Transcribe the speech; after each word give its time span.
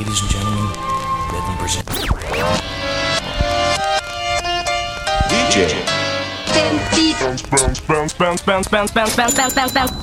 Ladies 0.00 0.22
and 0.22 0.30
gentlemen, 0.30 0.64
let 1.32 1.42
me 1.48 1.56
present 1.60 1.86
DJ. 5.28 5.74
Bounce, 7.20 7.42
bounce, 7.50 7.80
bounce, 7.86 8.44
bounce, 8.44 8.44
bounce, 8.70 8.92
bounce, 8.92 9.14
bounce, 9.16 9.36
bounce, 9.36 9.54
bounce, 9.54 9.74
bounce. 9.74 9.94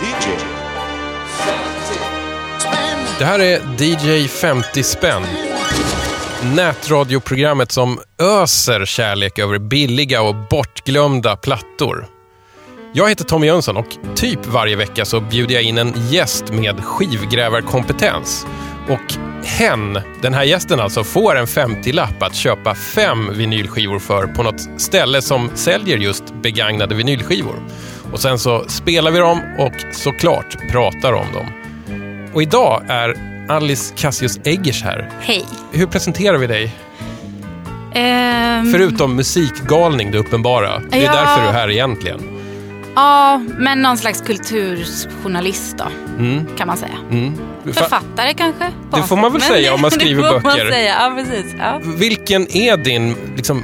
DJ. 0.00 0.30
Det 3.18 3.24
här 3.24 3.38
är 3.38 3.60
DJ 3.78 4.28
50 4.28 4.82
spänn. 4.82 5.22
Nätradioprogrammet 6.54 7.72
som 7.72 7.98
öser 8.18 8.84
kärlek 8.84 9.38
över 9.38 9.58
billiga 9.58 10.22
och 10.22 10.34
bortglömda 10.50 11.36
plattor. 11.36 12.19
Jag 12.92 13.08
heter 13.08 13.24
Tommy 13.24 13.46
Jönsson 13.46 13.76
och 13.76 13.86
typ 14.14 14.46
varje 14.46 14.76
vecka 14.76 15.04
så 15.04 15.20
bjuder 15.20 15.54
jag 15.54 15.62
in 15.62 15.78
en 15.78 15.94
gäst 16.10 16.52
med 16.52 16.84
skivgrävarkompetens. 16.84 18.46
Och 18.88 19.14
hen, 19.44 19.98
den 20.22 20.34
här 20.34 20.44
gästen 20.44 20.80
alltså, 20.80 21.04
får 21.04 21.36
en 21.36 21.46
50-lapp 21.46 22.22
att 22.22 22.34
köpa 22.34 22.74
fem 22.74 23.32
vinylskivor 23.34 23.98
för 23.98 24.26
på 24.26 24.42
något 24.42 24.68
ställe 24.80 25.22
som 25.22 25.50
säljer 25.54 25.96
just 25.98 26.34
begagnade 26.42 26.94
vinylskivor. 26.94 27.54
Och 28.12 28.20
sen 28.20 28.38
så 28.38 28.64
spelar 28.68 29.10
vi 29.10 29.18
dem 29.18 29.40
och 29.58 29.72
såklart 29.94 30.56
pratar 30.70 31.12
om 31.12 31.26
dem. 31.34 31.46
Och 32.34 32.42
idag 32.42 32.82
är 32.88 33.14
Alice 33.48 33.94
Cassius 33.96 34.40
Eggers 34.44 34.82
här. 34.82 35.10
Hej. 35.20 35.44
Hur 35.72 35.86
presenterar 35.86 36.38
vi 36.38 36.46
dig? 36.46 36.74
Ehm, 37.94 38.72
Förutom 38.72 39.16
musikgalning, 39.16 40.10
det 40.10 40.18
uppenbara. 40.18 40.78
Det 40.90 40.98
är 40.98 41.02
Ja. 41.04 41.12
därför 41.12 41.42
du 41.42 41.48
är 41.48 41.52
här 41.52 41.70
egentligen. 41.70 42.39
Ja, 42.94 43.42
men 43.58 43.82
någon 43.82 43.98
slags 43.98 44.20
kulturjournalist 44.20 45.76
då, 45.78 45.84
Mm. 46.18 46.46
kan 46.56 46.66
man 46.66 46.76
säga. 46.76 46.98
Mm. 47.10 47.34
Fa- 47.64 47.72
Författare 47.72 48.34
kanske? 48.34 48.70
Det 48.94 49.02
får 49.02 49.16
man 49.16 49.32
väl 49.32 49.40
säga 49.42 49.74
om 49.74 49.80
man 49.80 49.90
skriver 49.90 50.22
det 50.22 50.28
får 50.28 50.34
böcker. 50.40 50.64
Man 50.64 50.72
säga. 50.72 50.94
Ja, 51.00 51.12
precis. 51.16 51.54
Ja. 51.58 51.80
Vilken 51.84 52.56
är 52.56 52.76
din 52.76 53.16
liksom, 53.36 53.62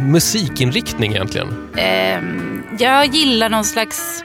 musikinriktning 0.00 1.12
egentligen? 1.12 1.68
Ehm, 1.76 2.62
jag 2.78 3.06
gillar 3.06 3.48
någon 3.48 3.64
slags 3.64 4.24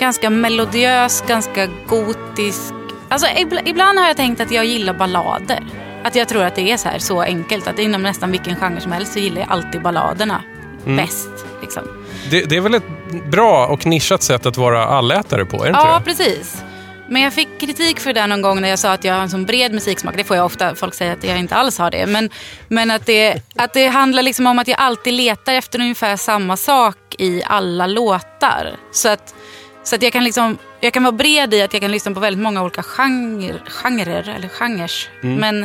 ganska 0.00 0.30
melodiös, 0.30 1.24
ganska 1.26 1.66
gotisk... 1.88 2.72
Alltså, 3.08 3.26
ibla- 3.28 3.62
ibland 3.64 3.98
har 3.98 4.06
jag 4.06 4.16
tänkt 4.16 4.40
att 4.40 4.50
jag 4.50 4.64
gillar 4.64 4.94
ballader. 4.94 5.60
Att 6.04 6.14
jag 6.14 6.28
tror 6.28 6.44
att 6.44 6.54
det 6.54 6.72
är 6.72 6.76
så 6.76 6.88
här 6.88 6.98
så 6.98 7.20
enkelt. 7.22 7.66
Att 7.68 7.78
inom 7.78 8.02
nästan 8.02 8.30
vilken 8.30 8.56
genre 8.56 8.80
som 8.80 8.92
helst 8.92 9.12
så 9.12 9.18
gillar 9.18 9.40
jag 9.40 9.50
alltid 9.50 9.82
balladerna 9.82 10.42
Mm. 10.86 10.96
bäst. 10.96 11.28
Liksom. 11.62 11.82
Det, 12.30 12.44
det 12.44 12.56
är 12.56 12.60
väl 12.60 12.74
ett 12.74 12.82
bra 13.30 13.66
och 13.66 13.86
nischat 13.86 14.22
sätt 14.22 14.46
att 14.46 14.56
vara 14.56 14.84
allätare 14.84 15.44
på, 15.44 15.56
är 15.56 15.62
det 15.62 15.68
inte 15.68 15.80
Ja, 15.80 15.98
det? 15.98 16.04
precis. 16.04 16.64
Men 17.08 17.22
jag 17.22 17.32
fick 17.32 17.60
kritik 17.60 18.00
för 18.00 18.12
det 18.12 18.26
någon 18.26 18.42
gång 18.42 18.60
när 18.60 18.68
jag 18.68 18.78
sa 18.78 18.92
att 18.92 19.04
jag 19.04 19.14
har 19.14 19.22
en 19.22 19.30
sån 19.30 19.44
bred 19.44 19.72
musiksmak. 19.72 20.16
Det 20.16 20.24
får 20.24 20.36
jag 20.36 20.46
ofta. 20.46 20.74
Folk 20.74 20.94
säger 20.94 21.12
att 21.12 21.24
jag 21.24 21.38
inte 21.38 21.54
alls 21.56 21.78
har 21.78 21.90
det. 21.90 22.06
Men, 22.06 22.30
men 22.68 22.90
att, 22.90 23.06
det, 23.06 23.42
att 23.56 23.72
det 23.72 23.86
handlar 23.86 24.22
liksom 24.22 24.46
om 24.46 24.58
att 24.58 24.68
jag 24.68 24.78
alltid 24.78 25.12
letar 25.12 25.54
efter 25.54 25.80
ungefär 25.80 26.16
samma 26.16 26.56
sak 26.56 26.96
i 27.18 27.42
alla 27.46 27.86
låtar. 27.86 28.76
Så 28.92 29.08
att, 29.08 29.34
så 29.82 29.94
att 29.94 30.02
jag 30.02 30.12
kan 30.12 30.24
liksom... 30.24 30.58
Jag 30.80 30.92
kan 30.92 31.02
vara 31.02 31.12
bred 31.12 31.54
i 31.54 31.62
att 31.62 31.72
jag 31.72 31.82
kan 31.82 31.90
lyssna 31.90 32.12
på 32.14 32.20
väldigt 32.20 32.42
många 32.42 32.62
olika 32.62 32.82
genre, 32.82 33.54
genrer, 33.68 34.34
eller 34.36 34.48
genres. 34.48 35.08
Men, 35.20 35.62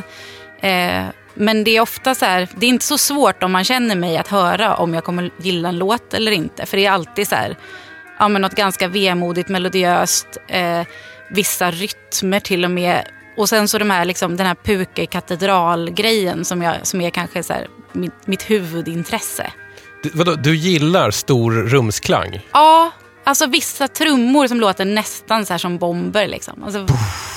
eh, 0.61 1.03
men 1.33 1.63
det 1.63 1.77
är 1.77 1.81
ofta 1.81 2.15
så 2.15 2.25
här, 2.25 2.47
det 2.55 2.65
är 2.65 2.69
inte 2.69 2.85
så 2.85 2.97
svårt 2.97 3.43
om 3.43 3.51
man 3.51 3.63
känner 3.63 3.95
mig 3.95 4.17
att 4.17 4.27
höra 4.27 4.75
om 4.75 4.93
jag 4.93 5.03
kommer 5.03 5.31
gilla 5.37 5.69
en 5.69 5.77
låt 5.77 6.13
eller 6.13 6.31
inte. 6.31 6.65
För 6.65 6.77
det 6.77 6.85
är 6.85 6.91
alltid 6.91 7.27
så 7.27 7.35
här, 7.35 7.57
ja, 8.19 8.27
men 8.27 8.41
något 8.41 8.55
ganska 8.55 8.87
vemodigt, 8.87 9.49
melodiöst, 9.49 10.27
eh, 10.47 10.81
vissa 11.29 11.71
rytmer 11.71 12.39
till 12.39 12.65
och 12.65 12.71
med. 12.71 13.07
Och 13.37 13.49
sen 13.49 13.67
så 13.67 13.77
de 13.77 13.89
här, 13.89 14.05
liksom, 14.05 14.37
den 14.37 14.47
här 14.47 14.55
puka 14.55 15.01
i 15.01 15.05
katedral-grejen 15.05 16.45
som, 16.45 16.61
jag, 16.61 16.87
som 16.87 17.01
är 17.01 17.09
kanske 17.09 17.43
så 17.43 17.53
här, 17.53 17.67
mitt, 17.93 18.27
mitt 18.27 18.49
huvudintresse. 18.49 19.51
Du, 20.03 20.09
vadå, 20.13 20.35
du 20.35 20.55
gillar 20.55 21.11
stor 21.11 21.51
rumsklang? 21.51 22.45
Ja, 22.51 22.91
alltså 23.23 23.45
vissa 23.45 23.87
trummor 23.87 24.47
som 24.47 24.59
låter 24.59 24.85
nästan 24.85 25.45
så 25.45 25.53
här 25.53 25.57
som 25.57 25.77
bomber. 25.77 26.27
Liksom. 26.27 26.63
Alltså, 26.63 26.85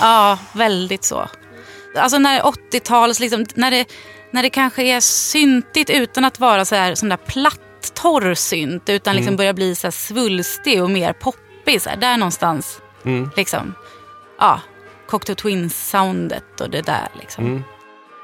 ja, 0.00 0.38
väldigt 0.52 1.04
så. 1.04 1.28
Alltså 1.94 2.18
när 2.18 2.40
80-tals, 2.40 3.20
liksom, 3.20 3.46
när, 3.54 3.70
det, 3.70 3.86
när 4.30 4.42
det 4.42 4.50
kanske 4.50 4.82
är 4.82 5.00
syntigt 5.00 5.90
utan 5.90 6.24
att 6.24 6.40
vara 6.40 6.64
så 6.64 6.74
här, 6.74 6.94
sån 6.94 7.08
där 7.08 7.16
platt, 7.16 7.94
torr 7.94 8.34
synt. 8.34 8.88
Utan 8.88 9.16
liksom 9.16 9.36
börjar 9.36 9.52
bli 9.52 9.74
så 9.74 9.86
här 9.86 9.92
svulstig 9.92 10.82
och 10.82 10.90
mer 10.90 11.12
poppig. 11.12 11.82
Så 11.82 11.90
här, 11.90 11.96
där 11.96 12.16
någonstans. 12.16 12.80
Mm. 13.04 13.30
Liksom, 13.36 13.74
ja, 14.38 14.60
Cocteau 15.06 15.34
Twins-soundet 15.34 16.60
och 16.60 16.70
det 16.70 16.82
där. 16.82 17.08
Liksom. 17.20 17.64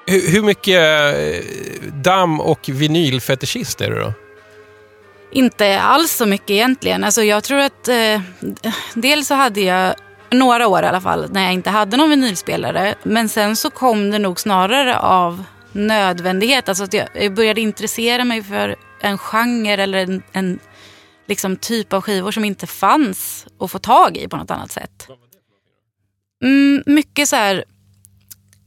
Hur, 0.07 0.31
hur 0.31 0.43
mycket 0.43 0.81
eh, 1.15 1.93
damm 1.93 2.41
och 2.41 2.69
vinylfetischist 2.69 3.81
är 3.81 3.91
du 3.91 3.99
då? 3.99 4.13
Inte 5.31 5.81
alls 5.81 6.13
så 6.13 6.27
mycket 6.27 6.51
egentligen. 6.51 7.05
Alltså 7.05 7.23
jag 7.23 7.45
tror 7.45 7.59
att 7.59 7.89
eh, 7.89 8.21
dels 8.95 9.29
så 9.29 9.35
hade 9.35 9.61
jag 9.61 9.95
några 10.31 10.69
år 10.69 10.83
i 10.83 10.87
alla 10.87 11.01
fall 11.01 11.31
när 11.31 11.45
jag 11.45 11.53
inte 11.53 11.71
hade 11.71 11.97
någon 11.97 12.11
vinylspelare. 12.11 12.95
Men 13.03 13.29
sen 13.29 13.57
så 13.57 13.71
kom 13.71 14.11
det 14.11 14.19
nog 14.19 14.41
snarare 14.41 14.99
av 14.99 15.45
nödvändighet. 15.73 16.69
Alltså 16.69 16.85
att 16.85 16.95
jag 16.95 17.35
började 17.35 17.61
intressera 17.61 18.25
mig 18.25 18.43
för 18.43 18.77
en 19.01 19.19
genre 19.19 19.83
eller 19.83 19.99
en, 19.99 20.23
en 20.33 20.59
liksom 21.27 21.57
typ 21.57 21.93
av 21.93 22.03
skivor 22.03 22.31
som 22.31 22.45
inte 22.45 22.67
fanns 22.67 23.47
att 23.61 23.71
få 23.71 23.79
tag 23.79 24.17
i 24.17 24.29
på 24.29 24.37
något 24.37 24.51
annat 24.51 24.73
sätt. 24.73 25.09
Mm, 26.43 26.83
mycket 26.87 27.29
så 27.29 27.37
här 27.37 27.65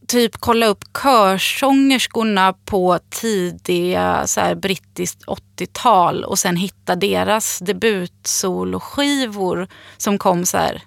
typ 0.08 0.38
kolla 0.40 0.66
upp 0.66 0.84
körsångerskorna 1.04 2.54
på 2.54 3.00
tidiga 3.10 4.28
så 4.28 4.42
här, 4.42 4.56
brittiskt 4.56 5.26
80-tal 5.26 6.24
och 6.24 6.40
sen 6.40 6.56
hitta 6.56 6.96
deras 6.96 7.60
debutsolskivor 7.60 9.68
som 9.98 10.18
kom 10.18 10.46
så 10.46 10.58
här 10.58 10.82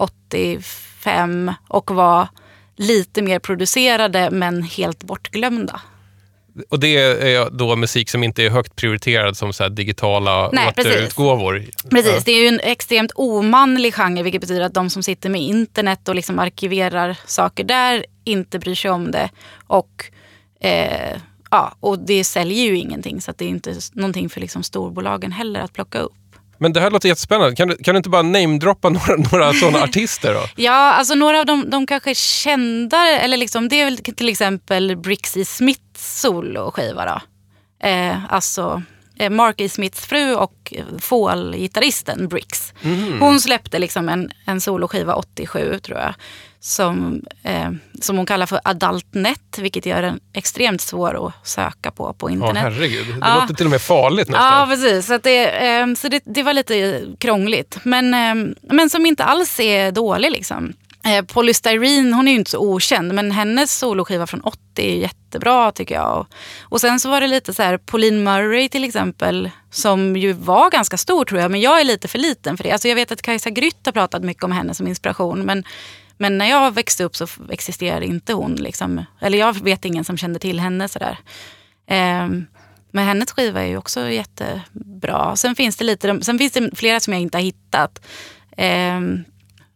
85 0.00 1.52
och 1.68 1.90
var 1.90 2.28
lite 2.76 3.22
mer 3.22 3.38
producerade 3.38 4.30
men 4.30 4.62
helt 4.62 5.04
bortglömda. 5.04 5.80
Och 6.68 6.80
det 6.80 6.96
är 6.96 7.50
då 7.50 7.76
musik 7.76 8.10
som 8.10 8.24
inte 8.24 8.42
är 8.42 8.50
högt 8.50 8.76
prioriterad 8.76 9.36
som 9.36 9.52
så 9.52 9.68
digitala 9.68 10.50
Nej, 10.52 10.72
precis. 10.74 10.92
återutgåvor? 10.92 11.64
Precis, 11.90 12.24
det 12.24 12.32
är 12.32 12.42
ju 12.42 12.48
en 12.48 12.60
extremt 12.60 13.12
omanlig 13.14 13.94
genre 13.94 14.22
vilket 14.22 14.40
betyder 14.40 14.60
att 14.60 14.74
de 14.74 14.90
som 14.90 15.02
sitter 15.02 15.28
med 15.30 15.40
internet 15.40 16.08
och 16.08 16.14
liksom 16.14 16.38
arkiverar 16.38 17.16
saker 17.26 17.64
där 17.64 18.06
inte 18.24 18.58
bryr 18.58 18.74
sig 18.74 18.90
om 18.90 19.10
det. 19.10 19.30
Och, 19.66 20.04
eh, 20.60 21.18
ja, 21.50 21.74
och 21.80 21.98
det 21.98 22.24
säljer 22.24 22.64
ju 22.64 22.78
ingenting 22.78 23.20
så 23.20 23.32
det 23.36 23.44
är 23.44 23.48
inte 23.48 23.74
någonting 23.92 24.28
för 24.28 24.40
liksom 24.40 24.62
storbolagen 24.62 25.32
heller 25.32 25.60
att 25.60 25.72
plocka 25.72 25.98
upp. 25.98 26.12
Men 26.60 26.72
det 26.72 26.80
här 26.80 26.90
låter 26.90 27.08
jättespännande. 27.08 27.56
Kan 27.56 27.68
du, 27.68 27.76
kan 27.76 27.94
du 27.94 27.96
inte 27.96 28.08
bara 28.08 28.22
namedroppa 28.22 28.88
några, 28.88 29.16
några 29.16 29.52
sådana 29.52 29.82
artister 29.84 30.34
då? 30.34 30.40
Ja, 30.56 30.72
alltså 30.72 31.14
några 31.14 31.40
av 31.40 31.46
de, 31.46 31.70
de 31.70 31.86
kanske 31.86 32.14
kända, 32.14 33.08
eller 33.08 33.36
liksom, 33.36 33.68
det 33.68 33.80
är 33.80 33.84
väl 33.84 33.98
till 33.98 34.28
exempel 34.28 34.96
Brixie 34.96 35.44
Smiths 35.44 36.20
soloskiva 36.20 37.04
då. 37.04 37.20
Eh, 37.88 38.32
alltså 38.32 38.82
eh, 39.18 39.30
Mark 39.30 39.60
E. 39.60 39.68
Smiths 39.68 40.00
fru 40.06 40.34
och 40.34 40.72
Fall-gitarristen 41.00 42.28
Brix. 42.28 42.72
Hon 43.20 43.40
släppte 43.40 43.78
liksom 43.78 44.08
en, 44.08 44.30
en 44.46 44.60
soloskiva 44.60 45.14
87 45.14 45.78
tror 45.78 45.98
jag. 45.98 46.14
Som, 46.62 47.22
eh, 47.42 47.70
som 48.00 48.16
hon 48.16 48.26
kallar 48.26 48.46
för 48.46 48.60
Adultnet, 48.64 49.58
vilket 49.58 49.86
gör 49.86 50.02
den 50.02 50.20
extremt 50.32 50.80
svår 50.80 51.26
att 51.26 51.48
söka 51.48 51.90
på 51.90 52.12
på 52.12 52.28
Ja, 52.30 52.34
internet. 52.34 52.62
herregud. 52.62 53.06
Det 53.06 53.14
Ja. 53.20 53.40
låter 53.40 53.54
till 53.54 53.66
och 53.66 53.70
med 53.70 53.82
farligt 53.82 54.28
Ja, 54.32 54.38
nästan. 54.38 54.68
precis. 54.68 55.06
Så, 55.06 55.18
det, 55.18 55.66
eh, 55.78 55.94
så 55.94 56.08
det, 56.08 56.22
det 56.26 56.42
var 56.42 56.52
lite 56.52 57.02
krångligt. 57.18 57.78
Men, 57.82 58.14
eh, 58.14 58.54
men 58.62 58.90
som 58.90 59.06
inte 59.06 59.24
alls 59.24 59.60
är 59.60 59.92
dålig. 59.92 60.30
Liksom. 60.30 60.72
Eh, 61.04 61.24
Polystyrene, 61.24 62.12
hon 62.16 62.28
är 62.28 62.32
ju 62.32 62.38
inte 62.38 62.50
så 62.50 62.58
okänd, 62.58 63.14
men 63.14 63.30
hennes 63.30 63.78
soloskiva 63.78 64.26
från 64.26 64.40
80 64.40 64.58
är 64.76 64.96
jättebra 64.96 65.72
tycker 65.72 65.94
jag. 65.94 66.18
Och, 66.18 66.26
och 66.60 66.80
sen 66.80 67.00
så 67.00 67.10
var 67.10 67.20
det 67.20 67.26
lite 67.26 67.54
så 67.54 67.62
här, 67.62 67.78
Pauline 67.78 68.22
Murray 68.24 68.68
till 68.68 68.84
exempel, 68.84 69.50
som 69.70 70.16
ju 70.16 70.32
var 70.32 70.70
ganska 70.70 70.96
stor 70.96 71.24
tror 71.24 71.40
jag, 71.40 71.50
men 71.50 71.60
jag 71.60 71.80
är 71.80 71.84
lite 71.84 72.08
för 72.08 72.18
liten 72.18 72.56
för 72.56 72.64
det. 72.64 72.70
Alltså 72.72 72.88
jag 72.88 72.94
vet 72.94 73.12
att 73.12 73.22
Kajsa 73.22 73.50
Grytt 73.50 73.80
har 73.84 73.92
pratat 73.92 74.22
mycket 74.22 74.44
om 74.44 74.52
henne 74.52 74.74
som 74.74 74.86
inspiration, 74.86 75.40
men 75.42 75.64
men 76.20 76.38
när 76.38 76.46
jag 76.46 76.74
växte 76.74 77.04
upp 77.04 77.16
så 77.16 77.26
existerade 77.50 78.06
inte 78.06 78.32
hon. 78.32 78.54
Liksom. 78.54 79.04
Eller 79.20 79.38
jag 79.38 79.60
vet 79.60 79.84
ingen 79.84 80.04
som 80.04 80.16
kände 80.16 80.38
till 80.38 80.60
henne 80.60 80.88
sådär. 80.88 81.18
Ehm, 81.86 82.46
men 82.90 83.06
hennes 83.06 83.32
skiva 83.32 83.62
är 83.62 83.66
ju 83.66 83.76
också 83.76 84.08
jättebra. 84.08 85.36
Sen 85.36 85.54
finns 85.54 85.76
det, 85.76 85.84
lite, 85.84 86.22
sen 86.22 86.38
finns 86.38 86.52
det 86.52 86.70
flera 86.76 87.00
som 87.00 87.12
jag 87.12 87.22
inte 87.22 87.38
har 87.38 87.42
hittat. 87.42 88.06
Ehm, 88.56 89.24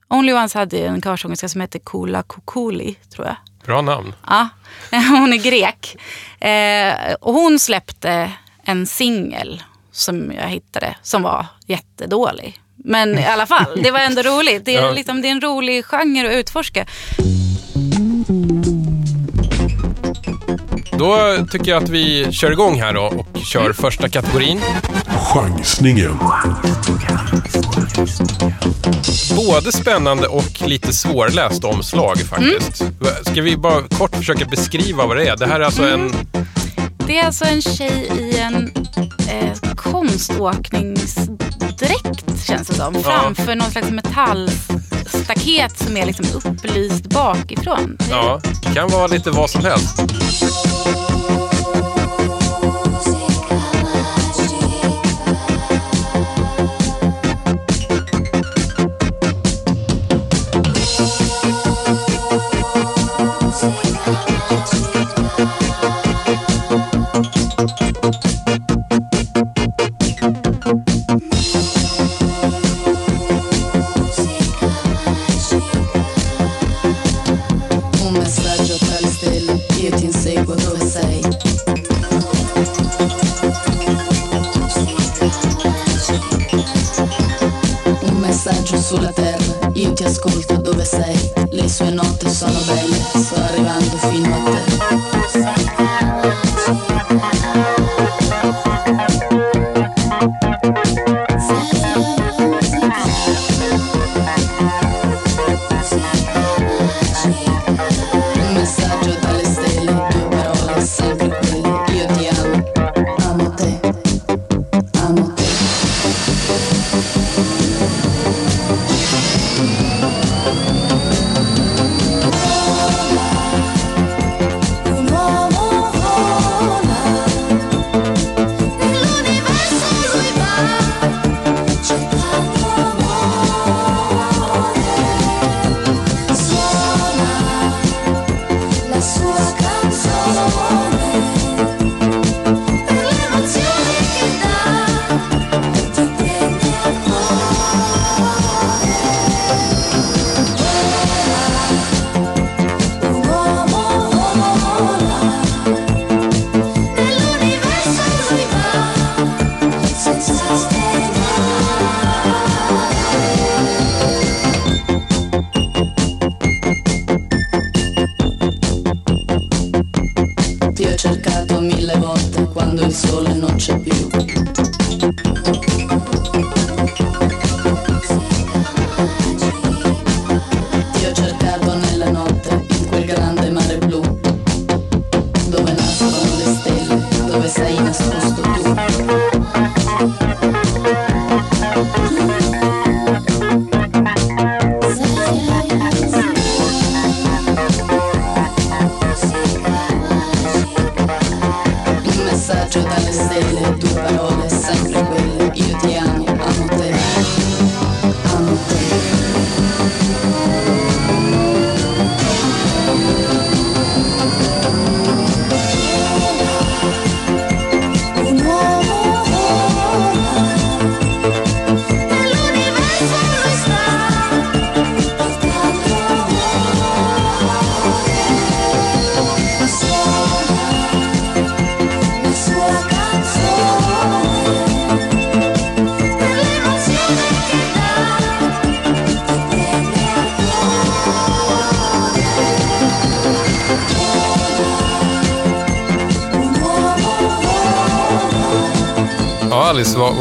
Only 0.08 0.32
Ones 0.32 0.55
hade 0.55 0.87
en 0.87 1.02
körsångerska 1.02 1.49
som 1.49 1.61
hette 1.61 1.79
Kula 1.79 2.23
Kukuli, 2.23 2.94
tror 2.94 3.26
jag. 3.26 3.37
Bra 3.64 3.82
namn. 3.82 4.14
Ja, 4.26 4.49
hon 4.90 5.32
är 5.32 5.43
grek. 5.43 5.97
Eh, 6.40 7.14
och 7.14 7.35
hon 7.35 7.58
släppte 7.58 8.32
en 8.64 8.87
singel 8.87 9.62
som 9.93 10.32
jag 10.32 10.49
hittade 10.49 10.97
som 11.02 11.23
var 11.23 11.47
jättedålig. 11.67 12.61
Men 12.87 13.19
i 13.19 13.25
alla 13.27 13.47
fall, 13.47 13.83
det 13.83 13.91
var 13.91 14.01
ändå 14.01 14.23
roligt. 14.23 14.65
Det 14.65 14.77
är, 14.77 14.83
Ja. 14.83 14.91
liksom, 14.91 15.23
det 15.23 15.29
är 15.29 15.33
en 15.33 15.41
rolig 15.41 15.85
genre 15.85 16.27
att 16.29 16.35
utforska. 16.35 16.87
Då 20.99 21.37
tycker 21.51 21.71
jag 21.71 21.83
att 21.83 21.89
vi 21.89 22.33
kör 22.33 22.51
igång 22.53 22.81
här 22.81 22.93
då 22.95 23.03
och 23.03 23.27
kör 23.53 23.73
första 23.73 24.09
kategorin. 24.09 24.61
Chansningen. 25.33 26.19
Både 29.37 29.73
spännande 29.73 30.27
och 30.27 30.63
lite 30.69 30.93
svårläst 30.93 31.65
omslag 31.65 32.19
faktiskt. 32.19 32.77
Ska 33.27 33.43
vi 33.43 33.57
bara 33.57 33.83
kort 33.99 34.17
försöka 34.17 34.45
beskriva 34.45 35.07
vad 35.07 35.17
det 35.17 35.27
är? 35.29 35.37
Det 35.37 35.47
här 35.47 35.61
är 35.61 35.65
alltså 35.65 35.89
en... 35.89 36.13
Det 37.07 37.19
är 37.19 37.27
alltså 37.27 37.45
en 37.45 37.63
tjej 37.63 38.11
i 38.21 38.39
en 38.39 38.73
eh, 39.29 39.59
konståkningsdräkt 39.77 42.25
känns 42.44 42.69
det 42.69 42.75
som. 42.75 42.94
Framför 42.94 43.55
någon 43.55 43.70
slags 43.70 43.91
metallstaket 43.91 45.79
som 45.79 45.96
är 45.96 46.06
liksom 46.06 46.26
upplyst 46.35 47.06
bakifrån. 47.06 47.99
Ja, 48.11 48.41
det 48.62 48.75
kan 48.75 48.88
vara 48.88 49.06
lite 49.06 49.31
vad 49.31 49.50
som 49.50 49.64
helst. 49.64 50.02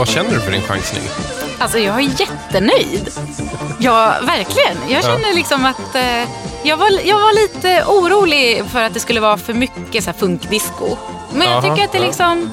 Vad, 0.03 0.09
känner 0.09 0.31
du 0.31 0.39
för 0.39 0.51
din 0.51 0.61
chansning? 0.61 1.03
Alltså 1.59 1.79
jag 1.79 1.95
är 1.95 2.21
jättenöjd. 2.21 3.09
Ja, 3.79 4.15
verkligen. 4.21 4.77
Jag 4.89 5.03
känner 5.03 5.33
liksom 5.33 5.65
att 5.65 5.95
eh, 5.95 6.29
jag, 6.63 6.77
var, 6.77 6.89
jag 7.05 7.19
var 7.19 7.41
lite 7.41 7.83
orolig 7.87 8.65
för 8.65 8.83
att 8.83 8.93
det 8.93 8.99
skulle 8.99 9.19
vara 9.19 9.37
för 9.37 9.53
mycket 9.53 10.03
så 10.03 10.09
här 10.09 10.17
funkdisco. 10.17 10.97
Men 11.33 11.47
jag 11.47 11.51
Jaha, 11.51 11.61
tycker 11.61 11.85
att 11.85 11.91
det 11.91 11.97
ja. 11.97 12.05
liksom... 12.05 12.49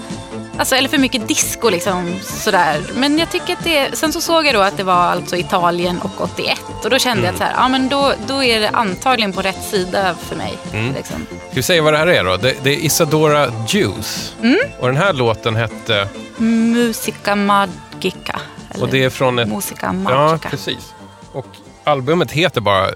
Alltså, 0.58 0.76
eller 0.76 0.88
för 0.88 0.98
mycket 0.98 1.28
disco 1.28 1.70
liksom 1.70 2.14
sådär. 2.22 2.80
Men 2.94 3.18
jag 3.18 3.30
tycker 3.30 3.52
att 3.52 3.64
det... 3.64 3.96
Sen 3.96 4.12
så 4.12 4.20
såg 4.20 4.46
jag 4.46 4.54
då 4.54 4.60
att 4.60 4.76
det 4.76 4.84
var 4.84 4.94
alltså 4.94 5.36
Italien 5.36 5.98
och 5.98 6.20
81. 6.20 6.60
Och 6.84 6.90
då 6.90 6.98
kände 6.98 7.24
jag 7.24 7.32
att 7.32 7.38
så 7.38 7.44
här, 7.44 7.52
ja 7.56 7.68
men 7.68 7.88
då, 7.88 8.12
då 8.26 8.44
är 8.44 8.60
det 8.60 8.68
antagligen 8.68 9.32
på 9.32 9.42
rätt 9.42 9.62
sida 9.70 10.14
för 10.28 10.36
mig. 10.36 10.58
Liksom. 10.96 11.26
Ska 11.28 11.54
vi 11.54 11.62
säga 11.62 11.82
vad 11.82 11.92
det 11.92 11.98
här 11.98 12.06
är 12.06 12.24
då? 12.24 12.36
Det, 12.36 12.54
det 12.62 12.70
är 12.70 12.78
Isadora 12.84 13.52
Juice. 13.68 14.34
Och 14.80 14.86
den 14.86 14.96
här 14.96 15.12
låten 15.12 15.56
hette... 15.56 16.08
Musica 16.36 17.36
Magica. 17.36 18.40
Och 18.80 18.88
det 18.88 19.04
är 19.04 19.10
från 19.10 19.38
ett... 19.38 19.48
Musica 19.48 19.86
Ja, 19.86 19.92
Magica. 19.92 20.48
precis. 20.48 20.92
Och 21.32 21.46
albumet 21.84 22.30
heter 22.32 22.60
bara 22.60 22.88
eh, 22.88 22.92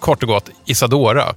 kort 0.00 0.22
och 0.22 0.28
gott 0.28 0.48
Isadora. 0.64 1.34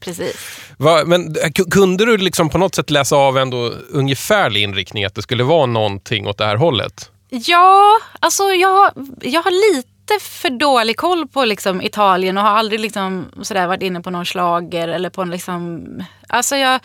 Precis. 0.00 0.36
Va, 0.76 1.02
men 1.06 1.26
eh, 1.36 1.48
ku- 1.48 1.70
kunde 1.70 2.04
du 2.06 2.16
liksom 2.16 2.48
på 2.48 2.58
något 2.58 2.74
sätt 2.74 2.90
läsa 2.90 3.16
av 3.16 3.38
ändå 3.38 3.72
ungefärlig 3.90 4.62
inriktning 4.62 5.04
att 5.04 5.14
det 5.14 5.22
skulle 5.22 5.44
vara 5.44 5.66
någonting 5.66 6.26
åt 6.28 6.38
det 6.38 6.44
här 6.44 6.56
hållet? 6.56 7.10
Ja, 7.28 7.98
alltså 8.20 8.42
jag, 8.42 8.90
jag 9.20 9.42
har 9.42 9.74
lite 9.76 9.88
för 10.20 10.50
dålig 10.50 10.96
koll 10.96 11.28
på 11.28 11.44
liksom 11.44 11.82
Italien 11.82 12.38
och 12.38 12.44
har 12.44 12.50
aldrig 12.50 12.80
liksom 12.80 13.26
sådär 13.42 13.66
varit 13.66 13.82
inne 13.82 14.00
på 14.00 14.10
någon 14.10 14.26
slager 14.26 14.88
eller 14.88 15.10
på 15.10 15.22
en 15.22 15.30
liksom... 15.30 15.86
Alltså 16.28 16.56
jag, 16.56 16.80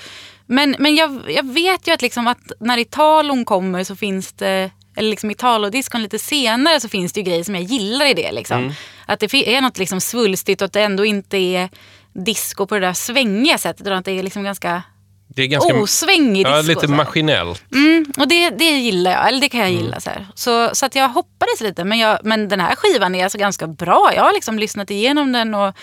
Men, 0.45 0.75
men 0.79 0.95
jag, 0.95 1.21
jag 1.27 1.53
vet 1.53 1.87
ju 1.87 1.91
att, 1.91 2.01
liksom 2.01 2.27
att 2.27 2.51
när 2.59 2.77
Italon 2.77 3.45
kommer 3.45 3.83
så 3.83 3.95
finns 3.95 4.33
det 4.33 4.71
eller 4.95 5.09
liksom 5.09 5.31
Italodiskon 5.31 6.03
lite 6.03 6.19
senare 6.19 6.79
så 6.79 6.89
finns 6.89 7.13
det 7.13 7.19
ju 7.19 7.23
grejer 7.23 7.43
som 7.43 7.55
jag 7.55 7.63
gillar 7.63 8.05
i 8.05 8.13
det. 8.13 8.31
Liksom. 8.31 8.57
Mm. 8.57 8.73
Att 9.05 9.19
det 9.19 9.55
är 9.55 9.61
något 9.61 9.77
liksom 9.77 10.01
svulstigt 10.01 10.61
och 10.61 10.65
att 10.65 10.73
det 10.73 10.81
ändå 10.81 11.05
inte 11.05 11.37
är 11.37 11.69
disco 12.13 12.65
på 12.65 12.75
det 12.75 12.81
där 12.81 12.93
svängiga 12.93 13.57
sättet 13.57 13.81
utan 13.81 13.97
att 13.97 14.05
det 14.05 14.11
är 14.11 14.23
liksom 14.23 14.43
ganska 14.43 14.83
Det 15.27 15.41
är 15.43 15.47
ganska... 15.47 15.75
osvängig 15.75 16.45
disco. 16.45 16.49
ja, 16.55 16.61
lite 16.61 16.87
maskinellt. 16.87 17.63
Mm, 17.73 18.05
och 18.17 18.27
det, 18.27 18.49
det 18.49 18.69
gillar 18.77 19.11
jag, 19.11 19.27
eller 19.27 19.41
det 19.41 19.49
kan 19.49 19.59
jag 19.59 19.69
Mm. 19.69 19.81
gilla. 19.83 19.99
Så, 19.99 20.09
här. 20.09 20.27
Så, 20.35 20.69
så 20.75 20.85
att 20.85 20.95
jag 20.95 21.09
hoppades 21.09 21.61
lite, 21.61 21.83
men, 21.83 21.99
jag, 21.99 22.19
men 22.23 22.47
den 22.47 22.59
här 22.59 22.75
skivan 22.75 23.15
är 23.15 23.23
alltså 23.23 23.37
ganska 23.37 23.67
bra. 23.67 24.11
Jag 24.15 24.23
har 24.23 24.33
liksom 24.33 24.59
lyssnat 24.59 24.91
igenom 24.91 25.31
den 25.31 25.55
och 25.55 25.73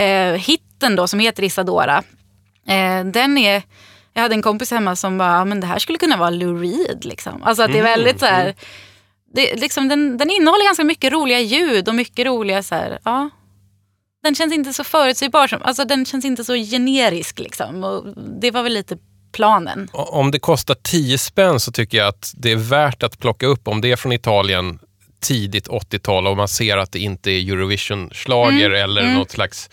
eh, 0.00 0.34
hitten 0.34 0.96
då 0.96 1.06
som 1.08 1.18
heter 1.20 1.42
Isadora, 1.42 2.02
eh, 2.68 3.04
den 3.04 3.38
är... 3.38 3.62
Jag 4.14 4.22
hade 4.22 4.34
en 4.34 4.42
kompis 4.42 4.70
hemma 4.70 4.96
som 4.96 5.18
bara, 5.18 5.32
"Ja, 5.32 5.44
men 5.44 5.60
det 5.60 5.66
här 5.66 5.78
skulle 5.78 5.98
kunna 5.98 6.16
vara 6.16 6.30
Lou 6.30 6.58
Reed. 6.62 7.04
Liksom. 7.04 7.42
Alltså 7.42 7.62
att 7.62 7.72
det 7.72 7.78
är 7.78 7.82
Mm, 7.82 7.90
väldigt 7.92 8.20
så 8.20 8.26
här, 8.26 8.54
det, 9.34 9.54
liksom, 9.60 9.88
den, 9.88 10.18
den 10.18 10.30
innehåller 10.30 10.64
ganska 10.64 10.84
mycket 10.84 11.12
roliga 11.12 11.40
ljud 11.40 11.88
och 11.88 11.94
mycket 11.94 12.26
roliga 12.26 12.62
så 12.62 12.74
här, 12.74 12.98
ja. 13.04 13.30
Den 14.22 14.34
känns 14.34 14.52
inte 14.52 14.72
så 14.72 14.84
förutsägbar, 14.84 15.46
som, 15.46 15.62
alltså 15.62 15.84
den 15.84 16.06
känns 16.06 16.24
inte 16.24 16.44
så 16.44 16.54
generisk 16.54 17.38
liksom. 17.38 17.84
Och 17.84 18.04
det 18.40 18.50
var 18.50 18.62
väl 18.62 18.72
lite 18.74 18.96
planen. 19.32 19.88
Om 19.92 20.30
det 20.30 20.38
kostar 20.38 20.74
10 20.82 21.18
spänn 21.18 21.60
så 21.60 21.72
tycker 21.72 21.98
jag 21.98 22.08
att 22.08 22.32
det 22.36 22.52
är 22.52 22.56
värt 22.56 23.02
att 23.02 23.18
plocka 23.18 23.46
upp 23.46 23.68
om 23.68 23.80
det 23.80 23.92
är 23.92 23.96
från 23.96 24.12
Italien 24.12 24.78
tidigt 25.20 25.68
80-tal 25.68 26.26
och 26.26 26.36
man 26.36 26.48
ser 26.48 26.76
att 26.76 26.92
det 26.92 26.98
inte 26.98 27.30
är 27.30 27.40
Eurovision-slager 27.52 28.66
Mm, 28.70 28.82
eller 28.84 29.14
något 29.14 29.30
slags 29.30 29.70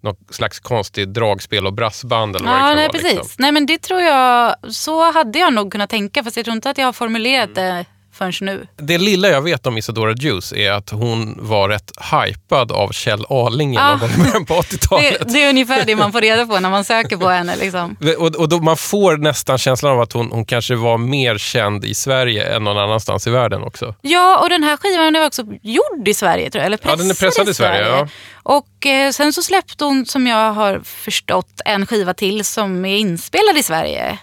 något 0.00 0.18
slags 0.30 0.60
konstigt 0.60 1.14
dragspel 1.14 1.66
och 1.66 1.72
brassband 1.72 2.36
eller 2.36 2.46
vad 2.46 2.54
det 2.54 2.60
Ja, 2.60 2.66
kan 2.68 2.76
nej, 2.76 2.84
vara. 2.88 2.92
precis. 2.92 3.12
Liksom. 3.12 3.30
Nej, 3.38 3.52
men 3.52 3.66
det 3.66 3.78
tror 3.78 4.00
jag, 4.00 4.54
så 4.74 5.12
hade 5.12 5.38
jag 5.38 5.52
nog 5.52 5.72
kunnat 5.72 5.90
tänka 5.90 6.24
fast 6.24 6.36
jag 6.36 6.44
tror 6.44 6.56
inte 6.56 6.70
att 6.70 6.78
jag 6.78 6.84
har 6.86 6.92
formulerat 6.92 7.50
Mm. 7.58 7.76
det 7.76 7.84
förrän 8.12 8.32
nu. 8.40 8.66
Det 8.76 8.98
lilla 8.98 9.28
jag 9.28 9.42
vet 9.42 9.66
om 9.66 9.78
Isadora 9.78 10.12
Juice 10.16 10.52
är 10.52 10.70
att 10.72 10.90
hon 10.90 11.38
var 11.40 11.68
rätt 11.68 11.92
hypad 12.12 12.72
av 12.72 12.92
Kjell 12.92 13.24
Arlinge 13.28 13.78
Ja. 13.78 13.96
någon 13.96 14.32
gång 14.32 14.46
på 14.46 14.54
80-talet. 14.62 15.16
Det, 15.20 15.32
det 15.32 15.42
är 15.44 15.50
ungefär 15.50 15.84
det 15.84 15.96
man 15.96 16.12
får 16.12 16.20
reda 16.20 16.46
på 16.46 16.60
när 16.60 16.70
man 16.70 16.84
söker 16.84 17.16
på 17.16 17.28
henne. 17.28 17.56
Liksom. 17.56 17.96
Och, 18.18 18.36
och 18.36 18.48
då 18.48 18.58
man 18.60 18.76
får 18.76 19.16
nästan 19.16 19.58
känslan 19.58 19.92
av 19.92 20.00
att 20.00 20.12
hon, 20.12 20.30
hon 20.32 20.44
kanske 20.44 20.74
var 20.74 20.98
mer 20.98 21.38
känd 21.38 21.84
i 21.84 21.94
Sverige 21.94 22.56
än 22.56 22.64
någon 22.64 22.78
annanstans 22.78 23.26
i 23.26 23.30
världen 23.30 23.62
också. 23.62 23.94
Ja, 24.00 24.38
och 24.42 24.48
den 24.50 24.62
här 24.62 24.76
skivan 24.76 25.16
är 25.16 25.26
också 25.26 25.42
gjord 25.62 26.08
i 26.08 26.14
Sverige 26.14 26.50
tror 26.50 26.60
jag. 26.60 26.66
Eller 26.66 26.78
Ja, 26.82 26.96
den 26.96 27.10
är 27.10 27.14
pressad 27.14 27.32
pressad 27.32 27.48
i 27.48 27.54
Sverige, 27.54 27.88
ja. 27.88 28.08
Och 28.44 28.86
eh, 28.86 29.10
sen 29.10 29.32
så 29.32 29.42
släppte 29.42 29.84
hon, 29.84 30.06
som 30.06 30.26
jag 30.26 30.52
har 30.52 30.80
förstått, 30.84 31.60
en 31.64 31.86
skiva 31.86 32.14
till 32.14 32.44
som 32.44 32.84
är 32.84 32.96
inspelad 32.96 33.56
i 33.58 33.62
Sverige. 33.62 34.18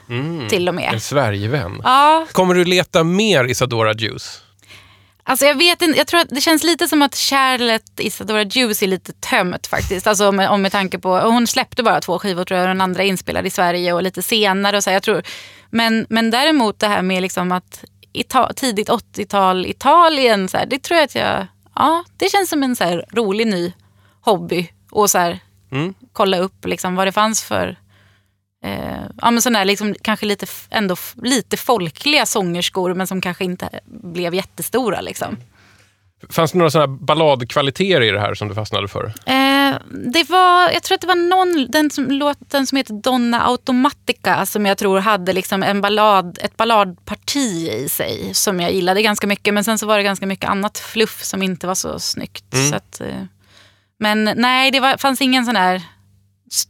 Till 0.50 0.70
och 0.70 0.76
En 0.76 0.92
med. 0.92 1.02
Sverigevän. 1.02 1.82
Ja, 1.84 2.26
Kommer 2.32 2.54
du 2.56 2.66
leta 2.66 3.04
mer 3.04 3.46
Isadora 3.46 3.79
Juice? 3.94 4.42
Alltså 5.24 5.46
jag 5.46 5.56
vet 5.56 5.82
inte, 5.82 5.98
jag 5.98 6.08
tror 6.08 6.20
att 6.20 6.30
det 6.30 6.42
känns 6.42 6.64
lite 6.64 6.88
som 6.88 7.02
att 7.02 7.16
kärlet 7.16 8.00
Isadora 8.00 8.44
Juice 8.44 8.84
är 8.84 8.88
lite 8.88 9.14
tömt 9.14 9.68
faktiskt. 9.68 10.08
Alltså 10.08 10.32
med, 10.32 10.50
om 10.50 10.62
med 10.62 10.72
tanke 10.72 11.00
på, 11.00 11.12
och 11.12 11.34
hon 11.34 11.48
släppte 11.48 11.84
bara 11.84 12.02
två 12.02 12.20
skivor 12.20 12.44
tror 12.46 12.58
jag, 12.58 12.64
och 12.64 12.68
den 12.68 12.82
andra 12.82 13.04
inspelad 13.04 13.46
i 13.48 13.50
Sverige 13.50 13.94
och 13.94 14.04
lite 14.04 14.22
senare. 14.22 14.78
Och 14.78 14.84
så 14.84 14.90
här, 14.90 14.96
jag 14.96 15.04
tror, 15.04 15.24
men, 15.70 16.06
men 16.10 16.32
däremot 16.32 16.80
det 16.80 16.88
här 16.88 17.02
med 17.02 17.22
liksom 17.22 17.52
att 17.52 17.84
Ita- 18.14 18.54
tidigt 18.54 18.90
80-tal 18.90 19.66
Italien, 19.66 20.48
så 20.48 20.58
här, 20.58 20.66
det 20.66 20.84
tror 20.84 20.98
jag 20.98 21.06
att 21.06 21.16
jag, 21.16 21.48
ja 21.76 22.04
det 22.18 22.32
känns 22.32 22.50
som 22.50 22.64
en 22.64 22.76
så 22.76 22.84
här 22.84 23.06
rolig 23.12 23.48
ny 23.48 23.74
hobby. 24.22 24.72
Och 24.92 25.10
så 25.10 25.18
här, 25.18 25.40
kolla 26.14 26.38
upp 26.38 26.66
liksom 26.66 26.96
vad 26.96 27.08
det 27.08 27.12
fanns 27.12 27.44
för 27.44 27.78
Eh, 28.64 29.04
ja, 29.22 29.32
men 29.32 29.42
sådana 29.42 29.60
där 29.60 29.66
liksom, 29.66 29.96
kanske 30.02 30.26
lite, 30.26 30.46
ändå 30.70 30.96
lite 31.24 31.58
folkliga 31.58 32.26
sångerskor 32.26 32.94
men 32.94 33.08
som 33.08 33.22
kanske 33.22 33.44
inte 33.44 33.70
blev 33.86 34.36
jättestora. 34.36 35.02
Liksom. 35.02 35.38
Fanns 36.30 36.52
det 36.52 36.58
några 36.58 36.72
sådana 36.72 36.88
balladkvaliteter 36.88 38.02
i 38.02 38.12
det 38.12 38.20
här 38.20 38.34
som 38.34 38.48
du 38.48 38.56
fastnade 38.56 38.88
för? 38.88 39.06
Eh, 39.06 39.76
det 40.12 40.30
var, 40.30 40.70
jag 40.70 40.84
tror 40.84 40.96
att 40.96 41.02
det 41.02 41.08
var 41.08 41.16
någon, 41.16 41.72
den 41.72 41.90
som, 41.90 42.12
låten 42.12 42.68
som 42.68 42.76
heter 42.76 42.94
Donna 42.94 43.48
Automatica 43.48 44.46
som 44.46 44.66
jag 44.66 44.78
tror 44.78 45.00
hade 45.00 45.34
liksom 45.34 45.64
en 45.64 45.82
ballad, 45.82 46.40
ett 46.42 46.58
balladparti 46.58 47.70
i 47.70 47.90
sig 47.90 48.34
som 48.34 48.60
jag 48.60 48.74
gillade 48.74 49.02
ganska 49.02 49.28
mycket. 49.28 49.54
Men 49.54 49.64
sen 49.64 49.78
så 49.78 49.86
var 49.86 49.98
det 49.98 50.04
ganska 50.04 50.26
mycket 50.26 50.50
annat 50.50 50.78
fluff 50.78 51.24
som 51.24 51.44
inte 51.44 51.68
var 51.68 51.76
så 51.76 52.00
snyggt. 52.00 52.46
Så 52.70 52.76
att, 52.76 53.02
eh, 53.02 53.24
men 54.00 54.24
nej, 54.36 54.72
det 54.72 54.80
var, 54.80 54.98
fanns 54.98 55.22
ingen 55.22 55.46
sån 55.46 55.56
här... 55.56 55.82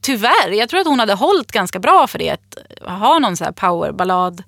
Tyvärr, 0.01 0.51
jag 0.51 0.69
tror 0.69 0.79
att 0.79 0.87
hon 0.87 0.99
hade 0.99 1.13
hållit 1.13 1.51
ganska 1.51 1.79
bra 1.79 2.07
för 2.07 2.19
det. 2.19 2.29
Att 2.29 2.55
ha 2.99 3.19
någon 3.19 3.37
sån 3.37 3.45
här 3.45 3.51
powerballad, 3.51 4.43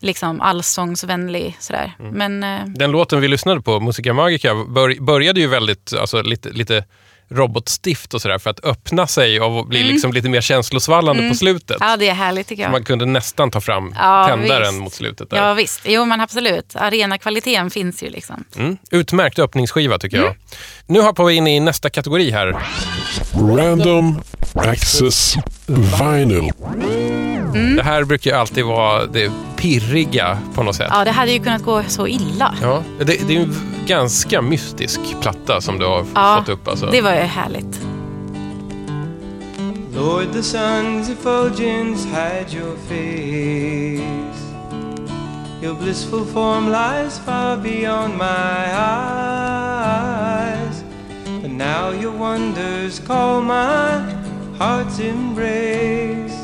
liksom 0.00 0.40
allsångsvänlig 0.40 1.56
sådär. 1.60 1.92
Men 1.98 2.44
eh, 2.44 2.60
Den 2.66 2.90
låten 2.90 3.20
vi 3.20 3.28
lyssnade 3.28 3.60
på, 3.60 3.80
Musica 3.80 4.12
Magica, 4.12 4.54
bör, 4.54 5.00
började 5.00 5.40
ju 5.40 5.46
väldigt 5.46 5.92
alltså, 6.00 6.22
lite, 6.22 6.48
lite 6.48 6.84
robotstift 7.30 8.14
och 8.14 8.22
sådär 8.22 8.38
för 8.38 8.50
att 8.50 8.64
öppna 8.64 9.06
sig 9.06 9.40
och 9.40 9.66
bli 9.66 9.82
liksom 9.82 10.12
lite 10.12 10.28
mer 10.28 10.40
känslosvallande 10.40 11.28
på 11.28 11.34
slutet. 11.34 11.76
ja, 11.80 11.96
det 11.96 12.08
är 12.08 12.14
härligt 12.14 12.46
tycker 12.46 12.62
jag. 12.62 12.72
Man 12.72 12.84
kunde 12.84 13.06
nästan 13.06 13.50
ta 13.50 13.60
fram 13.60 13.94
Ja, 13.98 14.26
tändaren 14.28 14.72
visst. 14.72 14.82
mot 14.82 14.92
slutet. 14.94 15.30
Där. 15.30 15.36
Ja 15.36 15.54
visst, 15.54 15.80
jo 15.84 16.04
men 16.04 16.20
absolut. 16.20 16.76
Arenakvaliteten 16.76 17.70
finns 17.70 18.02
ju 18.02 18.10
liksom. 18.10 18.44
Mm. 18.56 18.76
Utmärkt 18.90 19.38
öppningsskiva 19.38 19.98
tycker 19.98 20.16
Mm. 20.16 20.26
jag. 20.28 20.36
Nu 20.86 21.00
hoppar 21.00 21.24
vi 21.24 21.34
in 21.34 21.46
i 21.46 21.60
nästa 21.60 21.90
kategori 21.90 22.30
här. 22.30 22.56
Random 23.56 24.20
Access 24.54 25.34
Vinyl. 25.66 26.50
Mm. 27.54 27.76
Det 27.76 27.82
här 27.82 28.04
brukar 28.04 28.30
ju 28.30 28.36
alltid 28.36 28.64
vara 28.64 29.06
det 29.06 29.32
pirriga 29.56 30.38
på 30.54 30.62
något 30.62 30.76
sätt. 30.76 30.88
Ja, 30.90 31.04
det 31.04 31.10
hade 31.10 31.32
ju 31.32 31.38
kunnat 31.38 31.62
gå 31.62 31.82
så 31.88 32.06
illa. 32.06 32.54
Ja, 32.62 32.82
det, 32.98 33.28
det 33.28 33.36
är 33.36 33.40
en 33.40 33.54
ganska 33.86 34.42
mystisk 34.42 35.00
platta 35.20 35.60
som 35.60 35.78
du 35.78 35.86
har 35.86 36.04
Ja, 36.14 36.36
fått 36.38 36.48
upp. 36.48 36.68
Alltså. 36.68 36.86
Det 36.86 37.00
var 37.00 37.12
ju 37.14 37.20
härligt. 37.20 37.80
Lord, 39.94 40.32
the 40.32 40.42
sun's 40.42 41.08
effulgence 41.12 42.08
hide 42.08 42.52
your 42.52 42.76
face. 42.88 44.40
Your 45.62 45.74
blissful 45.74 46.24
form 46.24 46.68
lies 46.68 47.18
far 47.18 47.56
beyond 47.56 48.18
my 48.18 48.72
eyes. 49.84 50.84
But 51.42 51.50
now 51.50 51.92
your 51.92 52.12
wonders 52.12 53.00
call 53.06 53.40
my 53.40 54.02
heart's 54.58 55.00
embrace. 55.00 56.43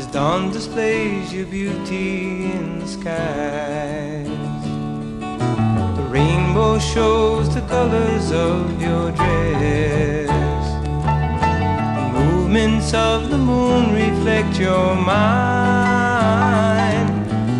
As 0.00 0.06
dawn 0.06 0.50
displays 0.50 1.30
your 1.30 1.44
beauty 1.44 2.50
in 2.52 2.78
the 2.78 2.86
skies. 2.86 4.26
The 5.98 6.06
rainbow 6.08 6.78
shows 6.78 7.54
the 7.54 7.60
colors 7.68 8.32
of 8.32 8.80
your 8.80 9.12
dress. 9.12 10.30
The 11.04 12.18
movements 12.18 12.94
of 12.94 13.28
the 13.28 13.36
moon 13.36 13.92
reflect 13.92 14.58
your 14.58 14.94
mind. 14.94 15.28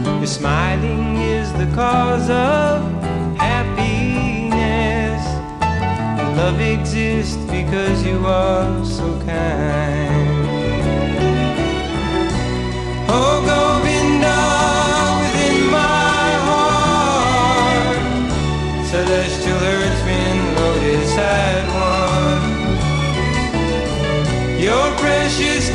Your 0.07 0.27
smiling 0.27 1.17
is 1.19 1.53
the 1.53 1.67
cause 1.75 2.31
of 2.31 2.81
happiness. 3.37 5.23
Love 6.39 6.59
exists 6.59 7.37
because 7.53 8.03
you 8.03 8.25
are 8.25 8.83
so 8.83 9.21
kind. 9.27 10.30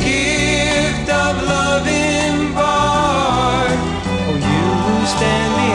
Gift 0.06 1.08
of 1.10 1.42
love 1.42 1.86
impart. 1.86 3.78
Oh, 4.28 4.36
you 4.50 5.06
stand 5.06 5.65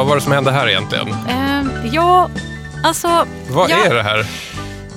vad 0.00 0.08
var 0.08 0.16
det 0.16 0.22
som 0.22 0.32
hände 0.32 0.50
här 0.50 0.68
egentligen? 0.68 1.08
Ehm, 1.28 1.70
ja, 1.92 2.30
alltså... 2.84 3.26
Vad 3.50 3.70
ja, 3.70 3.76
är 3.84 3.94
det 3.94 4.02
här? 4.02 4.26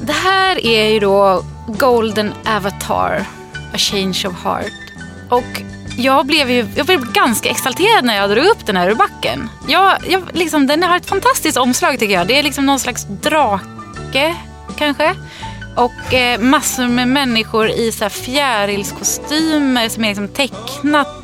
Det 0.02 0.14
här 0.14 0.66
är 0.66 0.90
ju 0.90 1.00
då 1.00 1.46
Golden 1.68 2.34
Avatar, 2.46 3.26
A 3.74 3.78
Change 3.78 4.24
of 4.28 4.44
Heart. 4.44 4.74
Och 5.30 5.62
jag 5.98 6.26
blev 6.26 6.52
ju 6.52 6.68
jag 6.76 6.86
blev 6.86 7.12
ganska 7.12 7.50
exalterad 7.50 8.06
när 8.06 8.16
jag 8.16 8.30
drog 8.30 8.46
upp 8.46 8.66
den 8.66 8.78
här 8.78 8.90
ur 8.90 8.96
backen. 8.96 9.50
Jag, 9.68 9.98
jag, 10.08 10.24
liksom, 10.34 10.68
den 10.68 10.84
har 10.84 10.98
ett 10.98 11.06
fantastiskt 11.06 11.58
omslag 11.58 12.00
tycker 12.00 12.14
jag. 12.14 12.28
Det 12.28 12.40
är 12.40 12.44
liksom 12.44 12.66
någon 12.66 12.80
slags 12.80 13.04
drake, 13.04 14.36
kanske. 14.78 15.16
Och 15.76 16.14
eh, 16.14 16.40
massor 16.40 16.88
med 16.88 17.08
människor 17.08 17.70
i 17.70 17.92
så 17.92 18.04
här 18.04 18.10
fjärilskostymer 18.10 19.90
som 19.90 20.04
är 20.04 20.08
liksom 20.08 20.28
tecknat. 20.28 21.23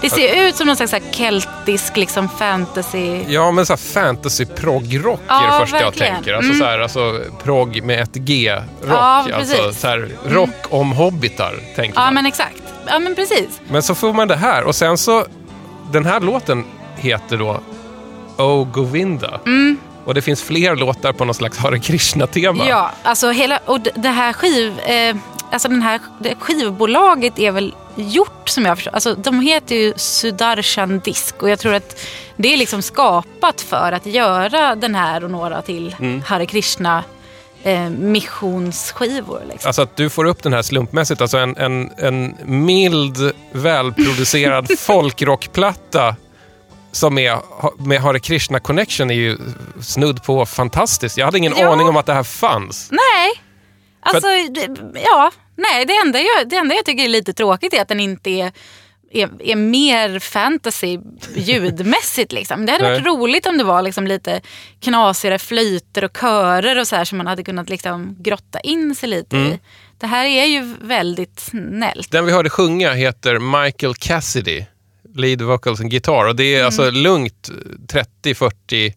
Det 0.00 0.10
ser 0.10 0.46
ut 0.48 0.56
som 0.56 0.66
någon 0.66 0.76
slags 0.76 0.94
keltisk 1.12 1.96
liksom 1.96 2.28
fantasy. 2.28 3.20
Ja, 3.28 3.50
men 3.50 3.66
så 3.66 3.72
här 3.72 3.78
fantasy 3.78 4.44
prog-rock 4.46 5.20
är 5.28 5.34
Ja, 5.34 5.52
det 5.52 5.60
första 5.66 5.76
verkligen. 5.84 6.12
jag 6.12 6.16
tänker. 6.16 6.34
Alltså, 6.34 6.48
Mm. 6.52 6.58
så 6.60 6.64
här, 6.66 6.78
alltså 6.78 7.20
prog 7.44 7.82
med 7.82 8.00
ett 8.00 8.14
G-rock. 8.14 8.64
Ja, 8.88 9.26
alltså, 9.34 9.72
så 9.72 9.86
här, 9.88 10.08
rock 10.26 10.56
om 10.70 10.92
hobbitar, 10.92 11.54
tänker 11.76 11.98
Ja 12.00 12.04
man. 12.04 12.14
men 12.14 12.26
exakt. 12.26 12.62
Ja 12.86 12.98
men 12.98 13.14
precis. 13.14 13.60
Men 13.68 13.82
så 13.82 13.94
får 13.94 14.12
man 14.12 14.28
det 14.28 14.36
här 14.36 14.64
och 14.64 14.74
sen 14.74 14.98
så, 14.98 15.24
den 15.92 16.06
här 16.06 16.20
låten 16.20 16.64
heter 16.96 17.36
då 17.36 17.60
Oh 18.36 18.64
Govinda. 18.72 19.40
Mm. 19.46 19.76
Och 20.04 20.14
det 20.14 20.22
finns 20.22 20.42
fler 20.42 20.76
låtar 20.76 21.12
på 21.12 21.24
någon 21.24 21.34
slags 21.34 21.58
Hare 21.58 21.78
Krishna-tema. 21.78 22.64
Ja, 22.68 22.90
alltså 23.02 23.30
hela, 23.30 23.58
och 23.66 23.80
det 23.94 24.08
här 24.08 24.32
skiv, 24.32 24.78
eh, 24.80 25.16
alltså 25.50 25.68
den 25.68 25.82
här 25.82 26.00
skivbolaget 26.40 27.38
är 27.38 27.50
väl 27.52 27.74
gjort 27.96 28.48
som 28.48 28.64
jag 28.64 28.76
förstår. 28.78 28.94
Alltså 28.94 29.14
de 29.14 29.40
heter 29.40 29.74
ju 29.74 29.92
Sudarshan 29.96 30.98
Disk 30.98 31.42
och 31.42 31.50
jag 31.50 31.58
tror 31.58 31.74
att 31.74 32.00
det 32.36 32.52
är 32.52 32.56
liksom 32.56 32.82
skapat 32.82 33.60
för 33.60 33.92
att 33.92 34.06
göra 34.06 34.74
den 34.74 34.94
här 34.94 35.24
och 35.24 35.30
några 35.30 35.62
till 35.62 35.96
Mm. 36.00 36.22
Hare 36.22 36.46
Krishna 36.46 37.04
eh, 37.62 37.90
missionsskivor. 37.90 39.40
Liksom. 39.48 39.68
Alltså 39.68 39.82
att 39.82 39.96
du 39.96 40.10
får 40.10 40.24
upp 40.24 40.42
den 40.42 40.52
här 40.52 40.62
slumpmässigt, 40.62 41.20
alltså 41.20 41.38
en, 41.38 41.56
en, 41.56 41.90
en 41.98 42.34
mild, 42.44 43.32
välproducerad 43.52 44.68
folkrockplatta 44.78 46.16
som 46.92 47.18
är, 47.18 47.38
med 47.86 48.00
Hare 48.00 48.20
Krishna 48.20 48.60
Connection 48.60 49.10
är 49.10 49.14
ju 49.14 49.38
snudd 49.80 50.22
på 50.22 50.46
fantastiskt. 50.46 51.16
Jag 51.18 51.24
hade 51.24 51.38
ingen 51.38 51.54
Ja. 51.56 51.72
aning 51.72 51.88
om 51.88 51.96
att 51.96 52.06
det 52.06 52.14
här 52.14 52.22
fanns. 52.22 52.88
Nej, 52.90 53.30
alltså 54.00 54.28
ja, 55.04 55.30
nej 55.60 55.86
det 55.86 55.96
enda, 55.96 56.18
jag, 56.20 56.48
det 56.48 56.56
enda 56.56 56.74
jag 56.74 56.84
tycker 56.84 57.04
är 57.04 57.08
lite 57.08 57.32
tråkigt 57.32 57.74
är 57.74 57.82
att 57.82 57.88
den 57.88 58.00
inte 58.00 58.30
är 58.30 58.52
är, 59.12 59.30
är 59.40 59.56
mer 59.56 60.18
fantasy 60.18 60.98
ljudmässigt. 61.34 62.32
Liksom. 62.32 62.66
Det 62.66 62.72
hade 62.72 62.84
varit 62.84 63.02
Nej. 63.04 63.12
roligt 63.12 63.46
om 63.46 63.58
det 63.58 63.64
var 63.64 63.82
liksom 63.82 64.06
lite 64.06 64.40
knasigare 64.80 65.38
flöjter 65.38 66.04
och 66.04 66.16
körer 66.20 66.78
och 66.78 66.88
så 66.88 66.96
här 66.96 67.04
som 67.04 67.18
man 67.18 67.26
hade 67.26 67.42
kunnat 67.44 67.68
liksom 67.68 68.16
grotta 68.18 68.60
in 68.60 68.94
sig 68.94 69.08
lite 69.08 69.36
Mm. 69.36 69.52
i. 69.52 69.58
Det 69.98 70.06
här 70.06 70.24
är 70.24 70.44
ju 70.44 70.74
väldigt 70.80 71.40
snällt. 71.40 72.10
Den 72.10 72.26
vi 72.26 72.32
hörde 72.32 72.50
sjunga 72.50 72.92
heter 72.92 73.62
Michael 73.62 73.94
Cassidy, 73.94 74.64
lead 75.14 75.42
vocals 75.42 75.80
and 75.80 75.90
guitar. 75.90 76.28
Och 76.28 76.36
det 76.36 76.54
är 76.54 76.64
alltså 76.64 76.90
lugnt 76.90 77.50
30-40 78.22 78.92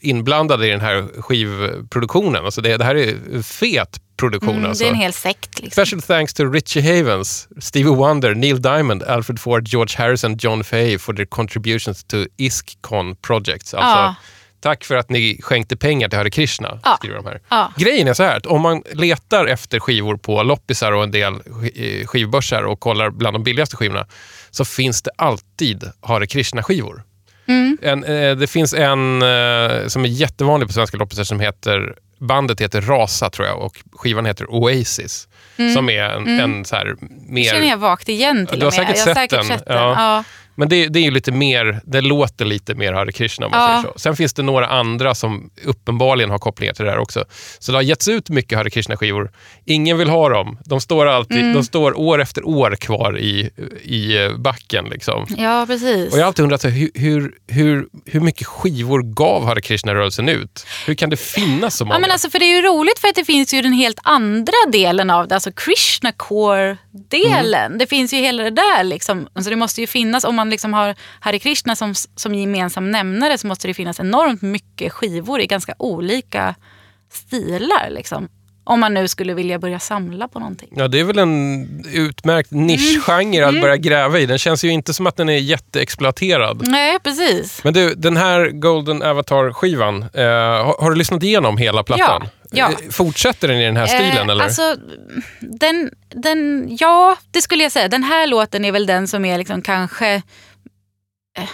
inblandade 0.00 0.66
i 0.66 0.70
den 0.70 0.80
här 0.80 1.22
skivproduktionen. 1.22 2.44
Alltså 2.44 2.60
det, 2.60 2.76
det 2.76 2.84
här 2.84 2.94
är 2.94 3.42
fet 3.42 4.00
produktion. 4.16 4.54
Mm, 4.56 4.64
alltså. 4.66 4.84
det 4.84 4.88
är 4.90 4.92
en 4.92 4.98
hel 5.00 5.12
sekt. 5.12 5.62
Liksom. 5.62 5.84
Special 5.84 6.02
thanks 6.02 6.34
to 6.34 6.44
Richie 6.44 6.82
Havens, 6.98 7.48
Stevie 7.60 7.90
Wonder, 7.90 8.34
Neil 8.34 8.62
Diamond, 8.62 9.02
Alfred 9.02 9.40
Ford, 9.40 9.68
George 9.68 9.94
Harrison, 9.98 10.36
John 10.36 10.64
Fay 10.64 10.98
for 10.98 11.14
their 11.14 11.26
contributions 11.26 12.04
to 12.04 12.16
ISKCON 12.36 13.16
projects. 13.16 13.74
Alltså, 13.74 13.98
Ja. 13.98 14.14
Tack 14.60 14.84
för 14.84 14.96
att 14.96 15.10
ni 15.10 15.38
skänkte 15.42 15.76
pengar 15.76 16.08
till 16.08 16.18
Hare 16.18 16.30
Krishna, 16.30 16.78
Ja. 16.84 16.96
skriver 16.96 17.16
de 17.16 17.26
här. 17.26 17.40
Ja. 17.48 17.72
Grejen 17.76 18.08
är 18.08 18.14
så 18.14 18.22
här 18.22 18.36
att 18.36 18.46
om 18.46 18.60
man 18.62 18.82
letar 18.92 19.46
efter 19.46 19.80
skivor 19.80 20.16
på 20.16 20.42
loppisar 20.42 20.92
och 20.92 21.02
en 21.02 21.10
del 21.10 21.32
eh, 21.74 22.06
skivbörsar 22.06 22.62
och 22.62 22.80
kollar 22.80 23.10
bland 23.10 23.34
de 23.34 23.42
billigaste 23.44 23.76
skivorna 23.76 24.06
så 24.50 24.64
finns 24.64 25.02
det 25.02 25.10
alltid 25.18 25.84
Hare 26.00 26.26
Krishna-skivor. 26.26 27.02
Mm. 27.48 27.78
En, 27.82 28.04
eh, 28.04 28.36
det 28.36 28.46
finns 28.46 28.74
en 28.74 29.22
eh, 29.22 29.86
som 29.86 30.04
är 30.04 30.08
jättevanlig 30.08 30.66
på 30.68 30.72
svenska 30.72 30.96
loppisar 30.96 31.24
som 31.24 31.40
heter 31.40 31.94
Bandet 32.18 32.60
heter 32.60 32.80
Rasa 32.80 33.30
tror 33.30 33.48
jag 33.48 33.58
och 33.62 33.76
skivan 33.92 34.26
heter 34.26 34.50
Oasis. 34.50 35.28
Som 35.74 35.88
är 35.88 36.02
en, 36.02 36.40
en 36.40 36.64
så 36.64 36.76
här 36.76 36.96
mer... 37.28 37.44
Känner 37.50 37.68
jag 37.68 37.76
vagt 37.76 38.08
igen 38.08 38.46
till 38.46 38.58
Du 38.58 38.66
har 38.66 38.72
och 38.72 38.78
med. 38.78 38.86
säkert 38.86 39.06
jag 39.06 39.06
har 39.06 39.14
sett 39.14 39.30
säkert 39.30 39.48
den. 39.48 39.58
sett 39.58 39.66
den. 39.66 39.76
Ja. 39.76 39.94
Ja. 40.16 40.24
Men 40.56 40.68
det, 40.68 40.88
det 40.88 40.98
är 40.98 41.02
ju 41.02 41.10
lite 41.10 41.32
mer, 41.32 41.80
det 41.84 42.00
låter 42.00 42.44
lite 42.44 42.74
mer 42.74 42.92
Hare 42.92 43.12
Krishna 43.12 43.46
om 43.46 43.52
man 43.52 43.60
Ja. 43.60 43.80
säger 43.82 43.92
så. 43.94 43.98
Sen 43.98 44.16
finns 44.16 44.34
det 44.34 44.42
några 44.42 44.66
andra 44.66 45.14
som 45.14 45.50
uppenbarligen 45.64 46.30
har 46.30 46.38
kopplingar 46.38 46.74
till 46.74 46.84
det 46.84 46.90
här 46.90 46.98
också. 46.98 47.24
Så 47.58 47.72
det 47.72 47.78
har 47.78 47.82
getts 47.82 48.08
ut 48.08 48.30
mycket 48.30 48.58
Hare 48.58 48.70
Krishna-skivor. 48.70 49.30
Ingen 49.64 49.98
vill 49.98 50.08
ha 50.08 50.28
dem. 50.28 50.58
De 50.64 50.80
står, 50.80 51.06
alltid, 51.06 51.38
Mm. 51.38 51.54
de 51.54 51.64
står 51.64 51.98
år 51.98 52.20
efter 52.22 52.46
år 52.48 52.76
kvar 52.76 53.18
i, 53.18 53.50
i 53.82 54.16
eh, 54.24 54.36
backen. 54.36 54.84
Liksom. 54.84 55.26
ja, 55.38 55.64
precis. 55.66 56.12
Och 56.12 56.18
jag 56.18 56.22
har 56.22 56.26
alltid 56.26 56.42
undrat 56.42 56.64
hur, 56.64 56.90
hur, 56.94 57.32
hur, 57.48 57.86
hur 58.06 58.20
mycket 58.20 58.46
skivor 58.46 59.02
gav 59.02 59.44
Hare 59.44 59.60
Krishna-rörelsen 59.60 60.28
ut? 60.28 60.66
Hur 60.86 60.94
kan 60.94 61.10
det 61.10 61.16
finnas 61.16 61.76
så 61.76 61.84
många? 61.84 61.94
Ja, 61.94 61.98
men 62.00 62.10
alltså, 62.10 62.30
för 62.30 62.38
det 62.38 62.44
är 62.44 62.56
ju 62.56 62.62
roligt 62.62 62.98
för 62.98 63.08
att 63.08 63.14
det 63.14 63.24
finns 63.24 63.54
ju 63.54 63.62
den 63.62 63.72
helt 63.72 63.98
andra 64.02 64.52
delen 64.72 65.10
av 65.10 65.28
det, 65.28 65.34
alltså 65.34 65.52
Krishna 65.52 66.12
core-delen. 66.96 67.66
Mm. 67.66 67.78
Det 67.78 67.86
finns 67.86 68.12
ju 68.12 68.16
hela 68.16 68.42
det 68.42 68.50
där. 68.50 68.84
Liksom. 68.84 69.28
Alltså, 69.34 69.50
det 69.50 69.56
måste 69.56 69.80
ju 69.80 69.86
finnas, 69.86 70.24
om 70.24 70.34
man 70.34 70.50
liksom 70.50 70.74
har 70.74 70.94
Hare 71.20 71.38
Krishna 71.38 71.76
som, 71.76 71.94
som 72.16 72.34
gemensam 72.34 72.90
nämnare 72.90 73.38
så 73.38 73.46
måste 73.46 73.68
det 73.68 73.74
finnas 73.74 74.00
enormt 74.00 74.42
mycket 74.42 74.92
skivor 74.92 75.40
i 75.40 75.46
ganska 75.46 75.74
olika 75.78 76.54
stilar. 77.12 77.90
Liksom. 77.90 78.28
Om 78.68 78.80
man 78.80 78.94
nu 78.94 79.08
skulle 79.08 79.34
vilja 79.34 79.58
börja 79.58 79.78
samla 79.78 80.28
på 80.28 80.38
någonting. 80.38 80.68
Ja, 80.76 80.88
det 80.88 81.00
är 81.00 81.04
väl 81.04 81.18
en 81.18 81.84
utmärkt 81.94 82.50
nischgenre 82.50 83.42
Mm. 83.44 83.56
att 83.56 83.62
börja 83.62 83.76
gräva 83.76 84.18
i. 84.18 84.26
Den 84.26 84.38
känns 84.38 84.64
ju 84.64 84.68
inte 84.68 84.94
som 84.94 85.06
att 85.06 85.16
den 85.16 85.28
är 85.28 85.38
jätteexploaterad. 85.38 86.68
Nej, 86.68 86.98
precis. 87.02 87.64
Men 87.64 87.74
du, 87.74 87.94
den 87.94 88.16
här 88.16 88.50
Golden 88.50 89.02
Avatar-skivan, 89.02 90.02
eh, 90.02 90.24
har, 90.64 90.82
har 90.82 90.90
du 90.90 90.96
lyssnat 90.96 91.22
igenom 91.22 91.56
hela 91.58 91.82
plattan? 91.82 92.22
Ja, 92.24 92.30
ja. 92.56 92.70
Eh, 92.70 92.90
Fortsätter 92.90 93.48
den 93.48 93.56
i 93.60 93.64
den 93.64 93.76
här 93.76 93.86
stilen? 93.86 94.28
Eh, 94.28 94.32
eller? 94.32 94.44
Alltså, 94.44 94.76
den, 95.40 95.90
den, 96.08 96.68
ja, 96.80 97.16
det 97.30 97.42
skulle 97.42 97.62
jag 97.62 97.72
säga. 97.72 97.88
Den 97.88 98.02
här 98.04 98.26
låten 98.26 98.64
är 98.64 98.72
väl 98.72 98.86
den 98.86 99.08
som 99.08 99.24
är 99.24 99.38
liksom 99.38 99.62
kanske... 99.62 100.14
Eh, 101.38 101.48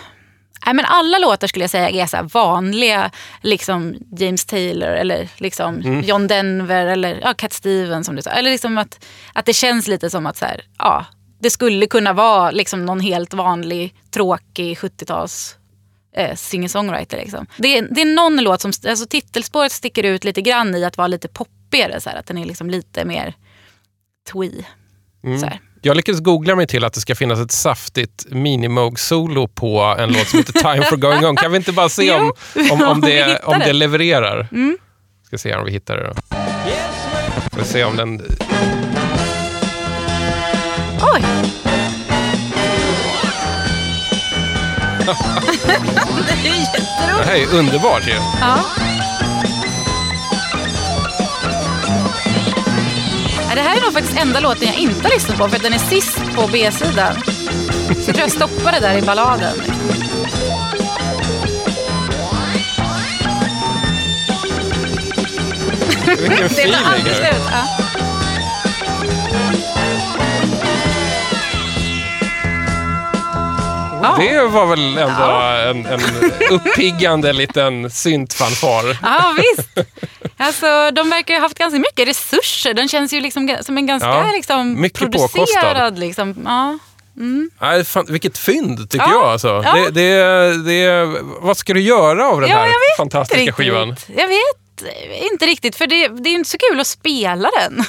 nej, 0.67 0.75
men 0.75 0.85
alla 0.85 1.19
låtar 1.19 1.47
skulle 1.47 1.63
jag 1.63 1.71
säga 1.71 1.91
är 1.91 2.07
så 2.07 2.29
vanliga, 2.39 3.11
liksom 3.43 3.95
James 4.19 4.45
Taylor 4.45 4.89
eller 4.89 5.29
liksom 5.37 5.75
Mm. 5.75 6.01
John 6.01 6.27
Denver 6.27 6.87
eller 6.87 7.19
ja, 7.23 7.35
Cat 7.35 7.53
Stevens 7.53 8.07
som 8.07 8.17
du 8.17 8.23
sa. 8.23 8.31
Eller 8.31 8.51
liksom 8.51 8.79
att, 8.79 9.05
att 9.33 9.47
det 9.47 9.53
känns 9.53 9.89
lite 9.89 10.11
som 10.11 10.27
att 10.27 10.37
så 10.37 10.45
här, 10.45 10.61
ja, 10.79 11.07
det 11.41 11.51
skulle 11.51 11.87
kunna 11.87 12.13
vara 12.13 12.51
liksom 12.51 12.85
någon 12.87 13.01
helt 13.01 13.35
vanlig, 13.35 13.95
tråkig 14.11 14.79
70-tals 14.79 15.57
eh, 16.17 16.35
singer-songwriter. 16.35 17.17
Liksom. 17.17 17.47
Det, 17.57 17.79
är, 17.79 17.89
det 17.91 18.01
är 18.01 18.15
någon 18.15 18.37
låt 18.37 18.61
som, 18.61 18.73
alltså 18.89 19.07
titelspåret 19.07 19.73
sticker 19.73 20.03
ut 20.03 20.25
lite 20.25 20.43
grann 20.43 20.75
i 20.75 20.85
att 20.85 20.97
vara 20.97 21.09
lite 21.09 21.29
poppigare. 21.29 22.01
Så 22.01 22.11
här, 22.11 22.17
att 22.17 22.27
den 22.27 22.39
är 22.39 22.45
liksom 22.45 22.71
lite 22.71 23.05
mer 23.05 23.35
twee. 24.31 24.65
Mm. 25.25 25.39
Så 25.39 25.47
här. 25.47 25.61
Jag 25.85 25.97
lyckades 25.97 26.21
googla 26.21 26.57
mig 26.57 26.67
till 26.67 26.85
att 26.85 26.93
det 26.93 27.01
ska 27.01 27.15
finnas 27.15 27.41
ett 27.41 27.53
saftigt 27.53 28.27
minimoog-solo 28.31 29.49
på 29.49 29.81
en 29.99 30.13
låt 30.13 30.29
som 30.29 30.39
heter 30.39 30.53
Time 30.53 30.85
for 30.85 30.97
going 30.97 31.27
on. 31.27 31.37
Kan 31.37 31.51
vi 31.51 31.57
inte 31.57 31.73
bara 31.73 31.89
se 31.89 32.13
om, 32.13 32.33
om, 32.71 32.83
om, 32.83 32.83
Om 32.89 33.01
vi 33.01 33.13
det, 33.13 33.39
om 33.45 33.53
det 33.53 33.59
det. 33.59 33.65
Mm. 33.65 33.79
levererar? 33.79 34.49
Ska 35.27 35.39
se 35.39 35.55
om 35.55 35.65
vi 35.65 35.71
hittar 35.73 35.97
det 35.97 36.07
då. 36.07 36.15
Får 37.57 37.65
se 37.65 37.85
om 37.85 37.97
den... 37.97 38.23
Oj! 41.15 41.23
det 46.43 46.49
är 46.49 46.55
jätteroligt. 46.55 47.19
Det 47.19 47.25
här 47.25 47.37
är 47.37 47.59
underbart 47.59 48.07
ju. 48.07 48.15
Ja. 48.41 48.59
Det 53.55 53.61
här 53.61 53.77
är 53.77 53.81
nog 53.81 53.93
faktiskt 53.93 54.19
enda 54.19 54.41
låten 54.41 54.67
jag 54.69 54.77
inte 54.77 55.03
har 55.03 55.11
lyssnat 55.11 55.39
på 55.39 55.49
för 55.49 55.57
att 55.57 55.63
den 55.63 55.73
är 55.73 55.79
sist 55.79 56.19
på 56.35 56.49
B-sidan. 56.53 57.15
Så 57.87 57.93
jag 57.93 58.05
tror 58.05 58.19
jag 58.19 58.31
stoppade 58.31 58.81
där 58.81 58.99
i 58.99 59.03
balladen. 59.03 59.55
Vilken 66.07 66.37
Det 66.37 66.45
feeling 66.45 66.75
aldrig 66.85 67.15
här. 67.15 67.33
slut. 67.33 67.43
Ja. 67.53 67.79
Ja. 74.03 74.17
Det 74.19 74.43
var 74.47 74.67
väl 74.67 74.99
ändå 74.99 75.23
en, 75.71 75.87
en 75.87 76.01
uppiggande 76.51 77.33
liten 77.33 77.91
syntfanfar. 77.91 78.99
Ja, 79.03 79.35
visst. 79.37 79.89
Alltså, 80.37 80.91
de 80.91 81.11
verkar 81.11 81.35
ha 81.35 81.41
haft 81.41 81.59
ganska 81.59 81.79
mycket 81.79 82.09
resurser. 82.09 82.75
Den 82.75 82.89
känns 82.89 83.13
ju 83.13 83.21
liksom 83.21 83.57
som 83.63 83.79
en 83.79 83.87
ganska 83.87 84.09
Ja, 84.09 84.31
liksom, 84.33 84.81
mycket 84.81 85.13
producerad. 85.13 85.99
Liksom. 85.99 86.35
Ja. 86.45 86.79
Nej, 87.61 87.85
fan, 87.85 88.07
vilket 88.09 88.39
fynd 88.39 88.91
tycker 88.91 89.07
Ja, 89.07 89.13
jag. 89.13 89.25
Alltså. 89.25 89.63
ja. 89.65 89.75
Det, 89.75 89.91
det, 89.91 90.65
det, 90.65 91.07
vad 91.41 91.57
ska 91.57 91.75
du 91.75 91.81
göra 91.81 92.27
av 92.29 92.41
den 92.41 92.51
Ja, 92.51 92.57
här 92.57 92.97
fantastiska 92.97 93.41
riktigt. 93.41 93.55
skivan? 93.55 93.97
Jag 94.17 94.29
vet 94.29 94.72
inte 95.33 95.47
riktigt, 95.47 95.77
för 95.77 95.87
det, 95.87 96.09
det 96.09 96.31
är 96.31 96.35
inte 96.35 96.51
så 96.51 96.59
kul 96.71 96.81
att 96.81 96.87
spela 96.87 97.49
den. 97.61 97.85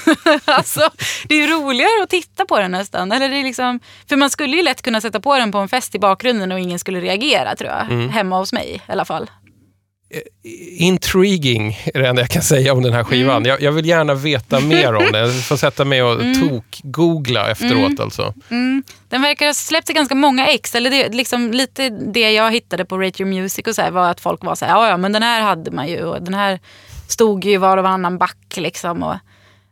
alltså, 0.45 0.89
det 1.27 1.35
är 1.35 1.47
roligare 1.47 2.03
att 2.03 2.09
titta 2.09 2.45
på 2.45 2.59
den 2.59 2.71
nästan. 2.71 3.11
Eller 3.11 3.29
det 3.29 3.37
är 3.37 3.43
liksom, 3.43 3.79
för 4.09 4.15
man 4.15 4.29
skulle 4.29 4.57
ju 4.57 4.63
lätt 4.63 4.81
kunna 4.81 5.01
sätta 5.01 5.19
på 5.19 5.37
den 5.37 5.51
på 5.51 5.57
en 5.57 5.69
fest 5.69 5.95
i 5.95 5.99
bakgrunden 5.99 6.51
och 6.51 6.59
ingen 6.59 6.79
skulle 6.79 7.01
reagera 7.01 7.55
tror 7.55 7.69
jag. 7.69 7.91
Mm. 7.91 8.09
Hemma 8.09 8.37
hos 8.37 8.53
mig 8.53 8.81
i 8.87 8.91
alla 8.91 9.05
fall. 9.05 9.29
Intriguing 10.77 11.77
är 11.93 11.99
det 12.01 12.07
enda 12.07 12.21
jag 12.21 12.29
kan 12.29 12.41
säga 12.41 12.73
om 12.73 12.83
den 12.83 12.93
här 12.93 13.03
skivan. 13.03 13.37
Mm. 13.37 13.49
Jag, 13.49 13.61
jag 13.61 13.71
vill 13.71 13.85
gärna 13.85 14.13
veta 14.13 14.59
mer 14.59 14.93
om 14.95 15.11
den. 15.11 15.21
Jag 15.21 15.43
får 15.43 15.57
sätta 15.57 15.85
mig 15.85 16.03
och 16.03 16.19
tok-googla 16.19 17.51
efteråt 17.51 17.73
Mm. 17.73 18.01
alltså. 18.01 18.33
Den 19.09 19.21
verkar 19.21 19.45
ha 19.45 19.53
släppt 19.53 19.87
ganska 19.87 20.15
många 20.15 20.47
ex. 20.47 20.75
Eller 20.75 20.89
det, 20.89 21.09
liksom, 21.09 21.51
lite 21.51 21.89
det 21.89 22.31
jag 22.31 22.51
hittade 22.51 22.85
på 22.85 22.97
Rate 22.97 23.23
Your 23.23 23.33
Music 23.41 23.67
och 23.67 23.75
så 23.75 23.81
här, 23.81 23.91
var 23.91 24.09
att 24.09 24.21
folk 24.21 24.43
var 24.43 24.55
så 24.55 24.65
här, 24.65 24.89
ja 24.89 24.97
men 24.97 25.11
den 25.11 25.23
här 25.23 25.41
hade 25.41 25.71
man 25.71 25.87
ju 25.87 26.03
och 26.03 26.21
den 26.21 26.33
här 26.33 26.59
stod 27.07 27.45
ju 27.45 27.57
var 27.57 27.77
och 27.77 27.83
varannan 27.83 28.17
back 28.17 28.37
liksom. 28.57 29.03
Och 29.03 29.15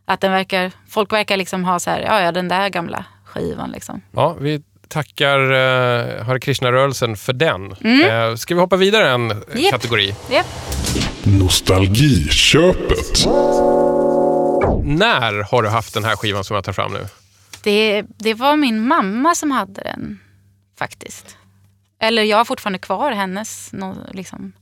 att 0.04 0.20
den 0.20 0.32
verkar, 0.32 0.72
folk 0.88 1.12
verkar 1.12 1.36
liksom 1.36 1.64
ha 1.64 1.78
så 1.80 1.90
här, 1.90 2.00
ja 2.00 2.20
ja 2.20 2.32
den 2.32 2.48
där 2.48 2.68
gamla 2.68 3.04
skivan 3.24 3.70
liksom. 3.70 4.00
Ja, 4.12 4.36
vi 4.40 4.62
tackar 4.92 5.52
uh, 5.52 6.22
Hare 6.24 6.40
Krishna-rörelsen 6.40 7.16
för 7.16 7.32
den. 7.32 7.72
Mm. 7.84 8.30
Eh, 8.30 8.36
ska 8.36 8.54
vi 8.54 8.60
hoppa 8.60 8.76
vidare 8.76 9.10
en 9.10 9.28
Japp. 9.54 9.70
kategori? 9.70 10.14
Japp. 10.30 10.46
Nostalgiköpet. 11.22 13.26
När 14.84 15.50
har 15.50 15.62
du 15.62 15.68
haft 15.68 15.94
den 15.94 16.04
här 16.04 16.16
skivan 16.16 16.44
som 16.44 16.54
jag 16.54 16.64
tar 16.64 16.72
fram 16.72 16.92
nu? 16.92 17.06
Det, 17.62 18.04
det 18.18 18.34
var 18.34 18.56
min 18.56 18.86
mamma 18.86 19.34
som 19.34 19.50
hade 19.50 19.82
den 19.82 20.20
faktiskt. 20.78 21.36
Eller 22.00 22.22
jag 22.22 22.36
har 22.36 22.44
fortfarande 22.44 22.78
kvar 22.78 23.12
hennes. 23.12 23.72
Liksom, 24.12 24.52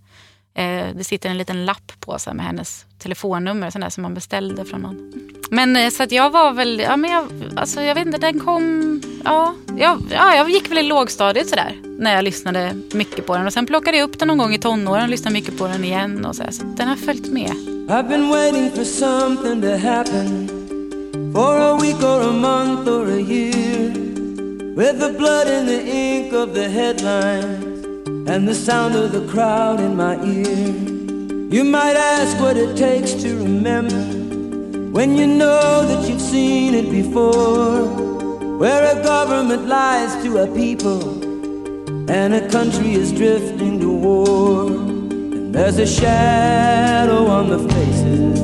eh, 0.55 0.87
det 0.95 1.05
sitter 1.05 1.31
en 1.31 1.39
liten 1.39 1.65
lapp 1.65 1.93
på 2.01 2.19
sig 2.19 2.35
med 2.35 2.47
hennes 2.47 2.87
telefonnummer 2.99 3.71
sån 3.71 3.81
där 3.81 3.91
som 3.91 4.03
man 4.03 4.15
beställde 4.15 4.65
från 4.65 4.81
någon. 4.81 5.13
Men 5.51 5.77
eh, 5.77 5.91
så 5.91 6.03
att 6.03 6.13
jag 6.13 6.31
var 6.31 6.53
väl, 6.53 6.81
ja 6.81 6.97
men 6.97 7.11
jag, 7.11 7.29
alltså 7.57 7.83
jag 7.83 7.95
vet 7.95 8.07
inte, 8.07 8.19
den 8.19 8.41
kom, 8.41 9.03
ja, 9.25 9.55
jag, 9.79 10.03
ja 10.11 10.35
jag 10.35 10.51
gick 10.51 10.71
väl 10.71 10.79
i 10.79 10.83
lågstadiet 10.83 11.49
sådär. 11.49 11.77
När 11.99 12.15
jag 12.15 12.25
lyssnade 12.25 12.75
mycket 12.93 13.27
på 13.27 13.37
den. 13.37 13.47
Och 13.47 13.53
sen 13.53 13.67
plockade 13.67 13.97
jag 13.97 14.05
upp 14.05 14.19
den 14.19 14.29
någon 14.29 14.39
gång 14.39 14.55
i 14.55 14.59
tonåren 14.59 15.03
och 15.03 15.09
lyssnade 15.09 15.33
mycket 15.33 15.59
på 15.59 15.67
den 15.67 15.85
igen. 15.85 16.25
Och 16.27 16.37
så, 16.37 16.43
här, 16.43 16.51
så 16.51 16.65
den 16.65 16.89
har 16.89 16.97
följt 16.97 17.33
med. 17.33 17.53
I've 17.89 18.09
been 18.09 18.29
waiting 18.29 18.71
for 18.71 18.85
something 18.85 19.63
to 19.63 19.77
happen 19.77 20.49
for 21.35 21.61
a 21.61 21.79
week 21.83 22.03
or 22.03 22.23
a 22.23 22.33
month 22.33 22.89
or 22.89 23.07
a 23.07 23.21
year. 23.21 23.91
With 24.77 25.01
the 25.01 25.13
blood 25.19 25.49
and 25.49 25.69
the 25.69 25.81
ink 25.91 26.33
of 26.33 26.55
the 26.55 26.69
headline 26.69 27.70
and 28.31 28.47
the 28.47 28.55
sound 28.55 28.95
of 28.95 29.11
the 29.11 29.27
crowd 29.27 29.81
in 29.81 29.97
my 29.97 30.15
ear. 30.25 30.69
You 31.57 31.65
might 31.65 31.97
ask 31.97 32.41
what 32.41 32.57
it 32.57 32.77
takes 32.77 33.13
to 33.25 33.35
remember 33.35 34.05
when 34.97 35.17
you 35.17 35.27
know 35.27 35.85
that 35.85 36.09
you've 36.09 36.21
seen 36.21 36.75
it 36.75 36.89
before. 36.93 37.83
Where 38.61 38.85
a 38.97 39.03
government 39.03 39.67
lies 39.67 40.13
to 40.23 40.39
a 40.45 40.47
people 40.55 41.03
and 42.09 42.33
a 42.35 42.49
country 42.49 42.93
is 42.93 43.11
drifting 43.11 43.81
to 43.81 43.91
war. 43.91 44.67
And 44.69 45.53
there's 45.53 45.79
a 45.79 45.87
shadow 45.87 47.27
on 47.27 47.49
the 47.49 47.59
faces 47.75 48.39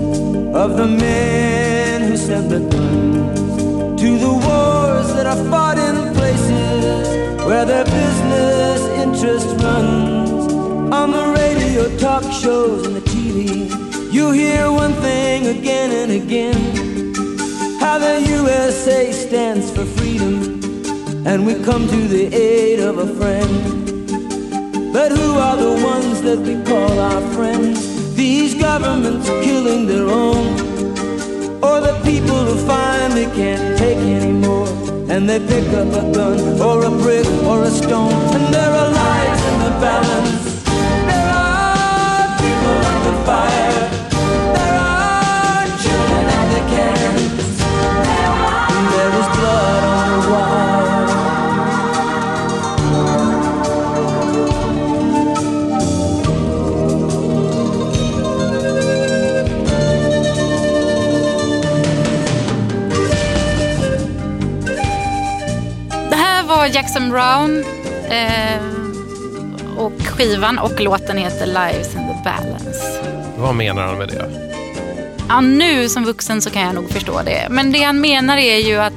of 0.63 0.77
the 0.77 0.89
men 0.89 2.03
who 2.09 2.17
sent 2.17 2.49
the 2.49 2.59
guns 2.59 4.01
to 4.03 4.19
the 4.19 4.35
wars 4.47 5.09
that 5.15 5.27
are 5.33 5.43
fought 5.49 5.79
in 5.79 6.13
places 6.13 7.47
where 7.47 7.65
their 7.65 7.85
business 7.85 8.86
interest 9.17 9.49
runs. 9.63 10.53
On 10.93 11.11
the 11.11 11.33
radio, 11.39 11.97
talk 11.97 12.23
shows, 12.31 12.87
and 12.87 12.97
the 12.97 13.01
TV, 13.01 14.13
you 14.13 14.31
hear 14.31 14.71
one 14.71 14.93
thing 14.95 15.47
again 15.47 15.91
and 15.91 16.13
again 16.13 16.59
how 17.81 17.99
the 17.99 18.21
USA 18.21 19.13
stands 19.13 19.71
for 19.71 19.87
freedom, 19.87 20.61
and 21.27 21.47
we 21.47 21.55
come 21.65 21.89
to 21.89 22.09
the 22.09 22.27
aid 22.35 22.81
of 22.81 22.99
a 22.99 23.07
friend. 23.15 24.93
But 24.93 25.13
who 25.13 25.39
are 25.39 25.57
the 25.57 25.83
ones 25.83 26.21
that 26.21 26.41
we 26.41 26.63
call 26.65 26.99
our 26.99 27.23
friends? 27.35 28.15
These 28.15 28.55
governments 28.55 29.29
killing 29.29 29.87
their 29.87 30.09
own, 30.09 30.47
or 31.65 31.81
the 31.81 31.99
people 32.05 32.39
who 32.45 32.57
finally 32.67 33.27
can't 33.35 33.79
take 33.79 33.99
anymore, 33.99 34.69
and 35.09 35.27
they 35.27 35.41
pick 35.41 35.69
up 35.73 35.89
a 35.89 36.13
gun 36.13 36.61
or 36.61 36.85
a 36.85 36.91
brick 36.91 37.27
or 37.45 37.63
a 37.63 37.71
stone, 37.71 38.13
and 38.37 38.53
there 38.53 38.71
are 38.71 38.96
Jackson 66.77 67.11
Brown. 67.11 67.63
Eh, 68.11 68.66
skivan 70.17 70.59
och 70.59 70.81
låten 70.81 71.19
heter 71.19 71.47
Lives 71.47 71.95
in 71.95 72.09
the 72.09 72.25
Balance. 72.25 73.03
Vad 73.37 73.55
menar 73.55 73.83
han 73.83 73.99
med 73.99 74.09
det? 74.09 74.53
Ja, 75.29 75.41
nu 75.41 75.89
som 75.89 76.05
vuxen 76.05 76.43
så 76.43 76.51
kan 76.51 76.63
jag 76.63 76.75
nog 76.75 76.91
förstå 76.91 77.21
det. 77.25 77.47
Men 77.51 77.73
det 77.73 77.83
han 77.83 78.01
menar 78.01 78.37
är 78.37 78.59
ju 78.59 78.77
att, 78.77 78.93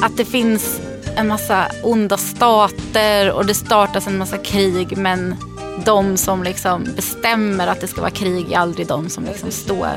att 0.00 0.16
det 0.16 0.24
finns 0.24 0.80
en 1.16 1.28
massa 1.28 1.66
onda 1.82 2.16
stater 2.16 3.30
och 3.30 3.46
det 3.46 3.54
startas 3.54 4.06
en 4.06 4.18
massa 4.18 4.38
krig. 4.38 4.96
Men 4.96 5.36
de 5.84 6.16
som 6.16 6.42
liksom 6.42 6.86
bestämmer 6.96 7.66
att 7.66 7.80
det 7.80 7.86
ska 7.86 8.00
vara 8.00 8.10
krig 8.10 8.52
är 8.52 8.58
aldrig 8.58 8.86
de 8.86 9.08
som 9.08 9.24
liksom 9.24 9.50
står 9.50 9.88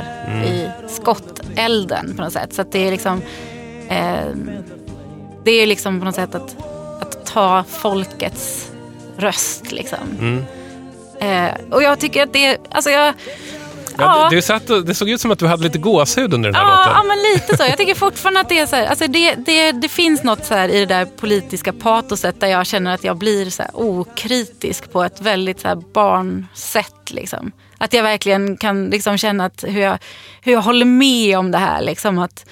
i 0.45 0.67
skottelden 0.87 2.13
på 2.15 2.21
något 2.21 2.33
sätt. 2.33 2.53
Så 2.53 2.63
det 2.71 2.87
är 2.87 2.91
liksom... 2.91 3.21
Eh, 3.89 4.27
det 5.43 5.51
är 5.51 5.67
liksom 5.67 5.99
på 5.99 6.05
något 6.05 6.15
sätt 6.15 6.35
att, 6.35 6.55
att 7.01 7.25
ta 7.25 7.63
folkets 7.63 8.71
röst 9.17 9.71
liksom. 9.71 10.45
Eh, 11.19 11.49
och 11.71 11.83
jag 11.83 11.99
tycker 11.99 12.23
att 12.23 12.33
det. 12.33 12.57
Alltså 12.71 12.89
jag, 12.89 13.13
Ja, 13.99 14.27
du 14.31 14.41
satt 14.41 14.67
det 14.85 14.95
såg 14.95 15.09
ut 15.09 15.21
som 15.21 15.31
att 15.31 15.39
du 15.39 15.47
hade 15.47 15.63
lite 15.63 15.77
gåshud 15.77 16.33
under 16.33 16.49
den 16.49 16.55
här 16.55 16.63
Ja, 16.63 16.81
ja, 16.85 16.89
låten. 16.93 17.07
men 17.07 17.17
lite 17.33 17.57
så. 17.57 17.63
Jag 17.63 17.77
tycker 17.77 17.95
fortfarande 17.95 18.39
att 18.39 18.49
det 18.49 18.59
är 18.59 18.65
så 18.65 18.75
här, 18.75 18.85
alltså 18.85 19.07
det, 19.07 19.35
det, 19.35 19.71
det 19.71 19.89
finns 19.89 20.23
något 20.23 20.45
så 20.45 20.53
här 20.53 20.69
i 20.69 20.79
det 20.79 20.85
där 20.85 21.05
politiska 21.05 21.73
patoset 21.73 22.39
där 22.39 22.47
jag 22.47 22.65
känner 22.65 22.93
att 22.93 23.03
jag 23.03 23.17
blir 23.17 23.49
så 23.49 23.63
okritisk 23.73 24.91
på 24.91 25.03
ett 25.03 25.21
väldigt 25.21 25.59
så 25.59 25.75
barnsätt. 25.93 27.09
Liksom. 27.11 27.51
Att 27.77 27.93
jag 27.93 28.03
verkligen 28.03 28.57
kan 28.57 28.85
liksom 28.89 29.17
känna 29.17 29.45
att 29.45 29.63
hur, 29.67 29.81
jag, 29.81 29.97
hur 30.41 30.51
jag 30.53 30.61
håller 30.61 30.85
med 30.85 31.37
om 31.37 31.51
det 31.51 31.57
här. 31.57 31.81
Liksom, 31.81 32.19
att, 32.19 32.45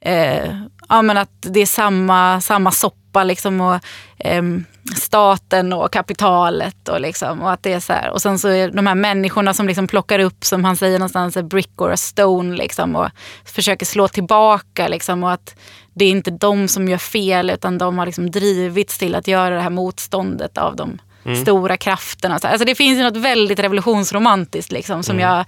eh, 0.00 0.54
ja, 0.88 1.02
men 1.02 1.16
att 1.16 1.30
det 1.40 1.60
är 1.60 1.66
samma, 1.66 2.40
samma 2.40 2.70
soppa. 2.70 3.24
Liksom, 3.24 3.60
och, 3.60 3.78
ehm, 4.18 4.64
staten 4.96 5.72
och 5.72 5.92
kapitalet 5.92 6.88
och, 6.88 7.00
liksom, 7.00 7.42
och 7.42 7.52
att 7.52 7.62
det 7.62 7.72
är 7.72 7.80
så 7.80 7.92
här. 7.92 8.10
Och 8.10 8.22
sen 8.22 8.38
så 8.38 8.48
är 8.48 8.70
de 8.70 8.86
här 8.86 8.94
människorna 8.94 9.54
som 9.54 9.66
liksom 9.66 9.86
plockar 9.86 10.18
upp, 10.18 10.44
som 10.44 10.64
han 10.64 10.76
säger 10.76 10.98
någonstans, 10.98 11.36
a 11.36 11.42
brick 11.42 11.80
or 11.80 11.90
a 11.92 11.96
stone 11.96 12.56
liksom, 12.56 12.96
och 12.96 13.08
försöker 13.44 13.86
slå 13.86 14.08
tillbaka. 14.08 14.88
Liksom, 14.88 15.24
och 15.24 15.32
att 15.32 15.54
det 15.94 16.04
är 16.04 16.10
inte 16.10 16.30
de 16.30 16.68
som 16.68 16.88
gör 16.88 16.98
fel 16.98 17.50
utan 17.50 17.78
de 17.78 17.98
har 17.98 18.06
liksom 18.06 18.30
drivits 18.30 18.98
till 18.98 19.14
att 19.14 19.28
göra 19.28 19.54
det 19.54 19.60
här 19.60 19.70
motståndet 19.70 20.58
av 20.58 20.76
de 20.76 20.98
stora 21.42 21.76
krafterna. 21.76 22.38
Så- 22.38 22.46
Alltså 22.48 22.64
det 22.64 22.74
finns 22.74 23.00
något 23.00 23.16
väldigt 23.16 23.58
revolutionsromantiskt 23.58 24.72
liksom, 24.72 25.02
som 25.02 25.20
jag 25.20 25.44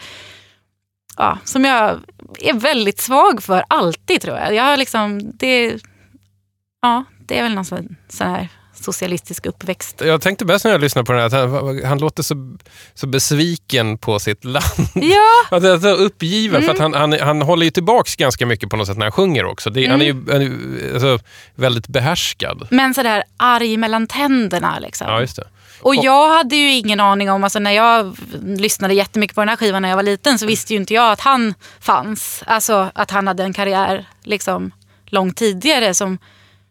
ja, 1.17 1.39
som 1.45 1.65
jag 1.65 2.01
är 2.41 2.53
väldigt 2.53 3.01
svag 3.01 3.43
för 3.43 3.65
alltid 3.69 4.21
tror 4.21 4.37
jag. 4.37 4.55
jag 4.55 4.79
liksom, 4.79 5.33
det, 5.35 5.79
ja, 6.83 7.05
det 7.19 7.39
är 7.39 7.43
väl 7.43 7.55
någon 7.55 7.65
sån, 7.65 7.97
sån 8.09 8.27
här 8.27 8.49
socialistisk 8.75 9.47
uppväxt. 9.47 10.03
Jag 10.05 10.23
tänkte 10.23 10.45
bäst 10.45 10.65
när 10.65 10.73
jag 10.73 10.81
lyssnade 10.81 11.07
på 11.07 11.13
den 11.13 11.21
här, 11.21 11.27
att 11.27 11.63
han, 11.63 11.85
han 11.85 11.99
låter 11.99 12.23
så, 12.23 12.57
så 12.95 13.07
besviken 13.07 13.99
på 13.99 14.19
sitt 14.19 14.45
land. 14.45 14.89
Ja, 14.95 15.43
Att 15.57 15.63
det 15.63 15.71
är 15.71 15.79
så 15.79 15.89
uppgiven, 15.89 16.63
för 16.63 16.71
att 16.73 16.79
han, 16.79 16.95
han, 16.95 17.13
han 17.13 17.43
håller 17.43 17.65
ju 17.65 17.71
tillbaks 17.71 18.17
ganska 18.17 18.47
mycket 18.47 18.71
på 18.71 18.77
något 18.77 18.87
sätt 18.87 18.97
när 18.97 19.07
han 19.07 19.13
sjunger 19.13 19.45
också. 19.45 19.71
Det, 19.71 19.87
Han 19.87 20.01
är 20.01 20.07
ju 20.07 20.25
han 20.33 20.43
är 20.43 20.93
alltså, 20.93 21.19
väldigt 21.55 21.89
behärskad. 21.89 22.69
men 22.71 22.95
sådär 22.95 23.25
arg 23.37 23.77
mellan 23.77 24.07
tänderna. 24.07 24.79
Liksom. 24.79 25.07
Ja, 25.09 25.21
just 25.21 25.37
det. 25.37 25.45
Och 25.81 25.95
jag 25.95 26.37
hade 26.37 26.57
ju 26.57 26.73
ingen 26.73 27.01
aning 27.01 27.31
om, 27.31 27.45
alltså 27.45 27.59
när 27.59 27.71
jag 27.71 28.17
lyssnade 28.43 28.95
jättemycket 28.95 29.35
på 29.35 29.41
den 29.41 29.49
här 29.49 29.57
skivan 29.57 29.83
när 29.83 29.89
jag 29.89 29.97
var 29.97 30.03
liten 30.03 30.39
så 30.39 30.47
visste 30.47 30.73
ju 30.73 30.81
inte 30.81 30.95
jag 30.95 31.13
att 31.13 31.21
han 31.21 31.55
fanns. 31.81 32.43
Alltså 32.47 32.91
att 32.95 33.11
han 33.11 33.27
hade 33.27 33.43
en 33.43 33.53
karriär 33.53 34.07
liksom 34.23 34.71
långt 35.07 35.37
tidigare 35.37 35.95
som, 35.95 36.19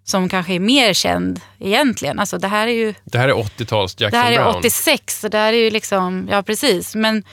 som 0.04 0.30
kanske 0.30 0.54
är 0.54 0.60
mer 0.60 0.94
känd 0.94 1.42
egentligen. 1.60 2.20
Alltså 2.20 2.38
det 2.38 2.48
här 2.48 2.68
är 2.68 2.72
ju 2.72 2.94
Det 3.04 3.18
här 3.18 3.28
är 3.28 3.34
80-tals 3.34 4.00
Jackson 4.00 4.20
Det 4.20 4.26
här 4.26 4.32
är 4.32 4.44
Brown. 4.44 4.56
86, 4.56 5.20
så 5.20 5.28
det 5.28 5.38
här 5.38 5.54
är 5.54 5.58
ju 5.58 5.70
liksom, 5.70 6.28
ja 6.32 6.44
precis. 6.44 6.96
Men, 6.96 7.24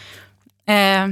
eh, 0.67 1.07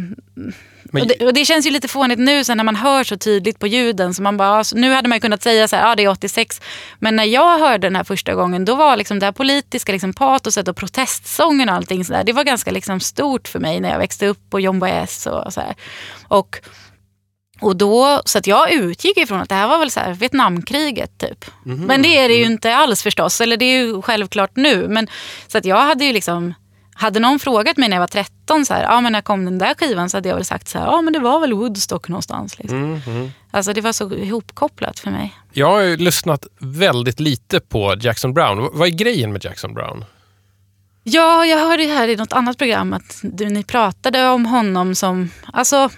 Men- 0.92 1.02
och, 1.02 1.08
det, 1.08 1.26
och 1.26 1.34
det 1.34 1.44
känns 1.44 1.66
ju 1.66 1.70
lite 1.70 1.88
fånigt 1.88 2.18
nu 2.20 2.44
sen 2.44 2.56
när 2.56 2.64
man 2.64 2.76
hör 2.76 3.04
så 3.04 3.16
tydligt 3.16 3.58
på 3.58 3.66
ljuden. 3.66 4.14
Så 4.14 4.22
man 4.22 4.36
bara, 4.36 4.48
alltså, 4.48 4.76
nu 4.76 4.92
hade 4.92 5.08
man 5.08 5.20
kunnat 5.20 5.42
säga 5.42 5.68
så 5.68 5.76
här, 5.76 5.88
ja 5.88 5.94
det 5.96 6.04
är 6.04 6.08
86. 6.08 6.60
Men 6.98 7.16
när 7.16 7.24
jag 7.24 7.58
hörde 7.58 7.86
den 7.86 7.96
här 7.96 8.04
första 8.04 8.34
gången, 8.34 8.64
då 8.64 8.74
var 8.74 8.96
liksom 8.96 9.18
det 9.18 9.26
här 9.26 9.32
politiska 9.32 9.92
liksom, 9.92 10.12
patoset 10.12 10.68
och 10.68 10.76
protestsången 10.76 11.68
och 11.68 11.74
allting 11.74 12.04
sådär. 12.04 12.24
Det 12.24 12.32
var 12.32 12.44
ganska 12.44 12.70
liksom, 12.70 13.00
stort 13.00 13.48
för 13.48 13.58
mig 13.58 13.80
när 13.80 13.90
jag 13.90 13.98
växte 13.98 14.26
upp 14.26 14.50
på 14.50 14.60
John 14.60 14.78
Baez 14.78 15.26
och 15.26 15.52
så 15.52 15.60
här. 15.60 15.74
Och, 16.28 16.58
och 17.60 17.76
då, 17.76 18.22
så 18.24 18.38
att 18.38 18.46
jag 18.46 18.72
utgick 18.72 19.16
ifrån 19.16 19.40
att 19.40 19.48
det 19.48 19.54
här 19.54 19.68
var 19.68 19.78
väl 19.78 19.90
så 19.90 20.00
här 20.00 20.12
Vietnamkriget 20.14 21.18
typ. 21.18 21.44
Men 21.86 22.02
det 22.02 22.18
är 22.18 22.28
det 22.28 22.34
ju 22.34 22.44
inte 22.44 22.76
alls 22.76 23.02
förstås, 23.02 23.40
eller 23.40 23.56
det 23.56 23.64
är 23.64 23.78
ju 23.84 24.02
självklart 24.02 24.50
nu. 24.56 24.88
Men, 24.88 25.08
så 25.48 25.58
att 25.58 25.64
jag 25.64 25.76
hade 25.80 26.04
ju 26.04 26.12
liksom, 26.12 26.54
hade 26.94 27.20
någon 27.20 27.38
frågat 27.38 27.76
mig 27.76 27.88
när 27.88 27.96
jag 27.96 28.00
var 28.00 28.06
13, 28.50 28.66
så 28.66 28.74
här, 28.74 28.82
ja 28.82 29.00
men 29.00 29.12
när 29.12 29.20
kom 29.20 29.44
den 29.44 29.58
där 29.58 29.74
skivan? 29.74 30.10
Så 30.10 30.16
hade 30.16 30.28
jag 30.28 30.36
väl 30.36 30.44
sagt 30.44 30.68
så 30.68 30.78
här, 30.78 30.86
ja 30.86 31.02
men 31.02 31.12
det 31.12 31.18
var 31.18 31.40
väl 31.40 31.52
Woodstock 31.52 32.08
någonstans. 32.08 32.58
Liksom. 32.58 33.02
Alltså 33.50 33.72
det 33.72 33.80
var 33.80 33.92
så 33.92 34.14
ihopkopplat 34.14 34.98
för 34.98 35.10
mig. 35.10 35.34
Jag 35.52 35.66
har 35.66 35.80
ju 35.80 35.96
lyssnat 35.96 36.46
väldigt 36.58 37.20
lite 37.20 37.60
på 37.60 37.94
Jackson 38.00 38.34
Brown. 38.34 38.70
Vad 38.72 38.88
är 38.88 38.92
grejen 38.92 39.32
med 39.32 39.44
Jackson 39.44 39.74
Brown? 39.74 40.04
Ja, 41.02 41.46
jag 41.46 41.58
hörde 41.58 41.84
här 41.84 42.08
i 42.08 42.16
något 42.16 42.32
annat 42.32 42.58
program 42.58 42.92
att 42.92 43.20
du, 43.22 43.48
ni 43.48 43.64
pratade 43.64 44.28
om 44.28 44.46
honom 44.46 44.94
som... 44.94 45.30
Alltså, 45.52 45.90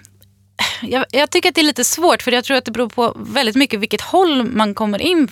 jag, 0.83 1.05
jag 1.11 1.31
tycker 1.31 1.49
att 1.49 1.55
det 1.55 1.61
är 1.61 1.65
lite 1.65 1.85
svårt 1.85 2.23
för 2.23 2.33
jag 2.33 2.45
tror 2.45 2.57
att 2.57 2.65
det 2.65 2.71
beror 2.71 2.89
på 2.89 3.13
väldigt 3.17 3.57
mycket 3.57 3.81
vilket 3.81 4.01
håll 4.01 4.45
man 4.45 4.75
kommer 4.75 5.03
in 5.03 5.29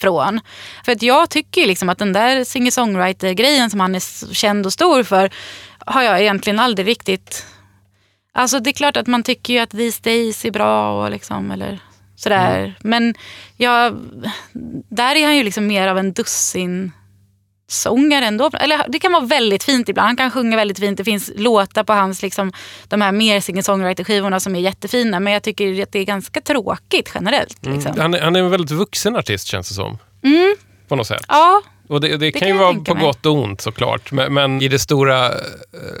från. 0.00 0.40
För 0.84 0.92
att 0.92 1.02
jag 1.02 1.30
tycker 1.30 1.66
liksom 1.66 1.88
att 1.88 1.98
den 1.98 2.12
där 2.12 2.44
singer-songwriter-grejen 2.44 3.70
som 3.70 3.80
han 3.80 3.94
är 3.94 4.34
känd 4.34 4.66
och 4.66 4.72
stor 4.72 5.02
för 5.02 5.30
har 5.90 6.02
jag 6.02 6.20
egentligen 6.20 6.58
aldrig 6.58 6.86
riktigt... 6.88 7.46
Alltså 8.32 8.60
det 8.60 8.70
är 8.70 8.74
klart 8.74 8.96
att 8.96 9.06
man 9.06 9.22
tycker 9.22 9.52
ju 9.54 9.58
att 9.58 9.70
These 9.70 10.00
Days 10.02 10.44
är 10.44 10.50
bra 10.50 11.02
och 11.04 11.10
liksom, 11.10 11.50
eller 11.50 11.78
sådär. 12.16 12.74
Men 12.80 13.14
jag, 13.56 13.98
där 14.90 15.16
är 15.16 15.24
han 15.24 15.36
ju 15.36 15.42
liksom 15.42 15.66
mer 15.66 15.88
av 15.88 15.98
en 15.98 16.12
dussin 16.12 16.92
sångare 17.68 18.24
ändå. 18.26 18.50
Eller 18.60 18.84
det 18.88 18.98
kan 18.98 19.12
vara 19.12 19.24
väldigt 19.24 19.64
fint 19.64 19.88
ibland. 19.88 20.06
Han 20.06 20.16
kan 20.16 20.30
sjunga 20.30 20.56
väldigt 20.56 20.78
fint. 20.78 20.96
Det 20.98 21.04
finns 21.04 21.30
låtar 21.36 21.84
på 21.84 21.92
hans, 21.92 22.22
liksom, 22.22 22.52
de 22.88 23.00
här 23.00 23.12
mer 23.12 23.40
singer-songwriter-skivorna 23.40 24.40
som 24.40 24.54
är 24.54 24.60
jättefina. 24.60 25.20
Men 25.20 25.32
jag 25.32 25.42
tycker 25.42 25.82
att 25.82 25.92
det 25.92 25.98
är 25.98 26.04
ganska 26.04 26.40
tråkigt 26.40 27.10
generellt. 27.14 27.66
Liksom. 27.66 27.92
Han, 27.98 28.14
är- 28.14 28.20
han 28.20 28.36
är 28.36 28.40
en 28.40 28.50
väldigt 28.50 28.70
vuxen 28.70 29.16
artist 29.16 29.46
känns 29.46 29.68
det 29.68 29.74
som. 29.74 29.98
På 30.88 30.96
något 30.96 31.06
sätt. 31.06 31.24
Ja, 31.28 31.62
Och 31.90 32.00
det, 32.00 32.16
det, 32.16 32.32
kan 32.32 32.40
kan 32.40 32.48
ju 32.48 32.54
vara 32.54 32.74
på 32.74 32.94
mig. 32.94 33.04
gott 33.04 33.26
och 33.26 33.34
ont 33.34 33.60
såklart. 33.60 34.12
Men, 34.12 34.34
men 34.34 34.62
i 34.62 34.68
det 34.68 34.78
stora 34.78 35.28
eh, 35.28 35.34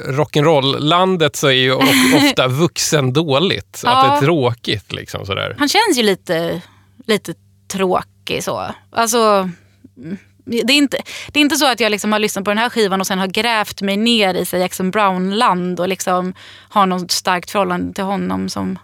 rock'n'roll-landet 0.08 1.36
så 1.36 1.46
är 1.46 1.52
ju 1.52 1.72
ofta 2.16 2.48
vuxen 2.48 3.12
dåligt. 3.12 3.74
Att 3.74 3.82
Ja. 3.82 4.02
det 4.02 4.16
är 4.16 4.20
tråkigt 4.20 4.92
liksom 4.92 5.26
sådär. 5.26 5.54
han 5.58 5.68
känns 5.68 5.98
ju 5.98 6.02
lite, 6.02 6.62
lite 7.06 7.34
tråkig 7.72 8.44
så. 8.44 8.66
Alltså, 8.90 9.50
mm, 9.96 10.16
det 10.44 10.72
är, 10.72 10.76
inte, 10.76 10.98
det 11.32 11.40
är 11.40 11.42
inte 11.42 11.56
så 11.56 11.66
att 11.66 11.80
jag 11.80 11.90
liksom 11.90 12.12
har 12.12 12.18
lyssnat 12.18 12.44
på 12.44 12.50
den 12.50 12.58
här 12.58 12.70
skivan 12.70 13.00
och 13.00 13.06
sen 13.06 13.18
har 13.18 13.26
grävt 13.26 13.82
mig 13.82 13.96
ner 13.96 14.34
i 14.34 14.60
Jackson 14.60 14.90
Brown-land 14.90 15.80
och 15.80 15.88
liksom 15.88 16.34
har 16.68 16.86
något 16.86 17.10
starkt 17.10 17.50
förhållande 17.50 17.94
till 17.94 18.04
honom 18.04 18.48
som 18.48 18.78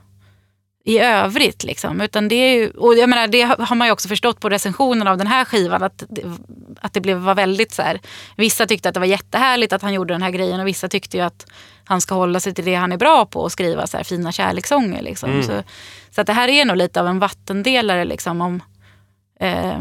i 0.87 0.99
övrigt. 0.99 1.64
Liksom. 1.64 2.01
Utan 2.01 2.29
det, 2.29 2.35
är 2.35 2.55
ju, 2.55 2.70
och 2.70 2.94
jag 2.94 3.09
menar, 3.09 3.29
det 3.29 3.42
har 3.42 3.77
man 3.77 3.88
ju 3.88 3.92
också 3.92 4.09
förstått 4.09 4.40
på 4.40 4.49
recensionen 4.49 5.09
av 5.09 5.18
den 5.18 5.27
här 5.27 5.44
skivan. 5.44 5.83
Att 5.83 6.03
det, 6.09 6.22
att 6.81 6.92
det 6.92 7.01
blev, 7.01 7.16
var 7.16 7.35
väldigt 7.35 7.72
så 7.72 7.83
här. 7.83 8.01
Vissa 8.37 8.66
tyckte 8.66 8.88
att 8.88 8.94
det 8.94 9.01
var 9.01 9.07
jättehärligt 9.07 9.72
att 9.72 9.83
han 9.83 9.92
gjorde 9.92 10.14
den 10.14 10.22
här 10.22 10.31
grejen 10.31 10.61
och 10.61 10.66
vissa 10.66 10.88
tyckte 10.88 11.16
ju 11.16 11.22
att 11.22 11.46
han 11.85 12.01
ska 12.01 12.14
hålla 12.14 12.40
sig 12.40 12.55
till 12.55 12.64
det 12.64 12.75
han 12.75 12.92
är 12.92 12.96
bra 12.96 13.27
på 13.27 13.40
och 13.40 13.53
skriva 13.53 13.87
så 13.87 13.96
här 13.96 14.05
fina 14.05 14.33
kärlekssånger. 14.33 15.03
Liksom. 15.03 15.42
Så, 15.42 15.62
så 16.11 16.20
att 16.20 16.27
det 16.27 16.33
här 16.33 16.49
är 16.49 16.64
nog 16.64 16.77
lite 16.77 17.01
av 17.01 17.07
en 17.07 17.18
vattendelare. 17.18 18.05
Liksom, 18.05 18.40
om, 18.40 18.62
eh, 19.40 19.81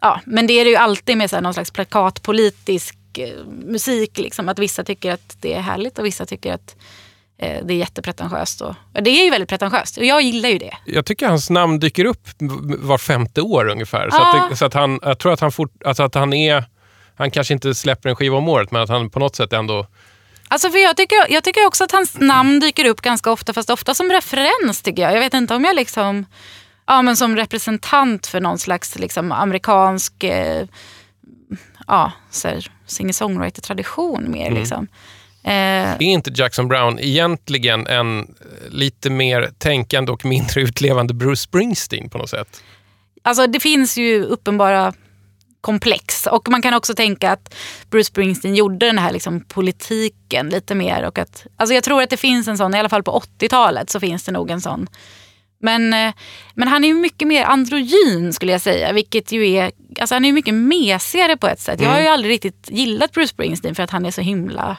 ja, 0.00 0.20
men 0.24 0.46
det 0.46 0.52
är 0.52 0.64
det 0.64 0.70
ju 0.70 0.76
alltid 0.76 1.16
med 1.16 1.30
så 1.30 1.36
här, 1.36 1.42
någon 1.42 1.54
slags 1.54 1.70
plakatpolitisk 1.70 2.96
eh, 3.18 3.44
musik. 3.46 4.18
Liksom, 4.18 4.48
att 4.48 4.58
vissa 4.58 4.84
tycker 4.84 5.12
att 5.12 5.36
det 5.40 5.54
är 5.54 5.60
härligt 5.60 5.98
och 5.98 6.04
vissa 6.04 6.26
tycker 6.26 6.54
att 6.54 6.76
det 7.40 7.74
är 7.74 7.76
jättepretentiöst. 7.76 8.60
Och, 8.60 8.74
det 8.92 9.10
är 9.10 9.24
ju 9.24 9.30
väldigt 9.30 9.48
pretentiöst 9.48 9.96
och 9.96 10.04
jag 10.04 10.22
gillar 10.22 10.48
ju 10.48 10.58
det. 10.58 10.76
Jag 10.84 11.06
tycker 11.06 11.28
hans 11.28 11.50
namn 11.50 11.78
dyker 11.78 12.04
upp 12.04 12.28
var 12.78 12.98
femte 12.98 13.40
år 13.40 13.68
ungefär. 13.68 14.10
Så, 14.10 14.22
att, 14.22 14.50
det, 14.50 14.56
så 14.56 14.64
att 14.64 14.74
han, 14.74 15.00
jag 15.02 15.18
tror 15.18 15.32
att 15.32 15.40
han, 15.40 15.52
fort, 15.52 15.72
alltså 15.84 16.02
att 16.02 16.14
han 16.14 16.32
är... 16.32 16.64
Han 17.16 17.30
kanske 17.30 17.54
inte 17.54 17.74
släpper 17.74 18.08
en 18.08 18.16
skiva 18.16 18.36
om 18.36 18.48
året, 18.48 18.70
men 18.70 18.82
att 18.82 18.88
han 18.88 19.10
på 19.10 19.18
något 19.18 19.36
sätt 19.36 19.52
ändå... 19.52 19.86
Alltså 20.48 20.70
för 20.70 20.78
jag, 20.78 20.96
tycker, 20.96 21.16
jag 21.32 21.44
tycker 21.44 21.66
också 21.66 21.84
att 21.84 21.92
hans 21.92 22.20
namn 22.20 22.60
dyker 22.60 22.84
upp 22.84 23.00
ganska 23.00 23.30
ofta, 23.30 23.52
fast 23.52 23.70
ofta 23.70 23.94
som 23.94 24.10
referens 24.10 24.82
tycker 24.82 25.02
jag. 25.02 25.14
Jag 25.14 25.20
vet 25.20 25.34
inte 25.34 25.54
om 25.54 25.64
jag 25.64 25.76
liksom, 25.76 26.26
ja 26.86 27.02
men 27.02 27.16
som 27.16 27.36
representant 27.36 28.26
för 28.26 28.40
någon 28.40 28.58
slags 28.58 28.98
liksom 28.98 29.32
amerikansk, 29.32 30.24
eh, 30.24 30.66
ja, 31.86 32.12
singer-songwriter-tradition 32.86 34.30
mer 34.30 34.50
liksom. 34.50 34.88
Eh, 35.42 35.52
Är 35.92 36.02
inte 36.02 36.30
Jackson 36.34 36.68
Brown 36.68 36.98
egentligen 36.98 37.86
en 37.86 38.18
eh, 38.20 38.24
lite 38.70 39.10
mer 39.10 39.50
tänkande 39.58 40.12
och 40.12 40.24
mindre 40.24 40.60
utlevande 40.60 41.14
Bruce 41.14 41.42
Springsteen 41.42 42.10
på 42.10 42.18
något 42.18 42.30
sätt? 42.30 42.62
Alltså 43.22 43.46
det 43.46 43.60
finns 43.60 43.98
ju 43.98 44.24
uppenbara 44.24 44.92
komplex 45.60 46.26
och 46.26 46.48
man 46.48 46.62
kan 46.62 46.74
också 46.74 46.94
tänka 46.94 47.30
att 47.30 47.54
Bruce 47.90 48.04
Springsteen 48.04 48.54
gjorde 48.54 48.86
den 48.86 48.98
här 48.98 49.12
liksom 49.12 49.44
politiken 49.44 50.48
lite 50.48 50.74
mer. 50.74 51.02
Och 51.02 51.18
att, 51.18 51.46
alltså 51.56 51.74
jag 51.74 51.84
tror 51.84 52.02
att 52.02 52.10
det 52.10 52.16
finns 52.16 52.48
en 52.48 52.58
sån, 52.58 52.74
i 52.74 52.78
alla 52.78 52.88
fall 52.88 53.02
på 53.02 53.22
80-talet 53.38 53.90
så 53.90 54.00
finns 54.00 54.24
det 54.24 54.32
nog 54.32 54.50
en 54.50 54.60
sån. 54.60 54.86
Men, 55.62 55.94
eh, 55.94 56.12
men 56.54 56.68
han 56.68 56.84
är 56.84 56.88
ju 56.88 56.94
mycket 56.94 57.28
mer 57.28 57.44
androgyn 57.44 58.32
skulle 58.32 58.52
jag 58.52 58.60
säga. 58.60 58.92
Vilket 58.92 59.32
ju 59.32 59.48
är, 59.48 59.72
alltså 60.00 60.14
han 60.14 60.24
är 60.24 60.32
mycket 60.32 60.54
mesigare 60.54 61.36
på 61.36 61.48
ett 61.48 61.60
sätt. 61.60 61.80
Jag 61.80 61.90
har 61.90 62.00
ju 62.00 62.06
aldrig 62.06 62.32
riktigt 62.32 62.68
gillat 62.70 63.12
Bruce 63.12 63.28
Springsteen 63.28 63.74
för 63.74 63.82
att 63.82 63.90
han 63.90 64.06
är 64.06 64.10
så 64.10 64.20
himla 64.20 64.76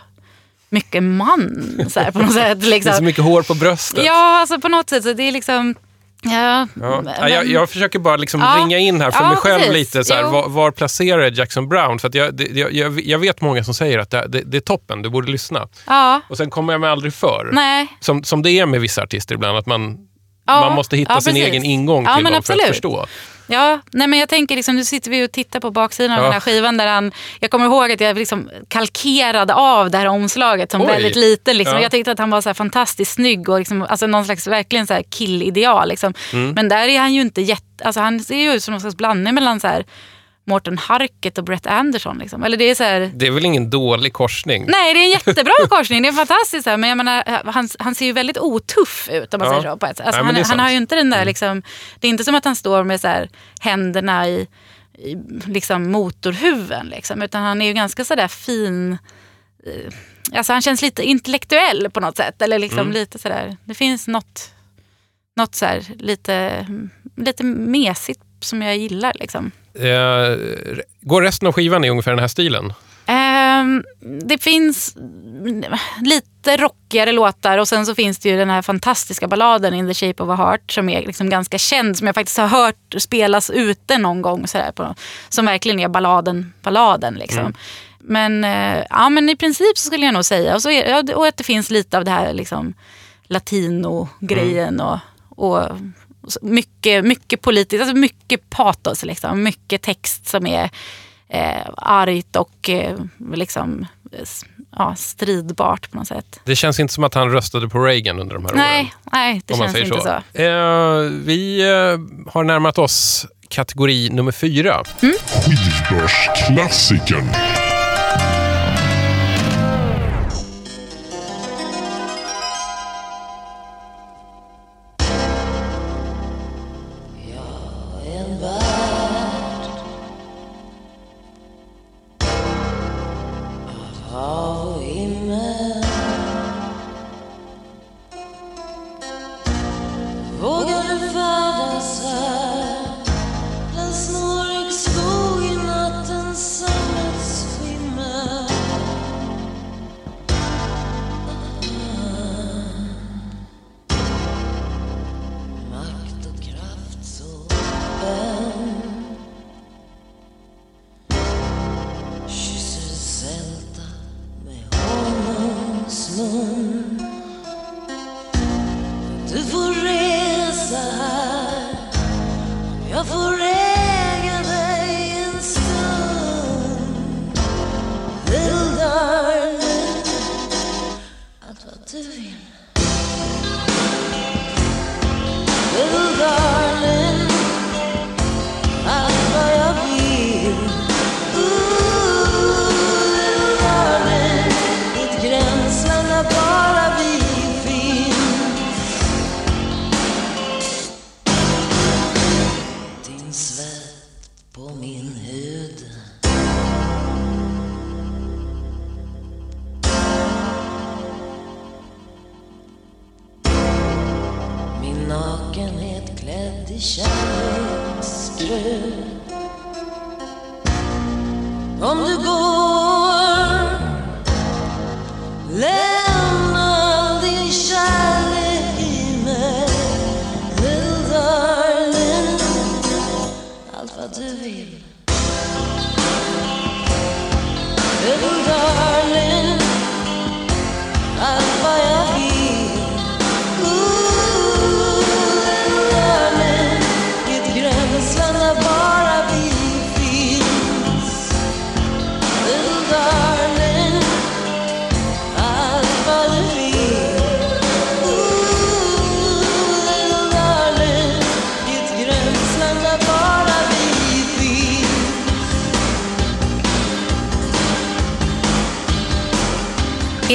mycket 0.71 1.03
man. 1.03 1.63
Så 1.89 1.99
här, 1.99 2.11
på 2.11 2.19
något 2.19 2.33
sätt, 2.33 2.61
Det 2.61 2.67
är 2.67 2.69
liksom. 2.69 2.93
så 2.93 3.03
mycket 3.03 3.23
hår 3.23 3.41
på 3.43 3.53
bröstet. 3.53 4.05
Ja, 4.05 4.39
alltså 4.39 4.59
på 4.59 4.67
något 4.67 4.89
sätt 4.89 5.03
så 5.03 5.13
det 5.13 5.23
är 5.23 5.31
liksom... 5.31 5.75
Ja, 6.23 6.67
Ja. 6.81 7.01
men- 7.01 7.13
Ja, 7.21 7.29
jag, 7.29 7.45
jag 7.47 7.69
försöker 7.69 7.99
bara 7.99 8.17
liksom 8.17 8.41
Ja. 8.41 8.55
ringa 8.59 8.77
in 8.77 9.01
här 9.01 9.11
för 9.11 9.23
Ja, 9.23 9.27
mig 9.27 9.37
själv 9.37 9.59
precis. 9.59 9.73
lite. 9.73 10.03
Så 10.03 10.13
här, 10.13 10.23
var, 10.23 10.49
var 10.49 10.71
placerar 10.71 11.21
jag 11.21 11.33
Jackson 11.33 11.69
Brown? 11.69 11.99
För 11.99 12.07
att 12.07 12.15
jag, 12.15 12.33
det, 12.35 12.43
jag, 12.73 12.99
jag, 13.01 13.19
vet 13.19 13.41
många 13.41 13.63
som 13.63 13.73
säger 13.73 13.99
att 13.99 14.09
det, 14.09 14.25
det, 14.27 14.41
det 14.41 14.57
är 14.57 14.61
toppen, 14.61 15.01
du 15.01 15.09
borde 15.09 15.31
lyssna. 15.31 15.67
ja, 15.87 16.21
Och 16.29 16.37
sen 16.37 16.49
kommer 16.49 16.73
jag 16.73 16.81
mig 16.81 16.89
aldrig 16.89 17.13
för. 17.13 17.49
nej. 17.53 17.87
Som, 17.99 18.23
som 18.23 18.41
det 18.41 18.51
är 18.51 18.65
med 18.65 18.81
vissa 18.81 19.03
artister 19.03 19.35
ibland, 19.35 19.57
att 19.57 19.65
man, 19.65 19.97
man 20.47 20.73
måste 20.75 20.97
hitta 20.97 21.21
sin 21.21 21.35
egen 21.35 21.63
ingång 21.63 22.07
till 22.15 22.23
dem 22.23 22.43
för 22.43 22.53
att 22.53 22.67
förstå. 22.67 23.05
Ja, 23.51 23.79
nej 23.91 24.07
men 24.07 24.19
jag 24.19 24.29
tänker 24.29 24.55
liksom, 24.55 24.75
nu 24.75 24.83
sitter 24.83 25.11
vi 25.11 25.25
och 25.25 25.31
tittar 25.31 25.59
på 25.59 25.71
baksidan 25.71 26.11
av 26.11 26.17
Ja. 26.17 26.23
den 26.23 26.33
här 26.33 26.39
skivan 26.39 26.77
där 26.77 26.87
han, 26.87 27.11
jag 27.39 27.51
kommer 27.51 27.65
ihåg 27.65 27.91
att 27.91 28.01
jag 28.01 28.17
liksom 28.17 28.49
kalkerade 28.67 29.53
av 29.53 29.91
det 29.91 29.97
här 29.97 30.05
omslaget 30.05 30.71
som 30.71 30.81
Oj. 30.81 30.87
väldigt 30.87 31.15
liten. 31.15 31.57
Liksom. 31.57 31.75
Ja. 31.75 31.81
Jag 31.81 31.91
tyckte 31.91 32.11
att 32.11 32.19
han 32.19 32.29
var 32.29 32.41
så 32.41 32.53
fantastiskt 32.53 33.13
snygg 33.13 33.49
och 33.49 33.59
liksom, 33.59 33.81
alltså 33.89 34.07
någon 34.07 34.25
slags 34.25 34.47
verkligen 34.47 34.87
så 34.87 35.01
killideal. 35.09 35.89
Liksom. 35.89 36.13
Mm. 36.33 36.51
Men 36.51 36.69
där 36.69 36.87
är 36.87 36.99
han 36.99 37.13
ju 37.13 37.21
inte 37.21 37.41
jätte, 37.41 37.83
alltså 37.83 37.99
han 38.01 38.19
ser 38.19 38.35
ju 38.35 38.53
ut 38.53 38.63
som 38.63 38.71
någon 38.71 38.81
slags 38.81 38.95
blandning 38.97 39.33
mellan 39.33 39.59
så 39.59 39.67
här 39.67 39.85
Mårten 40.47 40.77
Harket 40.77 41.37
och 41.37 41.43
Brett 41.43 41.67
Anderson. 41.67 42.17
Liksom. 42.17 42.43
Eller 42.43 42.57
det 42.57 42.69
är 42.69 42.75
så 42.75 42.83
här, 42.83 43.11
Det 43.15 43.27
är 43.27 43.31
väl 43.31 43.45
ingen 43.45 43.69
dålig 43.69 44.13
korsning? 44.13 44.65
Nej, 44.67 44.93
det 44.93 44.99
är 44.99 45.03
en 45.03 45.09
jättebra 45.27 45.53
korsning. 45.69 46.01
Det 46.01 46.07
är 46.07 46.13
fantastiskt. 46.13 46.65
Men 46.65 46.83
jag 46.83 46.97
menar, 46.97 47.23
han, 47.51 47.69
han 47.79 47.95
ser 47.95 48.05
ju 48.05 48.11
väldigt 48.11 48.37
otuff 48.37 49.09
ut 49.11 49.33
om 49.33 49.39
man 49.39 49.47
Ja. 49.47 49.53
säger 49.61 49.71
så. 49.73 49.77
På 49.77 49.85
ett. 49.85 49.97
sätt. 49.97 50.05
Alltså, 50.05 50.23
han, 50.51 50.59
har 50.59 50.69
ju 50.69 50.77
inte 50.77 50.95
den 50.95 51.09
där, 51.09 51.25
liksom, 51.25 51.61
det 51.99 52.07
är 52.07 52.09
inte 52.09 52.23
som 52.23 52.35
att 52.35 52.45
han 52.45 52.55
står 52.55 52.83
med 52.83 53.01
så 53.01 53.07
här, 53.07 53.29
händerna 53.59 54.27
i, 54.29 54.47
i 54.97 55.15
liksom, 55.45 55.91
motorhuven. 55.91 56.87
Liksom, 56.87 57.21
utan 57.21 57.43
han 57.43 57.61
är 57.61 57.65
ju 57.65 57.73
ganska 57.73 58.05
sådär 58.05 58.27
fin. 58.27 58.97
eh, 59.65 59.93
Alltså 60.37 60.53
han 60.53 60.61
känns 60.61 60.81
lite 60.81 61.03
intellektuell 61.03 61.89
på 61.91 61.99
något 61.99 62.17
sätt. 62.17 62.41
Eller 62.41 62.59
liksom 62.59 62.79
Mm. 62.79 62.91
lite 62.93 63.19
sådär, 63.19 63.57
det 63.65 63.73
finns 63.73 64.07
något, 64.07 64.51
något 65.37 65.55
så 65.55 65.65
här, 65.65 65.83
lite, 65.99 66.65
lite 67.17 67.43
mesigt 67.43 68.21
som 68.39 68.61
jag 68.61 68.77
gillar. 68.77 69.13
Liksom. 69.19 69.51
Eh, 69.73 70.37
går 71.01 71.21
resten 71.21 71.47
av 71.47 71.53
skivan 71.53 71.85
i 71.85 71.89
ungefär 71.89 72.11
den 72.11 72.19
här 72.19 72.27
stilen? 72.27 72.73
Ehm, 73.05 73.83
det 73.99 74.37
finns 74.37 74.95
lite 76.01 76.57
rockigare 76.57 77.11
låtar 77.11 77.57
och 77.57 77.67
sen 77.67 77.85
så 77.85 77.95
finns 77.95 78.19
det 78.19 78.29
ju 78.29 78.37
den 78.37 78.49
här 78.49 78.61
fantastiska 78.61 79.27
balladen 79.27 79.73
In 79.73 79.87
the 79.87 79.93
shape 79.93 80.23
of 80.23 80.29
a 80.29 80.35
heart 80.35 80.71
som 80.71 80.89
är 80.89 81.01
liksom 81.01 81.29
ganska 81.29 81.57
känd, 81.57 81.97
som 81.97 82.07
jag 82.07 82.15
faktiskt 82.15 82.37
har 82.37 82.47
hört 82.47 82.95
spelas 82.97 83.49
ute 83.49 83.97
någon 83.97 84.21
gång. 84.21 84.47
Så 84.47 84.57
här, 84.57 84.71
på, 84.71 84.95
som 85.29 85.45
verkligen 85.45 85.79
är 85.79 85.87
balladen, 85.87 86.53
balladen 86.61 87.13
liksom. 87.13 87.53
Men, 87.99 88.43
eh, 88.43 88.83
ja, 88.89 89.09
men 89.09 89.29
i 89.29 89.35
princip 89.35 89.77
så 89.77 89.87
skulle 89.87 90.05
jag 90.05 90.13
nog 90.13 90.25
säga, 90.25 90.55
och, 90.55 90.61
så 90.61 90.69
är, 90.69 91.15
och 91.15 91.27
att 91.27 91.37
det 91.37 91.43
finns 91.43 91.69
lite 91.69 91.97
av 91.97 92.05
det 92.05 92.11
här 92.11 92.33
liksom, 92.33 92.73
latino-grejen 93.23 94.79
och, 94.79 94.99
och 95.29 95.63
så 95.63 96.00
mycket, 96.41 97.05
mycket 97.05 97.41
politiskt, 97.41 97.81
alltså 97.81 97.97
mycket 97.97 98.49
patos, 98.49 99.03
liksom. 99.03 99.43
mycket 99.43 99.81
text 99.81 100.27
som 100.27 100.47
är 100.47 100.69
eh, 101.29 101.67
argt 101.77 102.35
och 102.35 102.69
eh, 102.69 102.97
liksom, 103.33 103.85
ja, 104.75 104.95
stridbart 104.95 105.91
på 105.91 105.97
något 105.97 106.07
sätt. 106.07 106.39
Det 106.45 106.55
känns 106.55 106.79
inte 106.79 106.93
som 106.93 107.03
att 107.03 107.13
han 107.13 107.31
röstade 107.31 107.69
på 107.69 107.79
Reagan 107.79 108.19
under 108.19 108.35
de 108.35 108.45
här 108.45 108.51
åren. 108.51 108.63
Nej, 108.63 108.93
nej, 109.11 109.41
det 109.45 109.57
känns 109.57 109.75
inte 109.75 109.97
så. 109.97 110.01
så. 110.01 110.09
Eh, 110.41 110.99
vi 111.25 111.61
eh, 111.61 111.99
har 112.33 112.43
närmat 112.43 112.77
oss 112.77 113.25
kategori 113.49 114.09
nummer 114.09 114.31
fyra. 114.31 114.83
Skivbörsklassikern. 114.99 117.29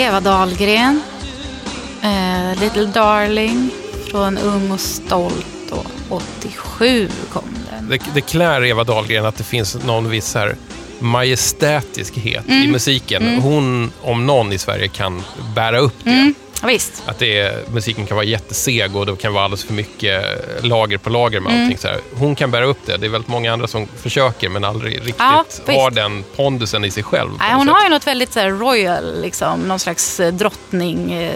Eva 0.06 0.20
Dahlgren, 0.20 1.02
eh, 2.02 2.60
Little 2.60 2.86
Darling 2.86 3.70
från 4.10 4.38
Ung 4.38 4.70
och 4.70 4.80
stolt 4.80 5.70
och 5.70 5.86
87 6.08 7.08
kom 7.32 7.42
den. 7.70 7.88
Det, 7.88 8.00
det 8.14 8.20
klär 8.20 8.64
Eva 8.64 8.84
Dahlgren 8.84 9.26
att 9.26 9.36
det 9.36 9.44
finns 9.44 9.76
någon 9.84 10.08
viss 10.10 10.34
här 10.34 10.56
majestätiskhet 10.98 12.44
Mm. 12.48 12.62
i 12.62 12.66
musiken. 12.66 13.40
Hon, 13.40 13.92
om 14.02 14.26
någon 14.26 14.52
i 14.52 14.58
Sverige, 14.58 14.88
kan 14.88 15.22
bära 15.54 15.78
upp 15.78 15.94
det. 16.04 16.10
Ja, 16.10 16.32
visst. 16.62 17.02
Att 17.06 17.18
det 17.18 17.38
är, 17.38 17.62
musiken 17.72 18.06
kan 18.06 18.14
vara 18.16 18.26
jätteseg 18.26 18.96
och 18.96 19.06
det 19.06 19.16
kan 19.16 19.32
vara 19.32 19.44
alldeles 19.44 19.64
för 19.64 19.72
mycket 19.74 20.24
lager 20.64 20.98
på 20.98 21.10
lager 21.10 21.40
med 21.40 21.52
Mm. 21.52 21.62
allting. 21.64 21.78
Så 21.78 21.88
här. 21.88 22.00
Hon 22.14 22.34
kan 22.34 22.50
bära 22.50 22.64
upp 22.64 22.78
det. 22.86 22.96
Det 22.96 23.06
är 23.06 23.10
väldigt 23.10 23.28
många 23.30 23.52
andra 23.52 23.66
som 23.66 23.86
försöker 24.02 24.48
men 24.48 24.64
aldrig 24.64 24.96
riktigt 24.98 25.14
Ja, 25.18 25.44
har 25.66 25.90
den 25.90 26.24
pondusen 26.36 26.84
i 26.84 26.90
sig 26.90 27.02
själv. 27.02 27.30
Nej, 27.38 27.52
hon 27.54 27.66
sätt. 27.66 27.74
har 27.74 27.82
ju 27.82 27.88
något 27.88 28.06
väldigt 28.06 28.32
så 28.32 28.40
här, 28.40 28.50
royal, 28.50 29.20
liksom, 29.22 29.60
någon 29.60 29.78
slags 29.78 30.20
eh, 30.20 30.32
drottning. 30.32 31.12
Eh, 31.12 31.32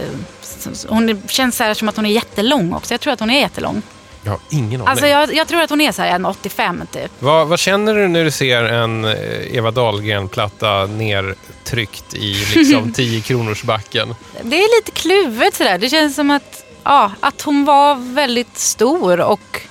hon 0.89 1.23
känns 1.29 1.57
så 1.57 1.65
här 1.65 1.75
som 1.75 1.89
att 1.89 1.97
hon 1.97 2.07
är 2.07 2.11
jättelång 2.11 2.73
också. 2.73 2.95
Jag 2.95 3.01
tror 3.01 3.13
att 3.13 3.21
hon 3.21 3.31
är 3.31 3.41
jättelång. 3.41 3.83
Jag 4.25 4.31
har 4.31 4.41
ingen 4.51 4.81
aning. 4.81 4.89
Alltså 4.89 5.07
jag, 5.07 5.35
jag 5.35 5.49
tror 5.49 5.61
att 5.63 5.71
hon 5.71 5.81
är 5.81 5.93
så 5.93 6.03
här 6.03 6.19
1,85 6.19 6.87
typ. 6.87 7.11
vad, 7.19 7.49
vad 7.49 7.59
känner 7.59 7.95
du 7.95 8.09
när 8.09 8.25
du 8.25 8.31
ser 8.31 8.65
en 8.65 9.05
eh, 9.05 9.57
Eva 9.57 9.71
Dahlgren-platta 9.71 10.87
nertryckt 10.87 12.15
i 12.15 12.45
liksom 12.55 12.93
10 12.97 13.21
kronors 13.21 13.63
backen? 13.63 14.15
Det 14.43 14.57
är 14.57 14.79
lite 14.79 14.91
kluvet 15.01 15.55
sådär. 15.55 15.79
Det 15.79 15.89
känns 15.89 16.15
som 16.15 16.31
att, 16.31 16.65
ja, 16.85 17.13
att 17.21 17.43
hon 17.43 17.65
var 17.65 18.15
väldigt 18.15 18.59
stor 18.59 19.21
och 19.21 19.63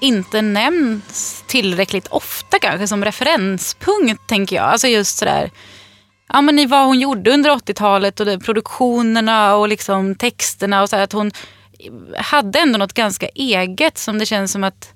inte 0.00 0.42
nämns 0.42 1.44
tillräckligt 1.46 2.06
ofta 2.06 2.58
kanske 2.58 2.88
som 2.88 3.04
referenspunkt 3.04 4.26
tänker 4.28 4.56
jag. 4.56 4.64
Alltså 4.64 4.86
just 4.86 5.18
sådär, 5.18 5.50
ja 6.28 6.40
men 6.40 6.58
i 6.58 6.66
vad 6.66 6.86
hon 6.86 7.00
gjorde 7.00 7.30
under 7.30 7.50
80-talet 7.50 8.20
och 8.20 8.42
produktionerna 8.44 9.56
och 9.56 9.68
liksom 9.68 10.14
texterna 10.14 10.82
och 10.82 10.90
så 10.90 10.96
här, 10.96 11.02
att 11.02 11.12
hon 11.12 11.32
hade 12.16 12.58
ändå 12.58 12.78
något 12.78 12.92
ganska 12.92 13.28
eget 13.28 13.98
som 13.98 14.18
det 14.18 14.26
känns 14.26 14.52
som 14.52 14.64
att 14.64 14.94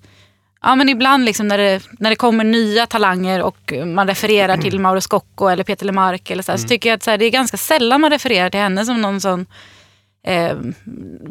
Ja, 0.65 0.75
men 0.75 0.89
ibland 0.89 1.25
liksom 1.25 1.49
när, 1.49 1.59
det, 1.59 1.83
när 1.99 2.11
det 2.11 2.17
kommer 2.17 2.45
nya 2.45 2.87
talanger 2.87 3.43
och 3.43 3.73
man 3.87 4.09
refererar 4.09 4.57
till 4.57 4.81
Mauro 4.81 5.01
Scocco 5.01 5.49
eller 5.49 5.65
Peter 5.65 5.87
Lemark 5.87 6.31
eller 6.31 6.43
så, 6.43 6.53
här, 6.53 6.59
så 6.59 6.69
tycker 6.69 6.89
jag 6.89 6.97
att 6.97 7.07
här, 7.07 7.19
det 7.19 7.25
är 7.25 7.31
ganska 7.31 7.57
sällan 7.57 8.01
man 8.01 8.11
refererar 8.11 8.51
till 8.51 8.61
henne 8.61 8.85
som 8.85 9.03
någon 9.03 9.21
sån 9.21 9.47
eh, 10.27 10.57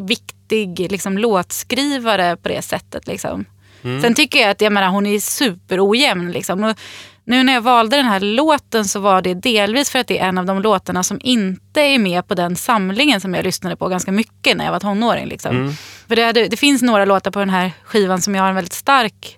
viktig 0.08 0.92
liksom, 0.92 1.18
låtskrivare 1.18 2.38
på 2.38 2.50
det 2.50 2.62
sättet. 2.62 3.08
Liksom. 3.08 3.46
Sen 3.82 4.14
tycker 4.14 4.40
jag 4.40 4.50
att 4.50 4.62
jag 4.62 4.74
menar, 4.74 4.88
hon 4.88 5.06
är 5.06 5.20
superojämn. 5.20 6.32
Liksom. 6.32 6.64
Och 6.64 6.78
nu 7.26 7.44
när 7.44 7.54
jag 7.54 7.62
valde 7.62 7.98
den 7.98 8.06
här 8.06 8.20
låten 8.20 8.86
så 8.86 9.00
var 9.00 9.22
det 9.22 9.34
delvis 9.34 9.90
för 9.90 10.00
att 10.00 10.08
det 10.08 10.20
är 10.20 10.28
en 10.28 10.38
av 10.38 10.46
de 10.46 10.62
låtarna 10.62 11.04
som 11.04 11.20
inte 11.24 11.82
är 11.82 12.00
med 12.00 12.28
på 12.28 12.34
den 12.34 12.56
samlingen 12.56 13.22
som 13.22 13.34
jag 13.34 13.44
lyssnade 13.44 13.76
på 13.76 13.88
ganska 13.88 14.12
mycket 14.12 14.58
när 14.58 14.66
jag 14.66 14.72
var 14.72 14.80
tonåring. 14.80 15.28
Liksom. 15.28 15.76
För 16.08 16.16
det, 16.16 16.32
det 16.32 16.58
finns 16.58 16.82
några 16.82 17.06
låtar 17.06 17.32
på 17.32 17.40
den 17.40 17.50
här 17.50 17.72
skivan 17.84 18.22
som 18.22 18.36
jag 18.36 18.44
har 18.44 18.50
en 18.50 18.56
väldigt 18.56 18.74
stark 18.74 19.38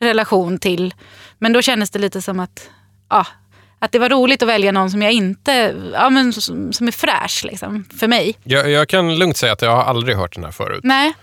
relation 0.00 0.58
till. 0.58 0.94
Men 1.38 1.52
då 1.52 1.62
kändes 1.62 1.90
det 1.90 1.98
lite 1.98 2.22
som 2.22 2.40
att, 2.40 2.70
ja, 3.10 3.26
att 3.78 3.92
det 3.92 3.98
var 3.98 4.08
roligt 4.08 4.42
att 4.42 4.48
välja 4.48 4.72
någon 4.72 4.90
som 4.90 5.02
jag 5.02 5.12
inte, 5.12 5.74
ja, 5.92 6.10
men 6.10 6.32
som, 6.32 6.72
som 6.72 6.88
är 6.88 6.92
fräsch 6.92 7.44
liksom, 7.44 7.84
för 7.98 8.08
mig. 8.08 8.38
Jag, 8.44 8.70
jag 8.70 8.88
kan 8.88 9.18
lugnt 9.18 9.36
säga 9.36 9.52
att 9.52 9.62
jag 9.62 9.76
har 9.76 9.84
aldrig 9.84 10.16
hört 10.16 10.34
den 10.34 10.44
här 10.44 10.52
förut. 10.52 10.80
Nej. 10.84 11.14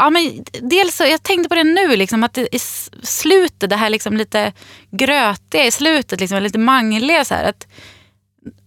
Ja, 0.00 0.10
men 0.10 0.44
dels 0.62 0.96
så, 0.96 1.04
jag 1.04 1.22
tänkte 1.22 1.48
på 1.48 1.54
det 1.54 1.64
nu, 1.64 1.96
liksom, 1.96 2.24
att 2.24 2.34
det, 2.34 2.54
i 2.54 2.58
slutet, 3.02 3.70
det 3.70 3.76
här 3.76 3.90
liksom 3.90 4.16
lite 4.16 4.52
grötiga 4.90 5.66
i 5.66 5.70
slutet, 5.70 6.20
liksom, 6.20 6.42
lite 6.42 6.58
mangliga. 6.58 7.24
Så 7.24 7.34
här, 7.34 7.44
att, 7.48 7.66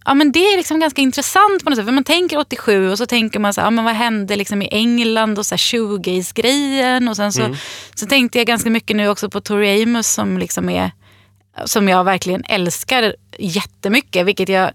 ja, 0.04 0.14
men 0.14 0.32
det 0.32 0.38
är 0.38 0.56
liksom 0.56 0.80
ganska 0.80 1.02
intressant 1.02 1.64
på 1.64 1.70
något 1.70 1.76
sätt. 1.76 1.84
För 1.86 1.92
man 1.92 2.04
tänker 2.04 2.38
87 2.38 2.90
och 2.90 2.98
så 2.98 3.06
tänker 3.06 3.38
man 3.38 3.54
så 3.54 3.60
här, 3.60 3.66
ja, 3.66 3.70
men 3.70 3.84
vad 3.84 3.94
hände 3.94 4.36
liksom 4.36 4.62
i 4.62 4.68
England 4.70 5.38
och 5.38 5.46
så 5.46 5.56
shoegaze-grejen. 5.56 7.08
Och 7.08 7.16
sen 7.16 7.32
så, 7.32 7.56
så 7.94 8.06
tänkte 8.06 8.38
jag 8.38 8.46
ganska 8.46 8.70
mycket 8.70 8.96
nu 8.96 9.08
också 9.08 9.30
på 9.30 9.40
Tori 9.40 9.82
Amos 9.82 10.08
som 10.08 10.38
liksom 10.38 10.68
är 10.68 10.90
som 11.64 11.88
jag 11.88 12.04
verkligen 12.04 12.44
älskar 12.48 13.16
jättemycket, 13.38 14.26
vilket 14.26 14.48
jag 14.48 14.70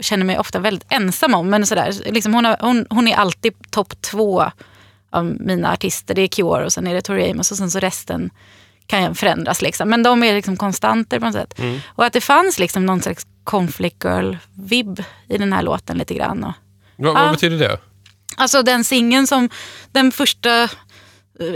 känner 0.00 0.24
mig 0.24 0.38
ofta 0.38 0.58
väldigt 0.58 0.92
ensam 0.92 1.34
om. 1.34 1.50
Men 1.50 1.66
sådär, 1.66 1.94
liksom 2.06 2.34
hon, 2.34 2.44
har, 2.44 2.56
hon, 2.60 2.86
hon 2.90 3.08
är 3.08 3.16
alltid 3.16 3.70
topp 3.70 4.00
två 4.00 4.44
av 5.12 5.24
mina 5.24 5.72
artister. 5.72 6.14
Det 6.14 6.22
är 6.22 6.28
Cure 6.28 6.64
och 6.64 6.72
sen 6.72 6.86
är 6.86 6.94
det 6.94 7.02
Tori 7.02 7.30
Amos 7.30 7.50
och 7.50 7.56
sen 7.56 7.70
så 7.70 7.78
resten 7.78 8.30
kan 8.86 9.14
förändras. 9.14 9.62
Liksom. 9.62 9.88
Men 9.88 10.02
de 10.02 10.22
är 10.22 10.34
liksom 10.34 10.56
konstanter 10.56 11.18
på 11.20 11.24
något 11.26 11.34
sätt. 11.34 11.60
Och 11.86 12.04
att 12.04 12.12
det 12.12 12.20
fanns 12.20 12.58
liksom 12.58 12.86
någon 12.86 13.02
slags 13.02 13.26
conflict 13.44 14.04
girl-vibb 14.04 15.02
i 15.28 15.38
den 15.38 15.52
här 15.52 15.62
låten 15.62 15.98
lite 15.98 16.14
grann. 16.14 16.44
Och, 16.44 16.52
Vad, 16.96 17.08
Ja. 17.16 17.22
vad 17.22 17.30
betyder 17.32 17.58
det? 17.58 17.78
Alltså 18.36 18.62
den 18.62 18.84
singeln 18.84 19.26
som, 19.26 19.48
den 19.92 20.12
första, 20.12 20.68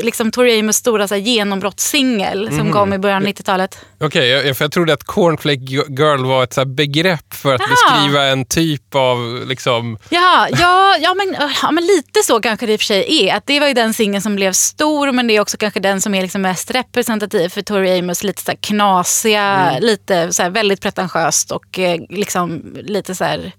liksom 0.03 0.31
Tori 0.31 0.61
Amos 0.61 0.77
stora 0.77 1.09
så 1.09 1.15
här, 1.15 1.23
genombrottssingel 1.23 2.57
som 2.57 2.73
kom 2.73 2.93
i 2.93 2.99
början 2.99 3.23
av 3.23 3.29
90-talet. 3.29 3.79
Okej, 4.01 4.29
jag, 4.29 4.57
för 4.57 4.65
jag 4.65 4.73
trodde 4.73 4.93
att 4.93 5.05
cornflake 5.05 5.61
girl 5.89 6.25
var 6.25 6.45
ett 6.45 6.53
så 6.53 6.65
begrepp 6.65 7.35
för 7.35 7.55
att 7.55 7.61
Jaha. 7.61 7.71
beskriva 7.71 8.25
en 8.25 8.45
typ 8.45 8.95
av... 8.95 9.45
Liksom, 9.47 9.99
Ja, 10.09 10.49
ja, 10.51 10.97
ja, 11.01 11.15
men, 11.15 11.37
ja, 11.63 11.71
men 11.71 11.87
lite 11.87 12.21
så 12.25 12.41
kanske 12.41 12.67
det 12.67 12.73
i 12.73 12.77
och 12.77 12.81
för 12.81 12.85
sig 12.85 13.27
är. 13.29 13.35
Att 13.37 13.47
det 13.47 13.61
var 13.61 13.69
ju 13.69 13.75
den 13.75 13.95
singeln 13.95 14.23
som 14.23 14.37
blev 14.37 14.53
stor 14.53 15.13
men 15.13 15.27
det 15.27 15.37
är 15.37 15.41
också 15.41 15.57
kanske 15.57 15.81
den 15.81 16.01
som 16.01 16.15
är 16.15 16.23
liksom 16.23 16.43
mest 16.43 16.71
representativ 16.71 17.49
för 17.49 17.63
Tori 17.63 17.99
Amos. 17.99 18.23
Lite 18.25 18.43
så 18.43 18.51
här 18.51 18.59
knasiga, 18.61 19.79
lite 19.81 20.33
så 20.33 20.43
här 20.43 20.51
väldigt 20.51 20.81
pretentiöst 20.81 21.51
och 21.51 21.79
eh, 21.79 22.01
liksom 22.09 22.77
lite 22.83 23.15
så 23.15 23.25
här... 23.25 23.53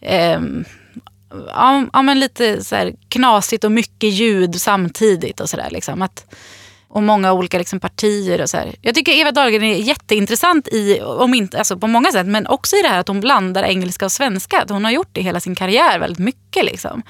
ehm, 0.00 0.64
ja, 1.92 2.02
men 2.02 2.20
lite 2.20 2.64
så 2.64 2.76
här 2.76 2.92
knasigt 3.08 3.64
och 3.64 3.72
mycket 3.72 4.10
ljud 4.10 4.60
samtidigt 4.60 5.40
och 5.40 5.48
sådär. 5.50 5.68
Liksom. 5.70 6.02
Att- 6.02 6.24
Och 6.90 7.02
många 7.02 7.32
olika 7.32 7.58
liksom, 7.58 7.80
partier 7.80 8.40
och 8.42 8.50
så 8.50 8.56
här. 8.56 8.74
Jag 8.82 8.94
tycker 8.94 9.12
Eva 9.12 9.32
Dahlgren 9.32 9.62
är 9.64 9.74
jätteintressant 9.76 10.68
i, 10.68 11.00
om 11.00 11.34
inte, 11.34 11.58
alltså 11.58 11.76
på 11.78 11.86
många 11.86 12.12
sätt, 12.12 12.26
men 12.26 12.46
också 12.46 12.76
i 12.76 12.82
det 12.82 12.88
här 12.88 12.98
att 13.00 13.08
hon 13.08 13.20
blandar 13.20 13.62
engelska 13.62 14.04
och 14.04 14.12
svenska. 14.12 14.62
Att 14.62 14.70
hon 14.70 14.84
har 14.84 14.90
gjort 14.92 15.08
det 15.12 15.20
hela 15.22 15.40
sin 15.40 15.54
karriär 15.54 15.98
väldigt 15.98 16.18
mycket. 16.18 16.64
Liksom. 16.64 17.02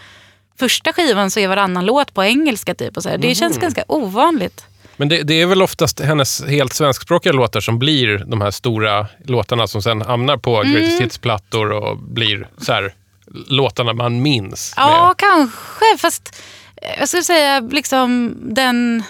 Första 0.59 0.93
skivan 0.93 1.31
så 1.31 1.41
är 1.41 1.49
varannan 1.49 1.87
låt 1.87 2.14
på 2.14 2.25
engelska. 2.25 2.75
Typ, 2.75 2.97
och 2.97 3.03
så 3.03 3.09
här. 3.09 3.19
Det 3.19 3.35
känns 3.35 3.59
ganska 3.59 3.85
ovanligt. 3.89 4.64
men 4.97 5.09
det, 5.09 5.23
det 5.23 5.41
är 5.43 5.47
väl 5.47 5.62
oftast 5.62 6.01
hennes 6.01 6.45
helt 6.47 6.73
svenskspråkiga 6.73 7.33
låtar 7.33 7.61
som 7.61 7.79
blir 7.79 8.19
de 8.27 8.41
här 8.41 8.51
stora 8.51 9.07
låtarna 9.25 9.66
som 9.66 9.83
sen 9.83 10.03
hamnar 10.03 10.37
på 10.37 10.57
Mm. 10.61 10.73
Greatest 10.73 11.01
Hits-plattor 11.01 11.71
och 11.73 11.97
blir 11.99 12.49
så 12.62 12.73
här, 12.73 12.95
låtarna 13.35 13.93
man 13.93 14.22
minns. 14.22 14.74
Ja, 14.76 15.07
med. 15.07 15.16
kanske. 15.16 15.99
Fast 15.99 16.43
eh, 16.83 16.99
jag 16.99 17.09
skulle 17.09 17.22
säga 17.22 17.61
liksom 17.61 18.37
den 18.41 19.03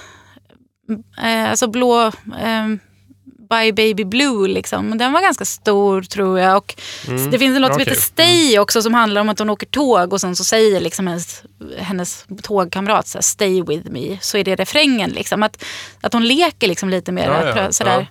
eh, 1.22 1.50
alltså 1.50 1.66
blå 1.68 2.06
eh, 2.40 2.66
By 3.50 3.72
Baby 3.72 4.04
Blue. 4.04 4.48
Liksom. 4.48 4.98
Den 4.98 5.12
var 5.12 5.20
ganska 5.20 5.44
stor 5.44 6.02
tror 6.02 6.40
jag. 6.40 6.56
Och 6.56 6.74
Det 7.30 7.38
finns 7.38 7.56
en 7.56 7.62
låt 7.62 7.72
som 7.72 7.82
okej. 7.82 7.84
heter 7.94 8.02
Stay 8.02 8.58
också 8.58 8.82
som 8.82 8.94
handlar 8.94 9.20
om 9.20 9.28
att 9.28 9.38
hon 9.38 9.50
åker 9.50 9.66
tåg 9.66 10.12
och 10.12 10.20
sen 10.20 10.36
så 10.36 10.44
säger 10.44 10.80
liksom 10.80 11.06
hennes, 11.06 11.42
hennes 11.78 12.26
tågkamrat 12.42 13.06
så 13.06 13.18
här, 13.18 13.22
Stay 13.22 13.62
with 13.62 13.90
me. 13.90 14.18
Så 14.20 14.38
är 14.38 14.44
det 14.44 14.56
refrängen. 14.56 15.10
Liksom. 15.10 15.42
Att, 15.42 15.64
att 16.00 16.12
hon 16.12 16.28
leker 16.28 16.68
liksom 16.68 16.88
lite 16.88 17.12
mer. 17.12 17.26
Ja, 17.26 17.62
ja, 17.62 17.72
sådär. 17.72 18.06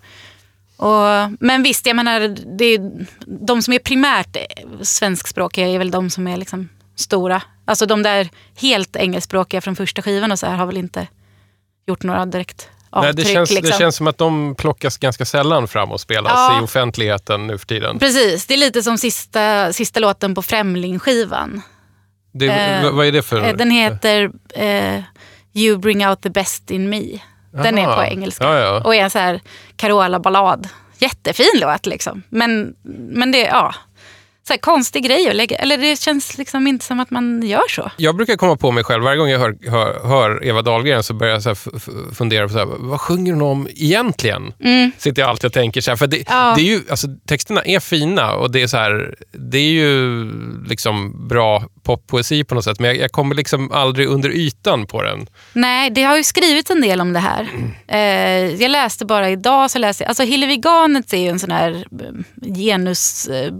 Och, 0.77 1.31
men 1.39 1.63
visst, 1.63 1.85
jag 1.85 1.95
menar, 1.95 2.19
det 2.57 2.65
är, 2.65 3.05
de 3.45 3.61
som 3.61 3.73
är 3.73 3.79
primärt 3.79 4.37
svenskspråkiga 4.81 5.67
är 5.67 5.77
väl 5.77 5.91
de 5.91 6.09
som 6.09 6.27
är 6.27 6.37
liksom 6.37 6.69
stora. 6.95 7.41
Alltså 7.65 7.85
de 7.85 8.03
där 8.03 8.29
helt 8.55 8.95
engelskspråkiga 8.95 9.61
från 9.61 9.75
första 9.75 10.01
skivan 10.01 10.31
och 10.31 10.39
så 10.39 10.45
här 10.45 10.55
har 10.55 10.65
väl 10.65 10.77
inte 10.77 11.07
gjort 11.87 12.03
några 12.03 12.25
direkt 12.25 12.69
Nej, 12.91 13.09
avtryck. 13.09 13.15
det, 13.27 13.33
känns, 13.33 13.51
liksom. 13.51 13.71
det 13.71 13.77
känns 13.77 13.95
som 13.95 14.07
att 14.07 14.17
de 14.17 14.55
plockas 14.55 14.97
ganska 14.97 15.25
sällan 15.25 15.67
fram 15.67 15.91
och 15.91 16.01
spelas 16.01 16.31
Ja. 16.35 16.59
i 16.61 16.63
offentligheten 16.63 17.47
nu 17.47 17.57
för 17.57 17.65
tiden. 17.65 17.99
Precis, 17.99 18.45
det 18.47 18.53
är 18.53 18.57
lite 18.57 18.83
som 18.83 18.97
sista, 18.97 19.73
sista 19.73 19.99
låten 19.99 20.35
på 20.35 20.41
Främling-skivan. 20.41 21.61
Det, 22.33 22.47
Eh, 22.47 22.91
vad 22.91 23.05
är 23.05 23.11
det 23.11 23.21
för... 23.21 23.43
Eh, 23.47 23.55
Den 23.55 23.71
heter 23.71 24.31
eh, 24.55 25.01
You 25.53 25.77
bring 25.77 26.07
out 26.07 26.21
the 26.21 26.29
best 26.29 26.71
in 26.71 26.89
me. 26.89 27.01
Den 27.63 27.77
är 27.77 27.87
Aha. 27.87 27.95
på 27.95 28.03
engelska. 28.03 28.43
Ja, 28.43 28.59
ja. 28.59 28.81
Och 28.83 28.95
är 28.95 28.99
en 28.99 29.09
så 29.09 29.19
här 29.19 29.41
Carola-ballad. 29.75 30.67
Jättefin 30.97 31.51
låt 31.61 31.85
liksom. 31.85 32.23
Men, 32.29 32.75
men 33.09 33.31
det 33.31 33.47
är 33.47 33.49
ja, 33.49 33.75
så 34.47 34.53
här 34.53 34.57
konstig 34.57 35.03
grej 35.03 35.29
att 35.29 35.35
lägga. 35.35 35.57
Eller 35.57 35.77
det 35.77 35.99
känns 36.01 36.37
liksom 36.37 36.67
inte 36.67 36.85
som 36.85 36.99
att 36.99 37.11
man 37.11 37.41
gör 37.41 37.69
så. 37.69 37.91
Jag 37.97 38.15
brukar 38.15 38.35
komma 38.35 38.57
på 38.57 38.71
mig 38.71 38.83
själv, 38.83 39.03
varje 39.03 39.17
gång 39.17 39.29
jag 39.29 39.39
hör, 39.39 39.57
hör, 39.69 40.07
hör 40.07 40.45
Eva 40.45 40.61
Dahlgren 40.61 41.03
så 41.03 41.13
börjar 41.13 41.33
jag 41.33 41.43
så 41.43 41.55
fundera 42.15 42.47
på 42.47 42.53
så 42.53 42.59
här, 42.59 42.65
vad 42.79 43.01
sjunger 43.01 43.33
hon 43.33 43.41
om 43.41 43.67
egentligen? 43.75 44.53
Sitter 44.97 45.21
jag 45.21 45.29
alltid 45.29 45.45
och 45.45 45.53
tänker 45.53 45.81
så 45.81 45.91
här, 45.91 45.95
för 45.95 46.07
det, 46.07 46.17
Mm. 46.17 46.39
Ja. 46.39 46.53
det 46.55 46.61
är 46.61 46.65
ju, 46.65 46.81
alltså, 46.89 47.07
texterna 47.27 47.61
är 47.61 47.79
fina 47.79 48.33
och 48.33 48.51
det 48.51 48.61
är, 48.61 48.67
så 48.67 48.77
här, 48.77 49.15
det 49.31 49.57
är 49.57 49.71
ju 49.71 50.25
liksom 50.67 51.27
bra 51.27 51.63
poppoesi 51.83 52.43
på 52.43 52.55
något 52.55 52.63
sätt, 52.63 52.79
men 52.79 52.87
jag, 52.89 52.97
jag 52.97 53.11
kommer 53.11 53.35
liksom 53.35 53.71
aldrig 53.71 54.07
under 54.07 54.29
ytan 54.29 54.85
på 54.87 55.01
den. 55.03 55.27
Nej, 55.53 55.89
det 55.89 56.03
har 56.03 56.17
ju 56.17 56.23
skrivits 56.23 56.71
en 56.71 56.81
del 56.81 57.01
om 57.01 57.13
det 57.13 57.19
här. 57.19 57.47
Eh, 57.89 58.61
jag 58.61 58.71
läste 58.71 59.05
bara 59.05 59.29
idag, 59.29 59.71
så 59.71 59.79
läste 59.79 60.03
jag, 60.03 60.09
alltså 60.09 60.23
Hillevi 60.23 60.55
Garnets 60.55 61.13
är 61.13 61.17
ju 61.17 61.27
en 61.27 61.39
sån 61.39 61.51
här 61.51 61.85
eh, 63.31 63.51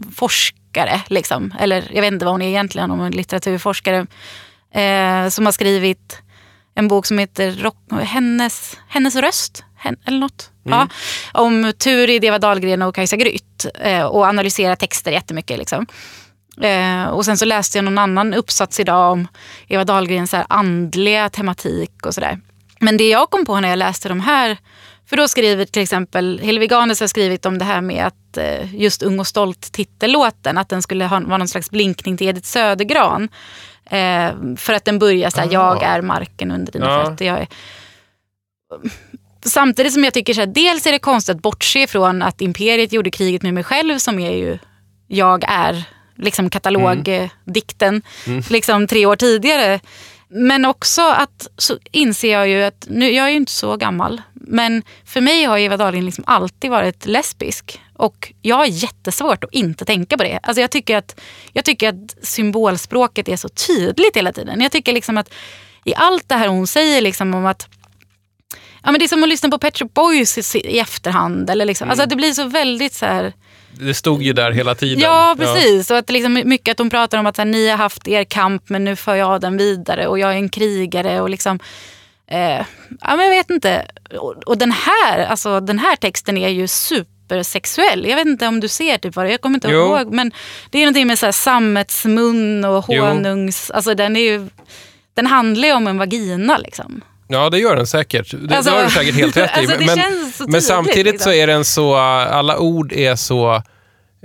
genusforskare. 0.00 1.00
liksom. 1.06 1.54
Eller 1.58 1.88
jag 1.92 2.02
vet 2.02 2.12
inte 2.12 2.24
vad 2.24 2.34
hon 2.34 2.42
är 2.42 2.48
egentligen, 2.48 2.90
om 2.90 3.00
är 3.00 3.10
litteraturforskare. 3.10 4.06
Eh, 4.74 5.28
som 5.28 5.46
har 5.46 5.52
skrivit 5.52 6.22
en 6.74 6.88
bok 6.88 7.06
som 7.06 7.18
heter 7.18 7.52
Rock, 7.52 7.76
hennes, 8.02 8.78
hennes 8.88 9.16
röst. 9.16 9.64
Hen, 9.76 9.96
eller 10.04 10.18
något. 10.18 10.50
Ja, 10.62 10.88
om 11.32 11.72
Turid, 11.78 12.24
Eva 12.24 12.38
Dahlgren 12.38 12.82
och 12.82 12.94
Kajsa 12.94 13.16
Grytt. 13.16 13.66
Eh, 13.80 14.02
och 14.02 14.24
analyserar 14.24 14.76
texter 14.76 15.12
jättemycket. 15.12 15.58
Liksom. 15.58 15.86
Eh, 16.62 17.04
och 17.04 17.24
sen 17.24 17.38
så 17.38 17.44
läste 17.44 17.78
jag 17.78 17.84
någon 17.84 17.98
annan 17.98 18.34
uppsats 18.34 18.80
idag 18.80 19.12
om 19.12 19.28
Eva 19.68 19.84
Dahlgrens 19.84 20.30
så 20.30 20.44
andliga 20.48 21.28
tematik 21.28 22.06
och 22.06 22.14
sådär. 22.14 22.40
Men 22.80 22.96
det 22.96 23.08
jag 23.08 23.30
kom 23.30 23.46
på 23.46 23.60
när 23.60 23.68
jag 23.68 23.78
läste 23.78 24.08
de 24.08 24.20
här, 24.20 24.58
för 25.10 25.16
då 25.16 25.28
skriver 25.28 25.64
till 25.64 25.82
exempel 25.82 26.38
Hillevi 26.38 26.66
Ganes 26.66 27.00
har 27.00 27.06
skrivit 27.06 27.46
om 27.46 27.58
det 27.58 27.64
här 27.64 27.80
med 27.80 28.06
att 28.06 28.36
eh, 28.36 28.74
just 28.74 29.02
Ung 29.02 29.20
och 29.20 29.26
stolt 29.26 29.72
titellåten, 29.72 30.58
att 30.58 30.68
den 30.68 30.82
skulle 30.82 31.04
ha, 31.04 31.20
vara 31.20 31.38
någon 31.38 31.48
slags 31.48 31.70
blinkning 31.70 32.16
till 32.16 32.28
Edith 32.28 32.46
Södergran. 32.46 33.28
Eh, 33.84 34.30
för 34.56 34.72
att 34.72 34.84
den 34.84 34.98
börjar 34.98 35.30
så 35.30 35.40
här, 35.40 35.48
jag 35.52 35.82
är 35.82 36.02
marken 36.02 36.50
under 36.50 36.72
dina 36.72 36.86
Ja. 36.86 37.04
fötter. 37.04 37.24
Jag 37.24 37.38
är... 37.40 37.46
Samtidigt 39.44 39.92
som 39.92 40.04
jag 40.04 40.14
tycker 40.14 40.34
så 40.34 40.40
här, 40.40 40.46
dels 40.46 40.86
är 40.86 40.92
det 40.92 40.98
konstigt 40.98 41.36
att 41.36 41.42
bortse 41.42 41.86
från 41.86 42.22
att 42.22 42.40
Imperiet 42.40 42.92
gjorde 42.92 43.10
kriget 43.10 43.42
med 43.42 43.54
mig 43.54 43.64
själv 43.64 43.98
som 43.98 44.18
är 44.18 44.36
ju 44.36 44.58
jag 45.06 45.44
är, 45.48 45.84
liksom 46.16 46.50
katalogdikten, 46.50 48.02
liksom 48.50 48.86
tre 48.86 49.06
år 49.06 49.16
tidigare. 49.16 49.80
Men 50.32 50.64
också 50.64 51.02
att 51.02 51.48
så 51.56 51.78
inser 51.90 52.32
jag 52.32 52.48
ju 52.48 52.62
att, 52.62 52.86
nu, 52.88 53.10
jag 53.10 53.26
är 53.26 53.30
ju 53.30 53.36
inte 53.36 53.52
så 53.52 53.76
gammal, 53.76 54.22
men 54.32 54.82
för 55.04 55.20
mig 55.20 55.44
har 55.44 55.58
Eva 55.58 55.76
Dahlgren 55.76 56.04
liksom 56.04 56.24
alltid 56.26 56.70
varit 56.70 57.06
lesbisk. 57.06 57.80
Och 57.94 58.32
jag 58.42 58.56
har 58.56 58.66
jättesvårt 58.66 59.44
att 59.44 59.52
inte 59.52 59.84
tänka 59.84 60.16
på 60.16 60.22
det. 60.22 60.40
Alltså 60.42 60.60
jag, 60.60 60.70
tycker 60.70 60.96
att, 60.96 61.20
jag 61.52 61.64
tycker 61.64 61.88
att 61.88 62.26
symbolspråket 62.26 63.28
är 63.28 63.36
så 63.36 63.48
tydligt 63.48 64.16
hela 64.16 64.32
tiden. 64.32 64.60
Jag 64.60 64.72
tycker 64.72 64.92
liksom 64.92 65.18
att 65.18 65.32
i 65.84 65.94
allt 65.94 66.28
det 66.28 66.34
här 66.34 66.48
hon 66.48 66.66
säger 66.66 67.00
liksom 67.00 67.34
om 67.34 67.46
att 67.46 67.68
Ja, 68.82 68.90
men 68.90 68.98
det 68.98 69.04
är 69.04 69.08
som 69.08 69.22
att 69.22 69.28
lyssna 69.28 69.48
på 69.48 69.58
Pet 69.58 69.78
Shop 69.78 69.88
Boys 69.94 70.54
i, 70.54 70.58
i 70.58 70.78
efterhand. 70.78 71.50
Eller 71.50 71.64
liksom. 71.64 71.84
Mm. 71.84 71.90
Alltså, 71.90 72.06
det 72.06 72.16
blir 72.16 72.32
så 72.32 72.44
väldigt 72.44 72.94
så 72.94 73.06
här... 73.06 73.32
Det 73.80 73.94
stod 73.94 74.22
ju 74.22 74.32
där 74.32 74.50
hela 74.50 74.74
tiden. 74.74 75.00
Ja, 75.00 75.34
precis. 75.38 75.90
Och 75.90 75.96
att 75.98 76.10
liksom, 76.10 76.42
mycket 76.44 76.72
att 76.72 76.78
de 76.78 76.90
pratar 76.90 77.18
om 77.18 77.26
att 77.26 77.36
här, 77.38 77.44
ni 77.44 77.68
har 77.68 77.76
haft 77.76 78.08
er 78.08 78.24
kamp 78.24 78.68
men 78.68 78.84
nu 78.84 78.96
för 78.96 79.14
jag 79.14 79.40
den 79.40 79.56
vidare 79.56 80.06
och 80.06 80.18
jag 80.18 80.30
är 80.32 80.36
en 80.36 80.48
krigare. 80.48 81.20
och 81.20 81.30
liksom... 81.30 81.58
Eh, 82.30 82.64
ja, 83.00 83.16
men 83.16 83.20
jag 83.20 83.30
vet 83.30 83.50
inte. 83.50 83.86
Och, 84.18 84.34
och 84.46 84.58
den, 84.58 84.72
här, 84.72 85.24
alltså, 85.26 85.60
den 85.60 85.78
här 85.78 85.96
texten 85.96 86.36
är 86.38 86.48
ju 86.48 86.68
supersexuell. 86.68 88.06
Jag 88.06 88.16
vet 88.16 88.26
inte 88.26 88.46
om 88.46 88.60
du 88.60 88.68
ser 88.68 88.98
typ 88.98 89.16
vad 89.16 89.24
det 89.24 89.28
är. 89.28 89.32
Jag 89.32 89.40
kommer 89.40 89.56
inte 89.56 89.68
Jo. 89.70 89.80
ihåg. 89.80 90.12
Men 90.12 90.32
det 90.70 90.78
är 90.78 90.82
någonting 90.82 91.06
med 91.06 91.18
så 91.18 91.26
här, 91.26 91.32
sammetsmun 91.32 92.64
och 92.64 92.84
Jo. 92.88 93.04
honungs... 93.04 93.70
Alltså, 93.70 93.94
den, 93.94 94.16
är 94.16 94.20
ju, 94.20 94.48
den 95.14 95.26
handlar 95.26 95.68
ju 95.68 95.74
om 95.74 95.86
en 95.86 95.98
vagina. 95.98 96.58
Liksom. 96.58 97.00
Ja, 97.30 97.50
det 97.50 97.58
gör 97.58 97.76
den 97.76 97.86
säkert. 97.86 98.30
Det, 98.30 98.56
Alltså- 98.56 98.70
det 98.70 98.76
har 98.76 98.84
du 98.84 98.90
säkert 98.90 99.14
helt 99.14 99.36
rätt 99.36 99.50
i. 99.56 99.60
Alltså, 99.60 99.96
men, 99.96 100.32
så 100.32 100.44
men 100.48 100.62
samtidigt 100.62 101.12
liksom. 101.12 101.24
så 101.24 101.32
är 101.32 101.46
den 101.46 101.64
så, 101.64 101.94
alla 101.96 102.58
ord 102.58 102.92
är 102.92 103.16
så 103.16 103.54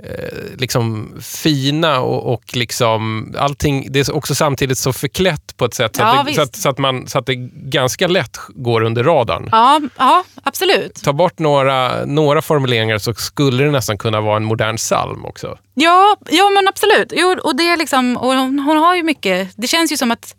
eh, 0.02 0.58
liksom 0.58 1.14
fina 1.22 2.00
och, 2.00 2.32
och 2.34 2.56
liksom 2.56 3.34
allting, 3.38 3.86
det 3.92 4.08
är 4.08 4.14
också 4.16 4.34
samtidigt 4.34 4.78
så 4.78 4.92
förklätt 4.92 5.56
på 5.56 5.64
ett 5.64 5.74
sätt 5.74 5.96
så, 5.96 6.02
Ja, 6.02 6.20
att, 6.20 6.26
det, 6.26 6.34
så, 6.34 6.42
att, 6.42 6.56
så, 6.56 6.68
att 6.68 6.78
man, 6.78 7.06
så 7.08 7.18
att 7.18 7.26
det 7.26 7.34
ganska 7.54 8.06
lätt 8.06 8.38
går 8.48 8.82
under 8.82 9.04
radarn. 9.04 9.48
Ja, 9.52 9.80
ja, 9.98 10.24
absolut. 10.42 11.02
Ta 11.04 11.12
bort 11.12 11.38
några, 11.38 12.04
några 12.04 12.42
formuleringar 12.42 12.98
så 12.98 13.14
skulle 13.14 13.64
det 13.64 13.70
nästan 13.70 13.98
kunna 13.98 14.20
vara 14.20 14.36
en 14.36 14.44
modern 14.44 14.76
psalm 14.76 15.24
också. 15.24 15.58
Ja, 15.74 16.16
ja 16.30 16.50
men 16.50 16.68
absolut. 16.68 17.12
Jo, 17.16 17.36
och 17.42 17.56
det 17.56 17.68
är 17.68 17.76
liksom, 17.76 18.16
och 18.16 18.34
hon, 18.34 18.58
hon 18.58 18.76
har 18.76 18.94
ju 18.94 19.02
mycket, 19.02 19.50
det 19.56 19.66
känns 19.66 19.92
ju 19.92 19.96
som 19.96 20.10
att, 20.10 20.34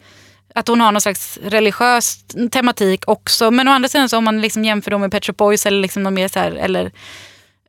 att 0.57 0.67
hon 0.67 0.81
har 0.81 0.91
någon 0.91 1.01
slags 1.01 1.39
religiös 1.43 2.19
tematik 2.51 3.03
också. 3.07 3.51
Men 3.51 3.67
å 3.67 3.71
andra 3.71 3.89
sidan 3.89 4.09
så 4.09 4.17
om 4.17 4.23
man 4.23 4.41
liksom 4.41 4.65
jämför 4.65 4.91
dem 4.91 5.01
med 5.01 5.11
Pet 5.11 5.25
Shop 5.25 5.33
Boys 5.33 5.65
eller 5.65 5.81
liksom 5.81 6.03
de 6.03 6.13
mer 6.13 6.27
så 6.27 6.39
här, 6.39 6.51
eller 6.51 6.91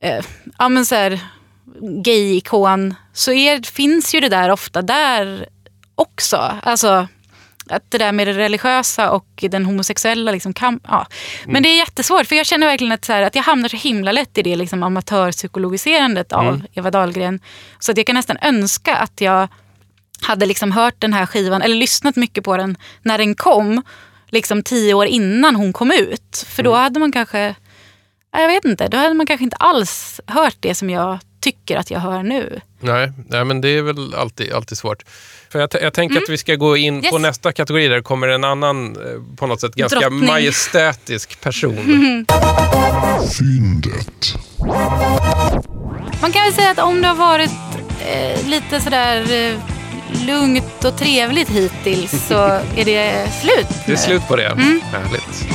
eh, 0.01 0.25
ja 0.59 0.69
men 0.69 0.87
så 0.87 0.95
här 0.95 1.21
gay-ikon 2.05 2.95
så 3.13 3.33
är, 3.33 3.63
finns 3.63 4.15
ju 4.15 4.21
det 4.21 4.29
där 4.29 4.51
ofta 4.51 4.83
där 4.83 5.49
också. 5.95 6.53
Alltså 6.63 7.09
att 7.71 7.91
det 7.91 7.99
där 7.99 8.13
med 8.13 8.27
det 8.27 8.33
religiösa 8.33 9.11
och 9.11 9.45
den 9.51 9.65
homosexuella 9.65 10.33
liksom 10.33 10.53
kan, 10.53 10.81
ja. 10.89 11.07
Men 11.47 11.63
det 11.63 11.69
är 11.69 11.77
jättesvårt 11.77 12.27
för 12.27 12.37
jag 12.37 12.47
känner 12.47 12.67
verkligen 12.67 12.93
att, 12.93 13.05
så 13.05 13.13
här, 13.13 13.23
att 13.23 13.35
jag 13.35 13.43
hamnar 13.43 13.69
så 13.69 13.77
himla 13.77 14.13
lätt 14.13 14.39
i 14.39 14.43
det 14.43 14.57
liksom 14.57 14.83
amatörpsykologiserandet 14.83 16.33
av 16.33 16.63
Eva 16.73 16.91
Dahlgren. 16.91 17.41
Så 17.79 17.91
att 17.91 17.97
jag 17.97 18.07
kan 18.07 18.15
nästan 18.15 18.37
önska 18.43 18.97
att 18.97 19.21
jag 19.21 19.49
hade 20.23 20.47
liksom 20.47 20.73
hört 20.73 20.95
den 20.99 21.13
här 21.13 21.27
skivan 21.27 21.63
eller 21.63 21.77
lyssnat 21.77 22.17
mycket 22.17 22.45
på 22.45 22.57
den 22.57 22.77
när 23.03 23.19
den 23.19 23.35
kom. 23.35 23.83
Liksom 24.31 24.63
tio 24.63 24.95
år 24.95 25.07
innan 25.07 25.57
hon 25.57 25.73
kom 25.73 25.91
ut. 25.93 26.47
För 26.49 26.63
då 26.63 26.75
hade 26.75 27.01
man 27.01 27.13
kanske, 27.13 27.55
jag 28.33 28.49
vet 28.49 28.65
inte, 28.65 28.89
då 28.89 28.97
hade 28.97 29.15
man 29.15 29.27
kanske 29.27 29.45
inte 29.45 29.57
alls 29.57 30.21
hört 30.27 30.57
det 30.61 30.75
som 30.75 30.91
jag 30.91 31.19
tycker 31.41 31.77
att 31.77 31.91
jag 31.91 32.01
hör 32.01 32.23
nu. 32.23 32.61
Nej, 32.81 33.13
nej 33.29 33.45
men 33.45 33.61
det 33.61 33.69
är 33.69 33.83
väl 33.83 34.15
alltid, 34.15 34.53
alltid 34.53 34.79
svårt. 34.79 35.03
För 35.53 35.59
jag, 35.59 35.69
jag 35.83 35.93
tänker 35.95 36.17
att 36.23 36.29
vi 36.29 36.39
ska 36.39 36.55
gå 36.55 36.77
in 36.77 37.01
på 37.03 37.09
Mm. 37.09 37.15
Yes. 37.15 37.23
nästa 37.23 37.53
kategori 37.53 37.89
där 37.89 37.97
det 37.97 38.03
kommer 38.03 38.29
en 38.29 38.45
annan, 38.45 38.97
eh, 38.97 39.37
på 39.37 39.47
något 39.47 39.61
sätt 39.61 39.75
ganska 39.75 40.01
Drottning. 40.01 40.27
majestätisk 40.27 41.41
person. 41.41 41.77
Fyndet. 43.39 44.35
Man 46.21 46.33
kan 46.33 46.43
väl 46.45 46.53
säga 46.53 46.71
att 46.71 46.79
om 46.79 47.03
det 47.03 47.09
har 47.09 47.15
varit 47.15 47.51
eh, 48.07 48.47
lite 48.49 48.81
sådär 48.81 49.33
eh, 49.33 49.55
lugnt 50.27 50.85
och 50.85 50.97
trevligt 50.99 51.49
hittills 51.49 52.27
så 52.29 52.35
är 52.77 52.85
det 52.85 53.27
slut 53.43 53.69
Det 53.87 53.93
är 53.93 53.97
nu. 53.97 53.97
slut 53.97 54.29
på 54.29 54.37
det. 54.37 54.47
Mm. 54.47 54.81
Härligt. 54.93 55.47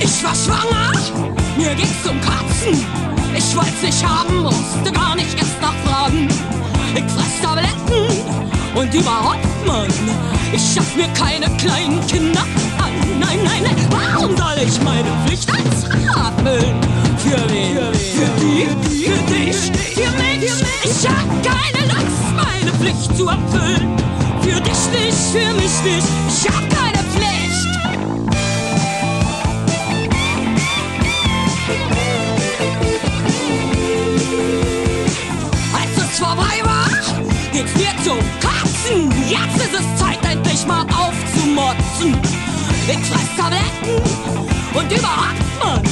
Ich 0.00 0.22
war 0.24 0.34
schwanger, 0.34 0.92
mir 1.56 1.74
ging's 1.74 2.02
Katzen. 2.04 2.86
Ich 3.36 3.56
wollt's 3.56 3.82
nicht 3.82 4.04
haben, 4.06 4.42
musste 4.42 4.92
gar 4.92 5.16
nicht 5.16 5.34
erst 5.38 5.60
nachfragen. 5.60 6.28
Ich 6.94 7.04
fress 7.04 7.40
Tabletten 7.42 8.31
und 8.74 8.94
überhaupt, 8.94 9.66
Mann, 9.66 9.88
ich 10.52 10.74
schaff 10.74 10.96
mir 10.96 11.08
keine 11.08 11.46
kleinen 11.56 12.04
Kinder 12.06 12.40
an. 12.78 12.92
Nein, 13.20 13.38
nein, 13.44 13.62
nein, 13.62 13.76
warum 13.90 14.36
soll 14.36 14.54
ich 14.66 14.80
meine 14.82 15.08
Pflicht 15.24 15.48
erfüllen? 15.48 16.76
Für 17.18 17.50
wen? 17.50 17.94
Für 17.94 18.40
die? 18.40 18.66
Für 19.04 19.32
dich? 19.32 19.56
Für 19.94 20.10
mich? 20.18 20.52
Ich 20.84 21.08
hab 21.08 21.28
keine 21.42 21.86
Lust, 21.92 22.34
meine 22.36 22.72
Pflicht 22.78 23.16
zu 23.16 23.28
erfüllen. 23.28 23.96
Für 24.40 24.60
dich 24.60 24.90
nicht, 24.90 25.18
für 25.32 25.54
mich 25.54 25.82
nicht, 25.84 26.21
Jetzt 39.72 39.80
ist 39.80 39.88
es 39.94 40.00
Zeit, 40.00 40.18
endlich 40.30 40.66
mal 40.66 40.82
aufzumotzen. 40.82 42.14
Ich 42.88 43.06
fress 43.06 43.36
Tabletten 43.38 44.02
und 44.74 44.92
überhaupt, 44.92 45.40
Mann, 45.62 45.82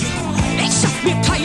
ich 0.59 0.73
schaff 0.81 1.03
mir 1.03 1.17
keine 1.23 1.40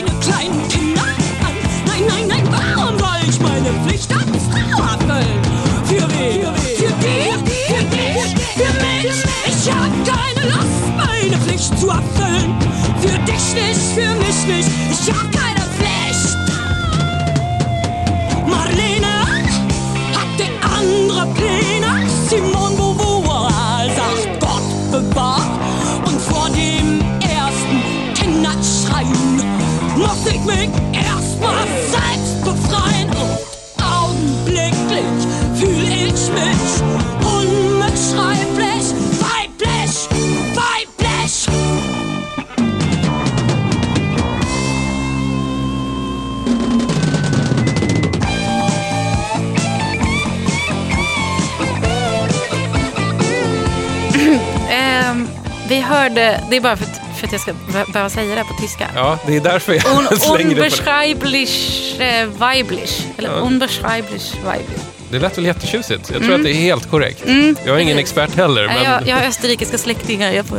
hörde, 56.20 56.40
det 56.50 56.56
är 56.56 56.60
bara 56.60 56.76
för 56.76 56.84
att, 56.84 57.18
för 57.18 57.26
att 57.26 57.32
jag 57.32 57.40
ska 57.40 57.52
be- 57.52 57.84
behöva 57.92 58.10
säga 58.10 58.34
det 58.34 58.40
här 58.40 58.44
på 58.48 58.60
tyska. 58.62 58.88
Ja, 58.94 59.18
det 59.26 59.36
är 59.36 59.40
därför 59.40 59.72
jag 59.74 59.84
Un, 59.98 60.06
slänger 60.18 60.38
det 60.54 60.62
unbeschreiblich 60.62 61.96
eh, 62.00 62.26
weiblich. 62.28 63.06
Eller 63.18 63.28
Ja. 63.28 63.34
unbeschreiblich 63.34 64.34
weiblich. 64.44 64.80
Det 65.10 65.18
lät 65.18 65.38
väl 65.38 65.44
jättetjusigt. 65.46 66.10
Jag 66.12 66.22
tror 66.22 66.34
att 66.34 66.42
det 66.44 66.50
är 66.50 66.54
helt 66.54 66.90
korrekt. 66.90 67.22
jag 67.26 67.34
är 67.36 67.38
ingen 67.38 67.56
Mm. 67.68 67.86
precis. 67.86 67.98
expert 68.00 68.34
heller. 68.36 68.66
Nej, 68.66 68.76
Men, 68.82 68.92
Jag, 68.92 69.08
jag 69.08 69.16
har 69.16 69.22
österrikiska 69.28 69.78
släktingar. 69.78 70.32
Jag 70.32 70.46
får, 70.46 70.56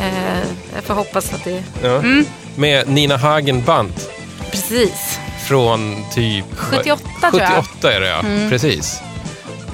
eh, 0.00 0.06
jag 0.74 0.84
får 0.84 0.94
hoppas 0.94 1.34
att 1.34 1.44
det... 1.44 1.62
ja. 1.82 1.88
Mm. 1.96 2.24
Med 2.56 2.88
Nina 2.88 3.16
Hagen 3.16 3.62
Band 3.64 3.92
Precis. 4.50 5.18
från 5.46 6.04
typ... 6.14 6.44
78 6.56 7.02
tror 7.30 7.42
jag. 7.42 7.48
78 7.50 7.92
är 7.92 8.00
det 8.00 8.08
ja, 8.08 8.22
precis. 8.50 9.00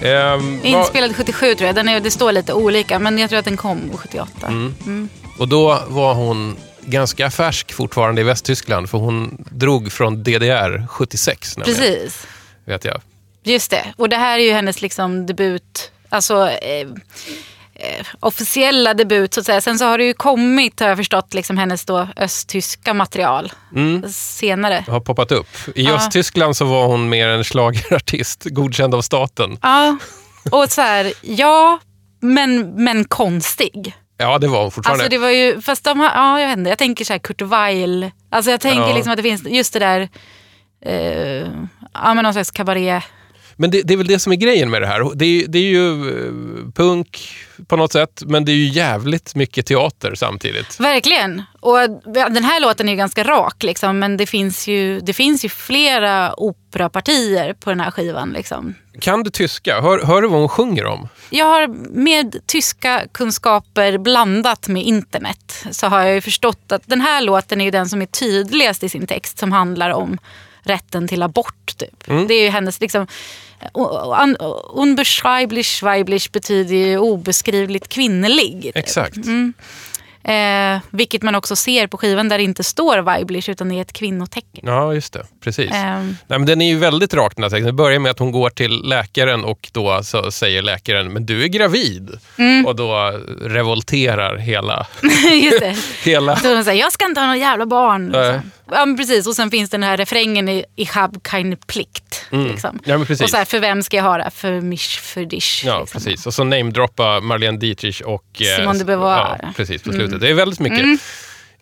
Ehm, 0.02 0.60
Inspelad 0.64 1.16
77 1.16 1.54
tror 1.54 1.66
jag. 1.66 1.74
Den 1.74 1.88
är, 1.88 2.00
det 2.00 2.10
står 2.10 2.32
lite 2.32 2.52
olika, 2.52 2.98
men 2.98 3.18
jag 3.18 3.30
tror 3.30 3.38
att 3.38 3.44
den 3.44 3.56
kom 3.56 3.90
78. 3.96 4.46
Mm. 4.46 5.08
Och 5.38 5.48
då 5.48 5.82
var 5.88 6.14
hon 6.14 6.56
ganska 6.80 7.30
färsk 7.30 7.72
fortfarande 7.72 8.20
i 8.20 8.24
Västtyskland 8.24 8.90
för 8.90 8.98
hon 8.98 9.44
drog 9.50 9.92
från 9.92 10.22
DDR 10.22 10.86
76. 10.86 11.56
nämligen, 11.56 11.76
Precis. 11.80 12.26
Vet 12.64 12.84
jag. 12.84 13.00
Just 13.42 13.70
det. 13.70 13.94
Och 13.96 14.08
det 14.08 14.16
här 14.16 14.38
är 14.38 14.42
ju 14.42 14.52
hennes 14.52 14.82
liksom 14.82 15.26
debut, 15.26 15.92
alltså 16.08 16.48
eh, 16.50 16.88
officiella 18.20 18.94
debut 18.94 19.34
så 19.34 19.40
att 19.40 19.46
säga. 19.46 19.60
Sen 19.60 19.78
så 19.78 19.84
har 19.84 19.98
det 19.98 20.04
ju 20.04 20.14
kommit, 20.14 20.80
har 20.80 20.88
jag 20.88 20.96
förstått, 20.96 21.34
liksom 21.34 21.58
hennes 21.58 21.84
då 21.84 22.08
östtyska 22.16 22.94
material 22.94 23.52
senare. 24.10 24.84
Har 24.88 25.00
poppat 25.00 25.32
upp. 25.32 25.48
I 25.74 25.82
Ja. 25.84 25.94
Östtyskland 25.94 26.56
så 26.56 26.64
var 26.64 26.86
hon 26.86 27.08
mer 27.08 27.28
en 27.28 27.44
schlagerartist, 27.44 28.44
godkänd 28.44 28.94
av 28.94 29.02
staten. 29.02 29.58
Ja, 29.62 29.96
och 30.50 30.70
så 30.72 30.80
här, 30.80 31.12
ja, 31.22 31.78
men, 32.20 32.84
men 32.84 33.04
konstig. 33.04 33.94
Ja, 34.16 34.38
det 34.38 34.48
var 34.48 34.62
hon 34.62 34.70
fortfarande. 34.70 35.04
Alltså 35.04 35.10
det 35.10 35.18
var 35.18 35.30
ju, 35.30 35.60
fast 35.60 35.84
de 35.84 36.00
har, 36.00 36.06
ja 36.06 36.40
jag 36.40 36.48
vet 36.48 36.58
inte, 36.58 36.70
jag 36.70 36.78
tänker 36.78 37.04
så 37.04 37.12
här 37.12 37.18
Kurt 37.20 37.42
Weill. 37.42 38.10
Alltså 38.30 38.50
jag 38.50 38.60
tänker 38.60 38.88
Ja. 38.88 38.94
liksom 38.94 39.10
att 39.12 39.16
det 39.16 39.22
finns 39.22 39.42
just 39.46 39.72
det 39.72 39.78
där, 39.78 40.08
eh, 40.86 41.48
ja 41.94 42.14
men 42.14 42.22
någon 42.22 42.32
slags 42.32 42.50
kabaré. 42.50 43.00
Men 43.56 43.70
det, 43.70 43.82
det 43.82 43.94
är 43.94 43.98
väl 43.98 44.06
det 44.06 44.18
som 44.18 44.32
är 44.32 44.36
grejen 44.36 44.70
med 44.70 44.82
det 44.82 44.86
här. 44.86 45.14
Det 45.14 45.24
är, 45.24 45.48
det 45.48 45.58
är 45.58 45.62
ju 45.62 46.08
eh, 46.08 46.32
punk 46.74 47.28
på 47.66 47.76
något 47.76 47.92
sätt, 47.92 48.22
men 48.26 48.44
det 48.44 48.52
är 48.52 48.56
ju 48.56 48.68
jävligt 48.68 49.34
mycket 49.34 49.66
teater 49.66 50.14
samtidigt. 50.14 50.80
Verkligen. 50.80 51.42
Och 51.60 51.78
den 52.04 52.44
här 52.44 52.60
låten 52.60 52.88
är 52.88 52.94
ganska 52.94 53.24
rak 53.24 53.62
liksom, 53.62 53.98
men 53.98 54.16
det 54.16 54.26
finns 54.26 54.68
ju, 54.68 55.00
det 55.00 55.12
finns 55.12 55.44
ju 55.44 55.48
flera 55.48 56.40
operapartier 56.40 57.54
på 57.54 57.70
den 57.70 57.80
här 57.80 57.90
skivan. 57.90 58.30
Liksom. 58.30 58.74
Kan 59.00 59.22
du 59.22 59.30
tyska? 59.30 59.80
Hör, 59.80 60.04
hör 60.04 60.22
du 60.22 60.28
vad 60.28 60.40
hon 60.40 60.48
sjunger 60.48 60.86
om? 60.86 61.08
Jag 61.30 61.46
har 61.46 61.66
med 61.96 62.36
tyska 62.46 63.02
kunskaper 63.12 63.98
blandat 63.98 64.68
med 64.68 64.82
internet 64.82 65.64
så 65.70 65.86
har 65.86 66.00
jag 66.00 66.14
ju 66.14 66.20
förstått 66.20 66.72
att 66.72 66.82
den 66.86 67.00
här 67.00 67.20
låten 67.20 67.60
är 67.60 67.64
ju 67.64 67.70
den 67.70 67.88
som 67.88 68.02
är 68.02 68.06
tydligast 68.06 68.82
i 68.82 68.88
sin 68.88 69.06
text 69.06 69.38
som 69.38 69.52
handlar 69.52 69.90
om 69.90 70.18
rätten 70.64 71.08
till 71.08 71.22
abort. 71.22 71.76
Typ. 71.76 72.08
Mm. 72.08 72.26
Det 72.26 72.34
är 72.34 72.42
ju 72.42 72.48
hennes 72.48 72.80
liksom 72.80 73.06
un- 73.74 74.36
unbeschreiblich 74.74 75.82
weiblich 75.82 76.32
betyder 76.32 76.74
ju 76.76 76.98
obeskrivligt 76.98 77.88
kvinnlig. 77.88 78.62
typ. 78.62 78.76
Exakt. 78.76 79.16
Eh, 80.26 80.78
vilket 80.90 81.22
man 81.22 81.34
också 81.34 81.56
ser 81.56 81.86
på 81.86 81.98
skivan 81.98 82.28
där 82.28 82.38
det 82.38 82.44
inte 82.44 82.64
står 82.64 82.98
weiblich 82.98 83.48
utan 83.48 83.68
det 83.68 83.74
är 83.74 83.80
ett 83.82 83.92
kvinnotecken. 83.92 84.62
Ja, 84.66 84.94
just 84.94 85.12
det. 85.12 85.26
Precis. 85.40 85.70
Ehm. 85.72 86.16
Nej, 86.26 86.38
men 86.38 86.46
den 86.46 86.60
är 86.62 86.68
ju 86.68 86.78
väldigt 86.78 87.14
rak 87.14 87.32
den 87.36 87.42
här 87.42 87.50
texten. 87.50 87.66
Det 87.66 87.72
börjar 87.72 87.98
med 87.98 88.10
att 88.10 88.18
hon 88.18 88.32
går 88.32 88.50
till 88.50 88.82
läkaren 88.84 89.44
och 89.44 89.68
då 89.72 90.00
så 90.02 90.30
säger 90.30 90.62
läkaren, 90.62 91.12
men 91.12 91.26
du 91.26 91.42
är 91.44 91.48
gravid. 91.48 92.10
Mm. 92.38 92.66
Och 92.66 92.76
då 92.76 93.20
revolterar 93.40 94.36
hela... 94.36 94.86
Just 95.42 95.60
det. 95.60 95.76
hela 96.10 96.36
Så 96.36 96.54
hon 96.54 96.64
säger, 96.64 96.80
jag 96.80 96.92
ska 96.92 97.04
inte 97.04 97.20
ha 97.20 97.26
några 97.26 97.38
jävla 97.38 97.66
barn. 97.66 98.06
Liksom. 98.06 98.50
Ja, 98.70 98.86
men 98.86 98.96
precis. 98.96 99.26
Och 99.26 99.36
sen 99.36 99.50
finns 99.50 99.70
den 99.70 99.82
här 99.82 99.96
refrängen 99.96 100.48
i 100.48 100.64
Ich 100.76 100.90
hab 100.90 101.22
keine 101.22 101.56
Plikt. 101.56 102.26
Liksom. 102.30 102.70
Mm. 102.70 102.82
Ja, 102.84 102.98
men 102.98 103.06
precis. 103.06 103.24
Och 103.24 103.30
så 103.30 103.36
här, 103.36 103.44
för 103.44 103.60
vem 103.60 103.82
ska 103.82 103.96
jag 103.96 104.04
ha 104.04 104.18
det? 104.18 104.30
För 104.34 104.60
mich, 104.60 105.00
för 105.00 105.24
dich. 105.24 105.62
Ja, 105.64 105.80
liksom. 105.80 106.00
precis. 106.00 106.26
Och 106.26 106.34
så 106.34 106.44
namedroppa 106.44 107.20
Marlene 107.20 107.58
Dietrich 107.58 108.00
och... 108.00 108.24
eh, 108.40 108.56
Simone 108.56 108.78
de 108.78 108.84
Beauvoir. 108.84 109.38
Ja, 109.42 109.52
precis, 109.56 109.82
på 109.82 109.92
slutet. 109.92 110.20
Det 110.20 110.30
är 110.30 110.34
väldigt 110.34 110.60
mycket. 110.60 111.00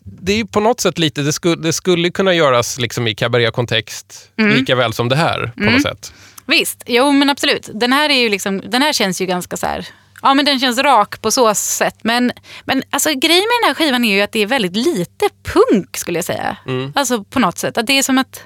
Det 0.05 0.39
är 0.39 0.45
på 0.45 0.59
något 0.59 0.81
sätt 0.81 0.99
lite, 0.99 1.21
det 1.21 1.33
skulle, 1.33 1.55
det 1.55 1.73
skulle 1.73 2.09
kunna 2.09 2.33
göras 2.33 2.79
liksom 2.79 3.07
i 3.07 3.15
kabarékontext 3.15 4.31
lika 4.37 4.75
väl 4.75 4.93
som 4.93 5.09
det 5.09 5.15
här 5.15 5.51
på 5.55 5.63
något 5.63 5.81
sätt. 5.81 6.13
Visst, 6.45 6.83
jo 6.85 7.11
men 7.11 7.29
absolut. 7.29 7.69
Den 7.73 7.93
här, 7.93 8.09
är 8.09 8.17
ju 8.17 8.29
liksom, 8.29 8.61
den 8.69 8.81
här 8.81 8.93
känns 8.93 9.21
ju 9.21 9.25
ganska 9.25 9.57
så 9.57 9.65
här... 9.65 9.87
Ja 10.23 10.33
men 10.33 10.45
den 10.45 10.59
känns 10.59 10.77
rak 10.77 11.21
på 11.21 11.31
så 11.31 11.55
sätt. 11.55 11.95
Men, 12.01 12.31
men 12.65 12.83
alltså, 12.89 13.09
grejen 13.09 13.43
med 13.43 13.61
den 13.61 13.67
här 13.67 13.73
skivan 13.73 14.05
är 14.05 14.15
ju 14.15 14.21
att 14.21 14.31
det 14.31 14.39
är 14.39 14.47
väldigt 14.47 14.75
lite 14.75 15.29
punk 15.43 15.97
skulle 15.97 16.17
jag 16.17 16.25
säga. 16.25 16.57
Alltså 16.95 17.23
på 17.23 17.39
något 17.39 17.57
sätt. 17.57 17.77
Att 17.77 17.87
det 17.87 17.97
är 17.97 18.03
som 18.03 18.17
att... 18.17 18.43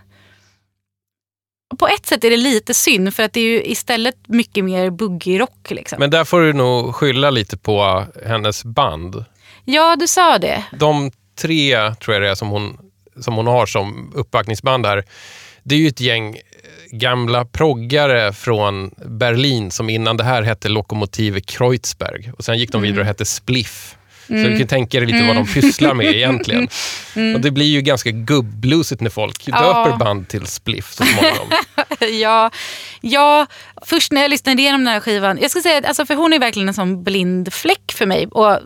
På 1.79 1.87
ett 1.87 2.05
sätt 2.05 2.23
är 2.23 2.29
det 2.29 2.37
lite 2.37 2.73
synd 2.73 3.13
för 3.13 3.23
att 3.23 3.33
det 3.33 3.39
är 3.39 3.43
ju 3.43 3.63
istället 3.63 4.15
mycket 4.27 4.65
mer 4.65 4.89
boogie-rock. 4.89 5.71
Liksom. 5.71 5.99
Men 5.99 6.09
där 6.09 6.23
får 6.23 6.41
du 6.41 6.53
nog 6.53 6.95
skylla 6.95 7.29
lite 7.29 7.57
på 7.57 8.05
hennes 8.25 8.63
band. 8.63 9.25
Ja, 9.65 9.95
du 9.95 10.07
sa 10.07 10.37
det. 10.37 10.63
De 10.71 11.11
tre, 11.41 11.95
tror 11.95 12.13
jag 12.13 12.23
det 12.23 12.29
är, 12.29 12.35
som 12.35 12.47
hon, 12.47 12.77
som 13.19 13.35
hon 13.35 13.47
har 13.47 13.65
som 13.65 14.11
uppbackningsband 14.15 14.85
här. 14.85 15.03
Det 15.63 15.75
är 15.75 15.79
ju 15.79 15.87
ett 15.87 15.99
gäng 15.99 16.37
gamla 16.91 17.45
proggare 17.45 18.33
från 18.33 18.91
Berlin 19.05 19.71
som 19.71 19.89
innan 19.89 20.17
det 20.17 20.23
här 20.23 20.41
hette 20.41 20.69
Lokomotive 20.69 21.41
Kreuzberg. 21.41 22.31
Och 22.37 22.43
sen 22.43 22.57
gick 22.57 22.71
de 22.71 22.81
vidare 22.81 23.01
och 23.01 23.07
hette 23.07 23.25
Spliff. 23.25 23.97
Så 24.27 24.33
du 24.33 24.57
kan 24.57 24.67
tänka 24.67 24.99
dig 24.99 25.07
lite 25.07 25.27
vad 25.27 25.35
de 25.35 25.47
pysslar 25.47 25.93
med 25.93 26.15
egentligen. 26.15 26.67
Och 27.35 27.41
det 27.41 27.51
blir 27.51 27.65
ju 27.65 27.81
ganska 27.81 28.11
gubblusigt 28.11 29.01
när 29.01 29.09
folk 29.09 29.45
döper 29.45 29.97
band 29.97 30.27
till 30.27 30.45
Spliff 30.45 30.93
så 30.93 31.03
småningom. 31.03 31.47
ja, 32.21 32.51
ja, 33.01 33.47
först 33.85 34.11
när 34.11 34.21
jag 34.21 34.31
lyssnade 34.31 34.61
igenom 34.61 34.83
den 34.83 34.93
här 34.93 34.99
skivan. 34.99 35.37
Jag 35.41 35.51
ska 35.51 35.61
säga 35.61 35.77
att 35.77 35.85
alltså, 35.85 36.05
för 36.05 36.15
hon 36.15 36.33
är 36.33 36.39
verkligen 36.39 36.67
en 36.67 36.73
sån 36.73 37.03
blind 37.03 37.53
fläck 37.53 37.91
för 37.91 38.05
mig. 38.05 38.27
Och 38.27 38.59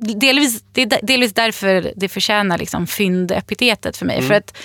delvis, 0.00 0.64
det 0.72 0.82
är 0.82 0.86
de- 0.86 1.00
delvis 1.02 1.32
därför 1.32 1.92
det 1.96 2.08
förtjänar 2.08 2.58
liksom 2.58 2.86
fyndepitetet 2.86 3.96
för 3.96 4.06
mig. 4.06 4.22
För, 4.22 4.34
att, 4.34 4.56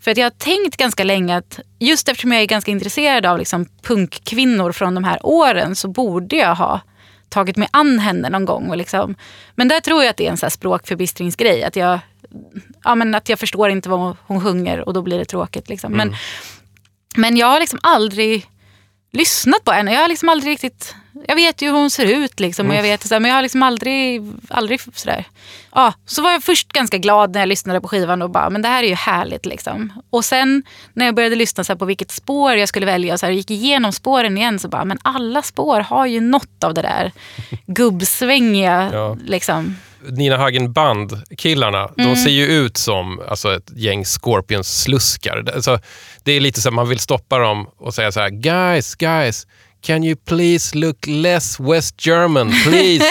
för 0.00 0.10
att 0.10 0.16
jag 0.16 0.24
har 0.24 0.30
tänkt 0.30 0.76
ganska 0.76 1.04
länge 1.04 1.36
att 1.36 1.60
just 1.78 2.08
eftersom 2.08 2.32
jag 2.32 2.42
är 2.42 2.46
ganska 2.46 2.70
intresserad 2.70 3.26
av 3.26 3.38
liksom 3.38 3.66
punkkvinnor 3.82 4.72
från 4.72 4.94
de 4.94 5.04
här 5.04 5.26
åren 5.26 5.76
så 5.76 5.88
borde 5.88 6.36
jag 6.36 6.54
ha 6.54 6.80
tagit 7.28 7.56
mig 7.56 7.68
an 7.70 7.98
henne 7.98 8.28
någon 8.28 8.44
gång. 8.44 8.70
Och 8.70 8.76
liksom, 8.76 9.14
men 9.54 9.68
där 9.68 9.80
tror 9.80 10.02
jag 10.02 10.10
att 10.10 10.16
det 10.16 10.26
är 10.26 10.30
en 10.30 10.36
så 10.36 10.46
här 10.46 10.50
språkförbistringsgrej. 10.50 11.64
Att 11.64 11.76
jag, 11.76 11.98
ja, 12.84 12.94
men 12.94 13.14
att 13.14 13.28
jag 13.28 13.38
förstår 13.38 13.70
inte 13.70 13.88
vad 13.88 14.16
hon 14.26 14.40
sjunger 14.40 14.80
och 14.80 14.94
då 14.94 15.02
blir 15.02 15.18
det 15.18 15.24
tråkigt. 15.24 15.68
Liksom. 15.68 15.92
Men, 15.92 16.16
men 17.16 17.36
jag 17.36 17.46
har 17.46 17.60
liksom 17.60 17.78
aldrig 17.82 18.46
lyssnat 19.12 19.64
på 19.64 19.72
henne. 19.72 19.92
Jag 19.92 20.00
har 20.00 20.08
liksom 20.08 20.28
aldrig 20.28 20.52
riktigt... 20.52 20.94
Jag 21.28 21.36
vet 21.36 21.62
ju 21.62 21.66
hur 21.66 21.74
hon 21.74 21.90
ser 21.90 22.06
ut, 22.06 22.40
liksom, 22.40 22.70
och 22.70 22.76
jag 22.76 22.82
vet, 22.82 23.02
så 23.08 23.14
här, 23.14 23.20
men 23.20 23.28
jag 23.28 23.36
har 23.36 23.42
liksom 23.42 23.62
aldrig... 23.62 24.22
aldrig 24.48 24.80
sådär. 24.94 25.24
Ja, 25.74 25.94
så 26.06 26.22
var 26.22 26.32
jag 26.32 26.42
först 26.44 26.72
ganska 26.72 26.98
glad 26.98 27.32
när 27.32 27.40
jag 27.40 27.48
lyssnade 27.48 27.80
på 27.80 27.88
skivan 27.88 28.22
och 28.22 28.30
bara, 28.30 28.50
men 28.50 28.62
det 28.62 28.68
här 28.68 28.82
är 28.82 28.88
ju 28.88 28.94
härligt. 28.94 29.46
Liksom. 29.46 30.02
Och 30.10 30.24
sen 30.24 30.62
när 30.92 31.06
jag 31.06 31.14
började 31.14 31.36
lyssna 31.36 31.64
så 31.64 31.76
på 31.76 31.84
vilket 31.84 32.10
spår 32.10 32.52
jag 32.54 32.68
skulle 32.68 32.86
välja 32.86 33.14
och 33.14 33.20
så 33.20 33.26
här, 33.26 33.32
gick 33.32 33.50
igenom 33.50 33.92
spåren 33.92 34.38
igen 34.38 34.58
så 34.58 34.68
bara, 34.68 34.84
men 34.84 34.98
alla 35.02 35.42
spår 35.42 35.80
har 35.80 36.06
ju 36.06 36.20
något 36.20 36.64
av 36.64 36.74
det 36.74 36.82
där 36.82 37.12
gubbsvängiga. 37.66 38.90
Ja. 38.92 39.16
Liksom. 39.26 39.76
Nina 40.08 40.36
Hagen 40.36 40.72
Band-killarna, 40.72 41.88
Mm. 41.98 42.10
de 42.10 42.16
ser 42.16 42.30
ju 42.30 42.46
ut 42.46 42.76
som 42.76 43.20
alltså, 43.28 43.56
ett 43.56 43.70
gäng 43.76 44.04
Scorpions-sluskar. 44.04 45.50
Alltså, 45.54 45.78
det 46.24 46.32
är 46.32 46.40
lite 46.40 46.60
så 46.60 46.68
att 46.68 46.74
man 46.74 46.88
vill 46.88 46.98
stoppa 46.98 47.38
dem 47.38 47.68
och 47.78 47.94
säga 47.94 48.12
så 48.12 48.20
här, 48.20 48.30
guys, 48.30 48.94
guys, 48.94 49.46
can 49.82 50.04
you 50.04 50.16
please 50.16 50.78
look 50.78 51.06
less 51.06 51.60
West 51.60 52.06
German, 52.06 52.52
please? 52.64 53.04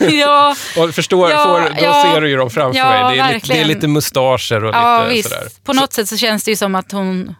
ja, 0.20 0.56
och 0.78 0.94
förstår, 0.94 1.30
Ja, 1.30 1.44
får, 1.44 1.60
då 1.80 1.84
ja. 1.84 2.02
ser 2.14 2.20
du 2.20 2.28
ju 2.30 2.36
dem 2.36 2.50
framför 2.50 2.78
Ja, 2.78 3.08
mig. 3.08 3.16
Det 3.16 3.22
är, 3.22 3.34
lite, 3.34 3.52
det 3.52 3.60
är 3.60 3.64
lite 3.64 3.88
mustascher 3.88 4.64
och 4.64 4.74
Ja, 4.74 5.02
lite 5.02 5.14
visst. 5.14 5.28
sådär. 5.28 5.48
På 5.64 5.72
något 5.72 5.92
sätt 5.92 6.08
så 6.08 6.16
känns 6.16 6.44
det 6.44 6.50
ju 6.50 6.56
som 6.56 6.74
att 6.74 6.92
hon, 6.92 7.34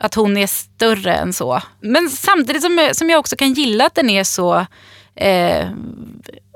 att 0.00 0.14
hon 0.14 0.36
är 0.36 0.46
större 0.46 1.14
än 1.14 1.32
så. 1.32 1.62
Men 1.82 2.10
samtidigt 2.10 2.62
som 2.62 2.88
som 2.92 3.10
jag 3.10 3.20
också 3.20 3.36
kan 3.36 3.52
gilla 3.52 3.86
att 3.86 3.94
den 3.94 4.10
är 4.10 4.24
så 4.24 4.66
eh, 5.16 5.66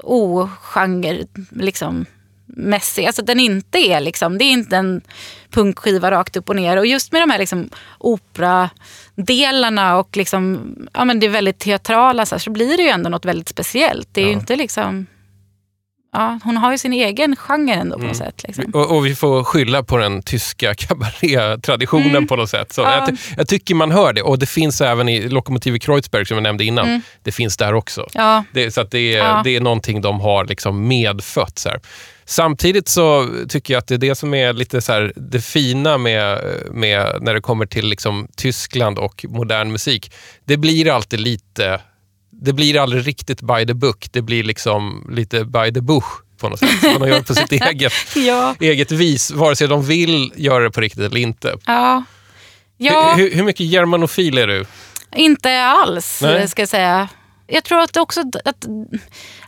ogenre, 0.03 1.19
liksom, 1.51 2.07
mässig. 2.57 3.07
Alltså 3.07 3.23
den 3.23 3.41
inte 3.41 3.79
är 3.79 4.01
liksom, 4.01 4.39
det 4.39 4.45
är 4.45 4.53
inte 4.53 4.77
en 4.77 5.01
punkskiva 5.51 6.11
rakt 6.11 6.37
upp 6.37 6.49
och 6.49 6.57
ner. 6.57 6.77
Och 6.77 6.87
just 6.87 7.13
med 7.13 7.23
de 7.23 7.31
här 7.31 7.39
liksom 7.39 7.71
operadelarna 7.99 9.97
och 9.99 10.17
liksom, 10.17 10.75
ja, 10.95 11.05
men 11.05 11.21
det 11.21 11.27
är 11.27 11.31
väldigt 11.31 11.59
teatrala 11.59 12.27
så, 12.27 12.35
här, 12.35 12.41
så 12.41 12.51
blir 12.51 12.77
det 12.77 12.83
ju 12.83 12.89
ändå 12.89 13.11
något 13.11 13.25
väldigt 13.25 13.49
speciellt. 13.49 14.09
Det 14.13 14.21
är 14.21 14.27
Ja. 14.27 14.33
inte 14.33 14.57
liksom... 14.57 15.07
Ja, 16.17 16.39
hon 16.45 16.57
har 16.57 16.73
ju 16.73 16.79
sin 16.79 16.93
egen 16.93 17.37
genre 17.37 17.73
ändå 17.75 17.95
på 17.95 17.99
Mm. 18.01 18.09
något 18.09 18.17
sätt. 18.17 18.43
Liksom. 18.47 18.65
Och, 18.75 18.97
och 18.97 19.07
vi 19.07 19.15
får 19.15 19.45
skylla 19.45 19.83
på 19.83 19.97
den 19.97 20.23
tyska 20.23 20.75
kabarétraditionen 20.79 22.11
Mm. 22.11 22.27
på 22.27 22.37
något 22.37 22.51
sätt. 22.51 22.73
Så 22.73 22.81
Ja. 22.83 23.07
jag, 23.09 23.19
jag 23.37 23.49
tycker 23.49 23.75
man 23.75 23.91
hör 23.91 24.13
det. 24.13 24.23
Och 24.23 24.39
det 24.39 24.47
finns 24.47 24.81
även 24.81 25.09
i 25.09 25.29
Lokomotiv 25.29 25.79
Kreuzberg 25.79 26.27
som 26.27 26.37
jag 26.37 26.43
nämnde 26.43 26.65
innan. 26.65 26.87
Mm. 26.89 27.03
Det 27.23 27.33
finns 27.33 27.57
där 27.57 27.75
också. 27.75 28.07
Ja, 28.15 28.45
Det, 28.53 28.71
så 28.71 28.83
det, 28.83 29.15
är, 29.15 29.19
Ja. 29.19 29.41
det 29.45 29.57
är 29.57 29.61
någonting 29.61 30.01
de 30.01 30.21
har 30.21 30.45
liksom 30.45 30.89
medfött. 30.89 31.59
Så 31.59 31.69
här. 31.69 31.81
Samtidigt 32.27 32.89
så 32.89 33.29
tycker 33.49 33.75
jag 33.75 33.79
att 33.79 33.87
det 33.87 33.95
är 33.95 33.99
det 33.99 34.15
som 34.15 34.35
är 34.35 34.53
lite 34.53 34.81
så 34.81 34.93
här, 34.93 35.13
det 35.17 35.41
fina 35.41 35.99
med, 35.99 36.41
med 36.71 37.19
när 37.21 37.35
det 37.35 37.41
kommer 37.41 37.67
till 37.67 37.87
liksom 37.87 38.29
Tyskland 38.37 38.99
och 38.99 39.25
modern 39.29 39.73
musik. 39.73 40.13
Det 40.45 40.57
blir 40.57 40.91
alltid 40.91 41.21
lite, 41.21 41.81
det 42.31 42.53
blir 42.53 42.81
aldrig 42.81 43.07
riktigt 43.07 43.41
by 43.41 43.67
the 43.67 43.75
book. 43.75 44.07
Det 44.13 44.23
blir 44.23 44.45
liksom 44.45 45.11
lite 45.13 45.45
by 45.45 45.73
the 45.75 45.81
bush 45.81 46.09
på 46.41 46.49
något 46.49 46.59
sätt. 46.59 46.99
Man 46.99 47.09
gör 47.09 47.17
det 47.17 47.25
på 47.25 47.35
sitt 47.35 47.53
eget, 47.63 47.93
ja, 48.17 48.55
eget 48.61 48.93
vis, 48.93 49.31
vare 49.31 49.57
sig 49.57 49.69
de 49.69 49.87
vill 49.87 50.33
göra 50.37 50.65
det 50.65 50.71
på 50.71 50.81
riktigt 50.81 51.03
eller 51.03 51.21
inte. 51.21 51.57
ja. 51.67 52.05
ja. 52.77 53.15
Hur, 53.17 53.31
hur 53.35 53.43
mycket 53.43 53.67
germanofil 53.67 54.39
är 54.39 54.47
du? 54.47 54.65
Inte 55.17 55.63
alls, 55.65 56.21
Nej. 56.23 56.49
ska 56.49 56.63
jag 56.63 56.69
säga. 56.69 57.09
Jag 57.47 57.65
tror 57.65 57.81
att 57.81 57.97
också 57.97 58.21
att, 58.45 58.67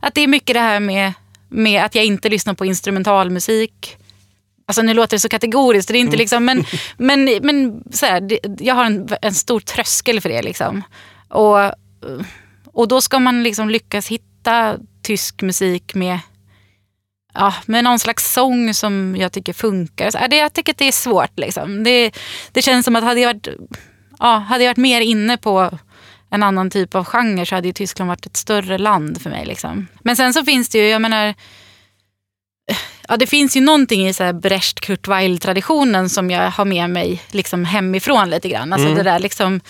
att 0.00 0.14
det 0.14 0.20
är 0.20 0.26
mycket 0.26 0.54
det 0.54 0.60
här 0.60 0.80
med, 0.80 1.12
med 1.48 1.84
att 1.84 1.94
jag 1.94 2.04
inte 2.04 2.28
lyssnar 2.28 2.54
på 2.54 2.64
instrumentalmusik. 2.64 3.96
Alltså 4.66 4.82
nu 4.82 4.94
låter 4.94 5.16
det 5.16 5.20
så 5.20 5.28
kategoriskt, 5.28 5.92
det 5.92 5.98
är 5.98 6.00
inte 6.00 6.16
liksom, 6.16 6.44
men, 6.44 6.64
men, 6.96 7.24
men 7.42 7.82
så 7.92 8.06
här, 8.06 8.20
det, 8.20 8.38
jag 8.60 8.74
har 8.74 8.84
en, 8.84 9.08
en 9.22 9.34
stor 9.34 9.60
tröskel 9.60 10.20
för 10.20 10.28
det. 10.28 10.42
Liksom. 10.42 10.82
Och, 11.28 11.58
och 12.66 12.88
då 12.88 13.00
ska 13.00 13.18
man 13.18 13.42
liksom 13.42 13.70
lyckas 13.70 14.08
hitta 14.08 14.76
tysk 15.02 15.42
musik 15.42 15.94
med, 15.94 16.18
ja, 17.34 17.54
med 17.66 17.84
någon 17.84 17.98
slags 17.98 18.32
sång 18.32 18.74
som 18.74 19.16
jag 19.18 19.32
tycker 19.32 19.52
funkar. 19.52 20.10
Så, 20.10 20.18
det, 20.30 20.36
jag 20.36 20.52
tycker 20.52 20.72
att 20.72 20.78
det 20.78 20.88
är 20.88 20.92
svårt. 20.92 21.38
Liksom. 21.38 21.84
Det, 21.84 22.10
det 22.52 22.62
känns 22.62 22.84
som 22.84 22.96
att 22.96 23.04
hade 23.04 23.20
jag 23.20 23.34
varit, 23.34 23.48
ja, 24.18 24.36
hade 24.36 24.64
jag 24.64 24.70
varit 24.70 24.76
mer 24.76 25.00
inne 25.00 25.36
på 25.36 25.78
en 26.30 26.42
annan 26.42 26.70
typ 26.70 26.94
av 26.94 27.04
genre 27.04 27.46
så 27.46 27.54
hade 27.54 27.68
ju 27.68 27.72
Tyskland 27.72 28.08
varit 28.08 28.26
ett 28.26 28.36
större 28.36 28.78
land 28.78 29.22
för 29.22 29.30
mig. 29.30 29.46
Liksom. 29.46 29.86
Men 30.00 30.16
sen 30.16 30.34
så 30.34 30.44
finns 30.44 30.68
det 30.68 30.78
ju, 30.78 30.88
jag 30.88 31.02
menar, 31.02 31.34
ja, 33.08 33.16
det 33.16 33.26
finns 33.26 33.56
ju 33.56 33.60
någonting 33.60 34.08
i 34.08 34.12
så 34.12 34.24
här 34.24 34.32
Brecht 34.32 34.80
Kurt 34.80 35.08
Weill-traditionen 35.08 36.08
som 36.08 36.30
jag 36.30 36.50
har 36.50 36.64
med 36.64 36.90
mig 36.90 37.22
liksom 37.30 37.64
hemifrån 37.64 38.30
lite 38.30 38.48
grann. 38.48 38.72
Alltså 38.72 38.94
det 38.94 39.02
där 39.02 39.18
liksom 39.18 39.60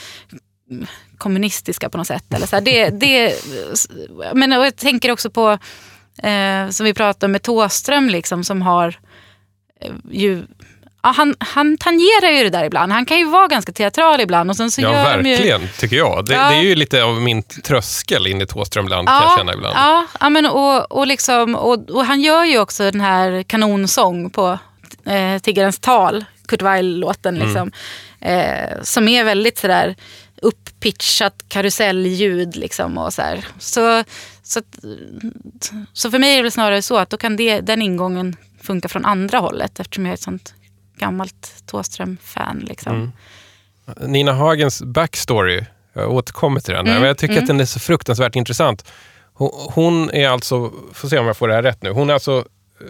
kommunistiska 1.18 1.90
på 1.90 1.98
något 1.98 2.06
sätt. 2.06 2.34
Eller 2.34 2.46
så 2.46 2.56
här, 2.56 2.62
det, 2.62 2.90
det, 2.90 3.34
men 4.34 4.52
jag 4.52 4.76
tänker 4.76 5.10
också 5.10 5.30
på, 5.30 5.50
eh, 6.22 6.68
som 6.70 6.84
vi 6.84 6.94
pratade 6.94 7.26
om 7.26 7.32
med 7.32 7.42
Tåström, 7.42 8.08
liksom, 8.08 8.44
som 8.44 8.62
har 8.62 8.98
eh, 9.80 9.92
ju 10.10 10.46
han, 11.12 11.34
han 11.38 11.78
tangerar 11.78 12.30
ju 12.30 12.44
det 12.44 12.50
där 12.50 12.64
ibland. 12.64 12.92
Han 12.92 13.06
kan 13.06 13.18
ju 13.18 13.24
vara 13.24 13.46
ganska 13.46 13.72
teatral 13.72 14.20
ibland. 14.20 14.50
Och 14.50 14.56
sen 14.56 14.70
så 14.70 14.80
Ja, 14.80 14.92
gör 14.92 15.18
de 15.18 15.28
ju, 15.28 15.34
verkligen, 15.36 15.68
tycker 15.78 15.96
jag. 15.96 16.26
Det, 16.26 16.34
Ja. 16.34 16.48
det 16.48 16.54
är 16.56 16.62
ju 16.62 16.74
lite 16.74 17.04
av 17.04 17.22
min 17.22 17.42
tröskel 17.42 18.26
in 18.26 18.42
i 18.42 18.46
Thåströmland, 18.46 19.08
kan 19.08 19.22
jag 19.22 19.38
känna 19.38 19.54
ibland. 19.54 19.76
Ja, 19.76 20.06
ja 20.20 20.30
men 20.30 20.46
och, 20.46 20.92
och, 20.92 21.06
liksom, 21.06 21.54
och, 21.54 21.90
och 21.90 22.06
han 22.06 22.20
gör 22.20 22.44
ju 22.44 22.58
också 22.58 22.90
den 22.90 23.00
här 23.00 23.42
kanonsång 23.42 24.30
på 24.30 24.58
eh, 25.04 25.38
Tiggarens 25.42 25.78
tal, 25.78 26.24
Kurt 26.48 26.62
Weill-låten. 26.62 27.36
Mm. 27.36 27.46
Liksom, 27.48 27.72
eh, 28.20 28.82
som 28.82 29.08
är 29.08 29.24
väldigt 29.24 29.58
sådär 29.58 29.94
upppitchat 30.42 31.34
karusellljud. 31.48 32.56
Liksom, 32.56 32.98
och 32.98 33.12
så, 33.12 33.22
här. 33.22 33.44
så, 33.58 34.04
så, 34.42 34.60
så 35.92 36.10
för 36.10 36.18
mig 36.18 36.38
är 36.38 36.42
det 36.42 36.50
snarare 36.50 36.82
så 36.82 36.96
att 36.96 37.10
då 37.10 37.16
kan 37.16 37.36
det, 37.36 37.60
den 37.60 37.82
ingången 37.82 38.36
funka 38.62 38.88
från 38.88 39.04
andra 39.04 39.38
hållet 39.38 39.80
eftersom 39.80 40.06
jag 40.06 40.10
är 40.10 40.14
ett 40.14 40.22
sånt 40.22 40.54
gammalt 40.98 41.54
Thåström-fan. 41.66 42.58
Liksom. 42.58 42.94
Mm. 42.94 44.12
Nina 44.12 44.32
Hagens 44.32 44.82
backstory, 44.82 45.64
jag 45.92 46.12
återkommer 46.12 46.60
till 46.60 46.74
den. 46.74 46.84
där, 46.84 46.90
Mm, 46.90 47.00
Men 47.02 47.08
jag 47.08 47.18
tycker 47.18 47.32
mm. 47.34 47.44
att 47.44 47.48
den 47.48 47.60
är 47.60 47.64
så 47.64 47.80
fruktansvärt 47.80 48.36
intressant. 48.36 48.84
Hon, 49.32 49.50
hon 49.70 50.10
är 50.10 50.28
alltså, 50.28 50.72
får 50.92 51.08
se 51.08 51.18
om 51.18 51.26
jag 51.26 51.36
får 51.36 51.48
det 51.48 51.54
här 51.54 51.62
rätt 51.62 51.82
nu, 51.82 51.90
hon 51.90 52.10
är 52.10 52.14
alltså 52.14 52.38
eh, 52.80 52.86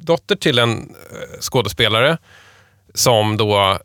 dotter 0.00 0.36
till 0.36 0.58
en 0.58 0.72
eh, 0.72 1.40
skådespelare 1.40 2.18
som 2.94 3.36
då 3.36 3.78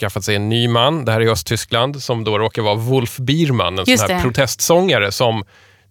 skaffat 0.00 0.24
sig 0.24 0.36
en 0.36 0.48
ny 0.48 0.68
man, 0.68 1.04
det 1.04 1.12
här 1.12 1.20
är 1.20 1.24
i 1.24 1.28
Östtyskland, 1.28 2.02
som 2.02 2.24
då 2.24 2.38
råkar 2.38 2.62
vara 2.62 2.74
Wolf 2.74 3.16
Biermann, 3.16 3.78
en 3.78 3.84
Just 3.86 4.00
sån 4.02 4.10
här 4.10 4.16
det. 4.16 4.22
protestsångare 4.22 5.12
som 5.12 5.44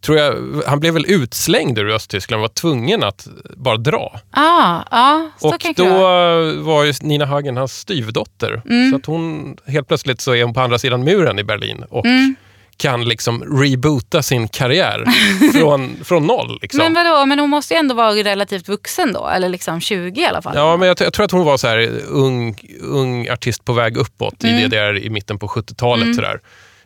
tror 0.03 0.17
jag, 0.17 0.35
han 0.67 0.79
blev 0.79 0.93
väl 0.93 1.05
utslängd 1.07 1.79
ur 1.79 1.89
Östtyskland, 1.89 2.41
var 2.41 2.47
tvungen 2.47 3.03
att 3.03 3.27
bara 3.57 3.77
dra. 3.77 4.19
Ah, 4.31 4.81
ja, 4.91 5.29
så 5.39 5.47
Och 5.47 5.55
då 5.75 5.83
det 5.83 5.89
vara. 5.89 6.53
var 6.53 6.83
ju 6.83 6.93
Nina 7.01 7.25
Hagen 7.25 7.57
hans 7.57 7.73
styvdotter. 7.79 8.61
Mm. 8.69 8.91
Så 8.91 8.97
att 8.97 9.05
hon, 9.05 9.57
helt 9.67 9.87
plötsligt 9.87 10.21
så 10.21 10.35
är 10.35 10.43
hon 10.43 10.53
på 10.53 10.61
andra 10.61 10.79
sidan 10.79 11.03
muren 11.03 11.39
i 11.39 11.43
Berlin 11.43 11.83
och 11.89 12.05
Mm. 12.05 12.35
kan 12.77 13.05
liksom 13.05 13.43
reboota 13.61 14.21
sin 14.23 14.47
karriär 14.47 15.05
från, 15.59 15.95
från 16.03 16.27
noll. 16.27 16.59
Liksom. 16.61 16.77
Men 16.79 16.93
vadå, 16.93 17.25
men 17.25 17.39
hon 17.39 17.49
måste 17.49 17.73
ju 17.73 17.77
ändå 17.77 17.95
vara 17.95 18.11
relativt 18.11 18.69
vuxen 18.69 19.13
då, 19.13 19.27
eller 19.27 19.49
liksom 19.49 19.81
20 19.81 20.21
i 20.21 20.25
alla 20.25 20.41
fall. 20.41 20.53
Ja, 20.55 20.77
men 20.77 20.87
jag, 20.87 21.01
jag 21.01 21.13
tror 21.13 21.25
att 21.25 21.31
hon 21.31 21.45
var 21.45 21.57
så 21.57 21.67
här 21.67 21.91
ung, 22.07 22.55
ung 22.81 23.29
artist 23.29 23.65
på 23.65 23.73
väg 23.73 23.97
uppåt 23.97 24.43
Mm. 24.43 24.55
i 24.55 24.67
DDR 24.67 24.97
i 24.97 25.09
mitten 25.09 25.39
på 25.39 25.47
70-talet. 25.47 26.03
Mm. 26.03 26.13
Sådär. 26.15 26.39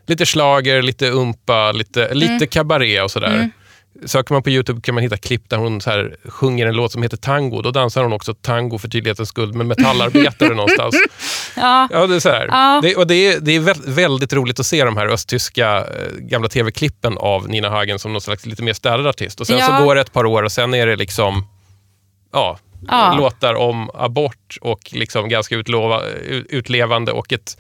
Lite 0.07 0.25
slager, 0.25 0.81
lite 0.81 1.07
umpa, 1.07 1.71
lite, 1.71 2.13
lite 2.13 2.33
Mm. 2.33 2.47
kabaré 2.47 3.01
och 3.01 3.11
sådär. 3.11 3.33
Mm. 3.35 3.51
Söker 4.05 4.33
man 4.33 4.43
på 4.43 4.49
Youtube 4.49 4.81
kan 4.81 4.95
man 4.95 5.03
hitta 5.03 5.17
klipp 5.17 5.49
där 5.49 5.57
hon 5.57 5.81
så 5.81 5.89
här 5.89 6.15
sjunger 6.25 6.65
en 6.67 6.75
låt 6.75 6.91
som 6.91 7.03
heter 7.03 7.17
Tango. 7.17 7.61
Då 7.61 7.71
dansar 7.71 8.03
hon 8.03 8.13
också 8.13 8.33
tango 8.33 8.77
för 8.77 8.87
tydlighetens 8.87 9.29
skull 9.29 9.53
med 9.53 9.65
metallarbetare 9.65 10.49
någonstans. 10.55 10.95
Ja. 11.55 11.87
Ja, 11.91 12.07
det 12.07 12.15
är 12.15 12.19
så. 12.19 12.29
Ja. 12.29 12.79
Det, 12.83 12.95
och 12.95 13.07
det 13.07 13.15
är, 13.15 13.39
det 13.39 13.51
är 13.55 13.59
vä- 13.59 13.81
väldigt 13.91 14.33
roligt 14.33 14.59
att 14.59 14.65
se 14.65 14.83
de 14.85 14.97
här 14.97 15.07
östtyska 15.07 15.77
eh, 15.77 15.85
gamla 16.17 16.49
tv-klippen 16.49 17.17
av 17.17 17.49
Nina 17.49 17.69
Hagen 17.69 17.99
som 17.99 18.13
någon 18.13 18.21
slags 18.21 18.45
lite 18.45 18.63
mer 18.63 18.73
städad 18.73 19.07
artist. 19.07 19.39
Och 19.41 19.47
sen 19.47 19.57
Ja. 19.57 19.77
så 19.79 19.85
går 19.85 19.95
det 19.95 20.01
ett 20.01 20.13
par 20.13 20.25
år 20.25 20.43
och 20.43 20.51
sen 20.51 20.73
är 20.73 20.87
det 20.87 20.95
liksom 20.95 21.47
ja, 22.33 22.59
låtar 23.17 23.53
om 23.53 23.89
abort 23.93 24.57
och 24.61 24.79
liksom 24.91 25.29
ganska 25.29 25.55
utlova, 25.55 26.03
ut- 26.05 26.47
utlevande 26.49 27.11
och 27.11 27.33
ett 27.33 27.57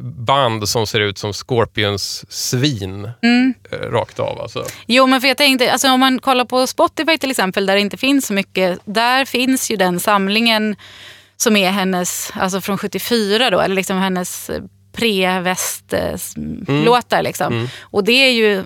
band 0.00 0.68
som 0.68 0.86
ser 0.86 1.00
ut 1.00 1.18
som 1.18 1.32
Scorpions 1.32 2.24
svin 2.28 3.10
Mm. 3.22 3.54
eh, 3.70 3.78
rakt 3.78 4.18
av. 4.18 4.40
Alltså. 4.40 4.64
Jo, 4.86 5.06
men 5.06 5.20
för 5.20 5.28
jag 5.28 5.36
tänkte, 5.36 5.72
alltså 5.72 5.90
om 5.90 6.00
man 6.00 6.18
kollar 6.18 6.44
på 6.44 6.66
Spotify 6.66 7.18
till 7.18 7.30
exempel, 7.30 7.66
där 7.66 7.74
det 7.74 7.80
inte 7.80 7.96
finns 7.96 8.26
så 8.26 8.32
mycket, 8.32 8.78
där 8.84 9.24
finns 9.24 9.70
ju 9.70 9.76
den 9.76 10.00
samlingen 10.00 10.76
som 11.36 11.56
är 11.56 11.70
hennes, 11.70 12.32
alltså 12.34 12.60
från 12.60 12.78
74 12.78 13.50
då, 13.50 13.60
eller 13.60 13.74
liksom 13.74 13.98
hennes 13.98 14.50
pre-väst-låtar. 14.92 17.22
Liksom. 17.22 17.52
Mm. 17.52 17.68
Och 17.80 18.04
det 18.04 18.12
är 18.12 18.32
ju 18.32 18.64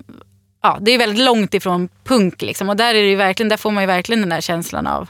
ja, 0.62 0.78
det 0.80 0.90
är 0.90 0.98
väldigt 0.98 1.24
långt 1.24 1.54
ifrån 1.54 1.88
punk. 2.04 2.42
Liksom. 2.42 2.68
Och 2.68 2.76
där, 2.76 2.94
är 2.94 3.02
det 3.02 3.08
ju 3.08 3.16
verkligen, 3.16 3.48
där 3.48 3.56
får 3.56 3.70
man 3.70 3.82
ju 3.82 3.86
verkligen 3.86 4.20
den 4.20 4.28
där 4.28 4.40
känslan 4.40 4.86
av, 4.86 5.08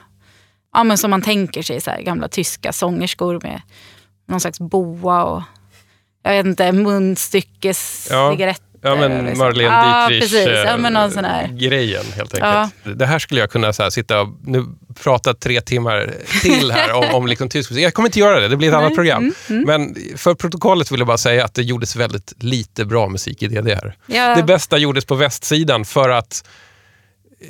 ja, 0.72 0.84
men 0.84 0.98
som 0.98 1.11
man 1.11 1.22
tänker 1.22 1.62
sig, 1.62 1.80
så 1.80 1.90
här, 1.90 2.02
gamla 2.02 2.28
tyska 2.28 2.72
sångerskor 2.72 3.40
med 3.42 3.61
någon 4.28 4.40
slags 4.40 4.61
boa 4.61 5.24
och 5.24 5.42
jag 6.22 6.32
vet 6.32 6.46
inte, 6.46 6.72
munstyckes, 6.72 8.08
Ja. 8.10 8.32
cigaretter. 8.32 8.64
Ja, 8.82 8.96
men 8.96 9.24
liksom. 9.24 9.38
Marlene 9.38 9.64
ja. 9.64 10.10
Ja, 10.66 10.76
men 10.76 10.92
någon 10.92 11.10
sån 11.10 11.24
här. 11.24 11.44
eh, 11.44 11.50
grejen 11.50 12.04
helt 12.16 12.34
enkelt. 12.34 12.98
Det 12.98 13.06
här 13.06 13.18
skulle 13.18 13.40
jag 13.40 13.50
kunna 13.50 13.72
så 13.72 13.82
här, 13.82 13.90
sitta 13.90 14.20
och 14.20 14.28
nu 14.44 14.64
prata 15.02 15.34
tre 15.34 15.60
timmar 15.60 16.14
till 16.42 16.70
här 16.72 16.92
om, 16.92 17.04
om 17.14 17.26
liksom 17.26 17.48
tysk 17.48 17.70
musik. 17.70 17.84
Jag 17.84 17.94
kommer 17.94 18.08
inte 18.08 18.18
göra 18.18 18.40
det, 18.40 18.48
det 18.48 18.56
blir 18.56 18.68
ett 18.68 18.74
annat 18.74 18.94
program. 18.94 19.18
mm, 19.22 19.34
mm. 19.48 19.64
Men 19.64 19.96
för 20.18 20.34
protokollet 20.34 20.92
vill 20.92 21.00
jag 21.00 21.06
bara 21.06 21.18
säga 21.18 21.44
att 21.44 21.54
det 21.54 21.62
gjordes 21.62 21.96
väldigt 21.96 22.32
lite 22.42 22.84
bra 22.84 23.08
musik 23.08 23.42
i 23.42 23.48
DDR. 23.48 23.94
Ja. 24.06 24.34
Det 24.34 24.42
bästa 24.42 24.78
gjordes 24.78 25.04
på 25.04 25.14
västsidan 25.14 25.84
för 25.84 26.08
att 26.10 26.44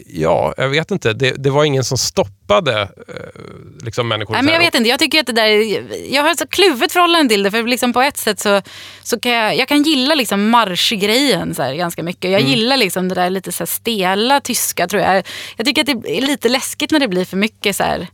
Ja, 0.07 0.55
jag 0.57 0.69
vet 0.69 0.91
inte. 0.91 1.13
Det, 1.13 1.31
det 1.31 1.51
var 1.51 1.65
ingen 1.65 1.85
som 1.85 1.99
stoppade 1.99 2.81
eh, 2.83 2.85
liksom 3.85 4.09
människor. 4.09 4.35
Nej, 4.35 4.43
men 4.43 4.55
jag 4.55 4.61
vet 4.61 4.75
inte, 4.75 4.89
jag 4.89 4.99
tycker 4.99 5.21
att 5.21 5.27
det 5.27 5.33
där, 5.33 5.47
jag 6.15 6.23
har 6.23 6.31
ett 6.31 6.39
så 6.39 6.47
kluvet 6.47 6.93
förhållande 6.93 7.29
till 7.35 7.43
det. 7.43 7.51
För 7.51 7.63
liksom 7.63 7.93
på 7.93 8.01
ett 8.03 8.17
sätt 8.17 8.41
så, 8.41 8.63
så 9.03 9.21
kan 9.21 9.33
jag, 9.33 9.57
jag 9.57 9.69
kan 9.69 9.83
gilla 9.83 10.15
liksom 10.15 10.51
marschgrejen 10.51 11.55
så 11.55 11.63
här 11.63 11.75
ganska 11.75 12.03
mycket. 12.03 12.31
Jag 12.31 12.41
Mm. 12.41 12.53
gillar 12.53 12.77
liksom 12.77 13.09
det 13.09 13.15
där 13.15 13.31
lite 13.31 13.53
så 13.53 13.67
stela 13.67 14.41
tyska 14.41 14.89
tror 14.89 15.03
jag. 15.03 15.27
Jag 15.57 15.67
tycker 15.67 15.81
att 15.81 16.03
det 16.03 16.19
är 16.19 16.23
lite 16.23 16.49
läskigt 16.49 16.91
när 16.91 17.01
det 17.01 17.09
blir 17.09 17.25
för 17.25 17.37
mycket 17.37 17.77
så 17.77 17.83
här, 17.83 18.07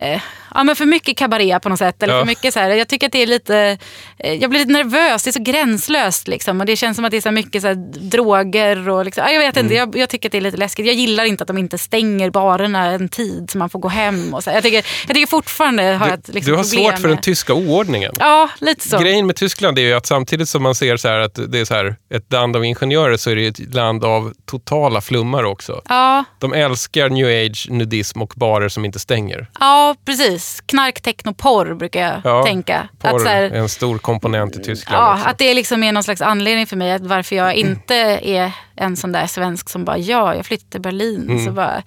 eh, 0.00 0.20
ja, 0.54 0.64
men 0.64 0.76
för 0.76 0.84
mycket 0.86 1.16
kabaré 1.16 1.60
på 1.60 1.68
något 1.68 1.78
sätt. 1.78 2.02
Eller 2.02 2.14
Ja. 2.14 2.20
för 2.20 2.26
mycket 2.26 2.54
så 2.54 2.60
här, 2.60 2.70
jag 2.70 2.88
tycker 2.88 3.06
att 3.06 3.12
det 3.12 3.22
är 3.22 3.26
lite, 3.26 3.78
eh, 4.18 4.32
jag 4.34 4.50
blir 4.50 4.60
lite 4.60 4.72
nervös, 4.72 5.22
det 5.24 5.30
är 5.30 5.32
så 5.32 5.42
gränslöst. 5.42 6.28
Liksom, 6.28 6.60
och 6.60 6.66
det 6.66 6.76
känns 6.76 6.96
som 6.96 7.04
att 7.04 7.10
det 7.10 7.16
är 7.16 7.20
så 7.20 7.30
mycket 7.30 7.62
så 7.62 7.68
här, 7.68 7.74
droger 8.10 8.88
och 8.88 9.04
liksom, 9.04 9.24
ja, 9.26 9.32
jag 9.32 9.40
vet 9.40 9.56
inte, 9.56 9.60
Mm. 9.60 9.76
jag, 9.76 9.96
jag 10.02 10.08
tycker 10.08 10.28
att 10.28 10.32
det 10.32 10.38
är 10.38 10.42
lite 10.42 10.56
läskigt. 10.56 10.86
Jag 10.86 10.94
gillar 10.94 11.24
inte 11.24 11.42
att 11.44 11.48
de 11.48 11.58
inte 11.58 11.78
stänger 11.78 12.30
barerna 12.30 12.84
en 12.86 13.08
tid 13.08 13.50
så 13.50 13.58
man 13.58 13.70
får 13.70 13.78
gå 13.78 13.88
hem. 13.88 14.34
Och 14.34 14.44
så. 14.44 14.50
Jag, 14.50 14.62
tycker, 14.62 14.76
jag 15.06 15.14
tycker 15.16 15.26
fortfarande 15.26 15.82
har 15.82 16.08
jag 16.08 16.18
ett 16.18 16.28
liksom, 16.28 16.52
du 16.52 16.56
har 16.56 16.64
problem 16.64 16.84
svårt 16.84 16.94
för 17.00 17.08
den 17.08 17.14
med- 17.14 17.22
tyska 17.22 17.54
oordningen. 17.54 18.12
Ja, 18.18 18.48
lite 18.58 18.88
så. 18.88 18.98
Grejen 18.98 19.26
med 19.26 19.36
Tyskland 19.36 19.78
är 19.78 19.82
ju 19.82 19.92
att 19.94 20.06
samtidigt 20.06 20.48
som 20.48 20.62
man 20.62 20.74
ser 20.74 20.96
så 20.96 21.08
att 21.08 21.38
det 21.48 21.58
är 21.60 21.64
så 21.64 21.74
här 21.74 21.96
ett 22.14 22.32
land 22.32 22.56
av 22.56 22.64
ingenjörer 22.64 23.16
så 23.16 23.30
är 23.30 23.36
det 23.36 23.46
ett 23.46 23.74
land 23.74 24.04
av 24.04 24.32
totala 24.46 25.00
flummar 25.00 25.44
också. 25.44 25.82
Ja, 25.88 26.24
De 26.38 26.52
älskar 26.52 27.08
new 27.08 27.26
age, 27.46 27.66
nudism 27.70 28.22
och 28.22 28.32
barer 28.36 28.68
som 28.68 28.84
inte 28.84 28.98
stänger. 28.98 29.50
ja, 29.60 29.94
precis. 30.04 30.45
Knark, 30.66 31.00
techno, 31.00 31.34
porr 31.34 31.74
brukar 31.74 32.00
jag 32.00 32.20
Ja, 32.24 32.42
tänka. 32.42 32.88
Porr 32.98 33.16
Att, 33.16 33.22
så 33.22 33.28
här, 33.28 33.42
är 33.42 33.54
en 33.54 33.68
stor 33.68 33.98
komponent 33.98 34.56
i 34.56 34.62
Tyskland 34.62 35.04
ja, 35.04 35.14
också. 35.14 35.28
att 35.28 35.38
det 35.38 35.54
liksom 35.54 35.82
är 35.82 35.92
någon 35.92 36.02
slags 36.02 36.20
anledning 36.20 36.66
för 36.66 36.76
mig 36.76 36.92
att 36.92 37.02
varför 37.02 37.36
jag 37.36 37.54
inte 37.54 37.94
är 38.22 38.52
en 38.76 38.96
sån 38.96 39.12
där 39.12 39.26
svensk 39.26 39.68
som 39.68 39.84
bara 39.84 39.98
ja, 39.98 40.34
jag 40.34 40.46
flyttar 40.46 40.70
till 40.70 40.80
Berlin. 40.80 41.30
Mm. 41.30 41.44
Så 41.44 41.52
bara, 41.52 41.82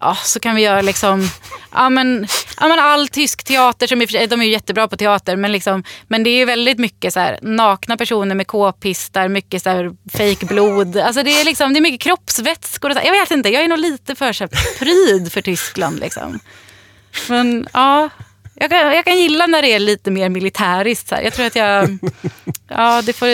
Ja, 0.00 0.14
så 0.14 0.40
kan 0.40 0.54
vi 0.54 0.62
göra 0.62 0.82
liksom, 0.82 1.28
ja 1.72 1.90
men, 1.90 2.26
ja 2.60 2.68
men 2.68 2.78
all 2.78 3.08
tysk 3.08 3.44
teater, 3.44 3.86
som 3.86 4.06
sig, 4.06 4.26
de 4.26 4.40
är 4.40 4.44
ju 4.44 4.52
jättebra 4.52 4.88
på 4.88 4.96
teater, 4.96 5.36
men, 5.36 5.52
liksom, 5.52 5.84
men 6.08 6.22
det 6.22 6.30
är 6.30 6.36
ju 6.36 6.44
väldigt 6.44 6.78
mycket 6.78 7.12
så 7.12 7.20
här, 7.20 7.38
nakna 7.42 7.96
personer 7.96 8.34
med 8.34 8.46
k-pistar, 8.46 9.28
mycket 9.28 9.62
så 9.62 9.70
här, 9.70 9.90
fake 10.12 10.46
blod. 10.46 10.96
Alltså 10.96 11.22
det 11.22 11.40
är, 11.40 11.44
liksom, 11.44 11.72
det 11.72 11.78
är 11.78 11.80
mycket 11.80 12.00
kroppsvätskor. 12.00 12.90
Och 12.90 12.96
så, 12.96 13.02
jag 13.04 13.12
vet 13.12 13.30
inte, 13.30 13.48
jag 13.48 13.64
är 13.64 13.68
nog 13.68 13.78
lite 13.78 14.14
för 14.14 14.32
så 14.32 14.44
här, 14.44 14.78
pryd 14.78 15.32
för 15.32 15.40
Tyskland. 15.40 16.00
Liksom. 16.00 16.40
Men 17.28 17.68
ja, 17.72 18.08
jag 18.54 18.70
kan, 18.70 18.78
jag 18.78 19.04
kan 19.04 19.18
gilla 19.18 19.46
när 19.46 19.62
det 19.62 19.72
är 19.72 19.78
lite 19.78 20.10
mer 20.10 20.28
militäriskt. 20.28 21.08
Så 21.08 21.14
här. 21.14 21.22
Jag 21.22 21.32
tror 21.34 21.46
att 21.46 21.56
jag, 21.56 21.98
ja 22.68 23.02
det 23.02 23.12
får... 23.12 23.28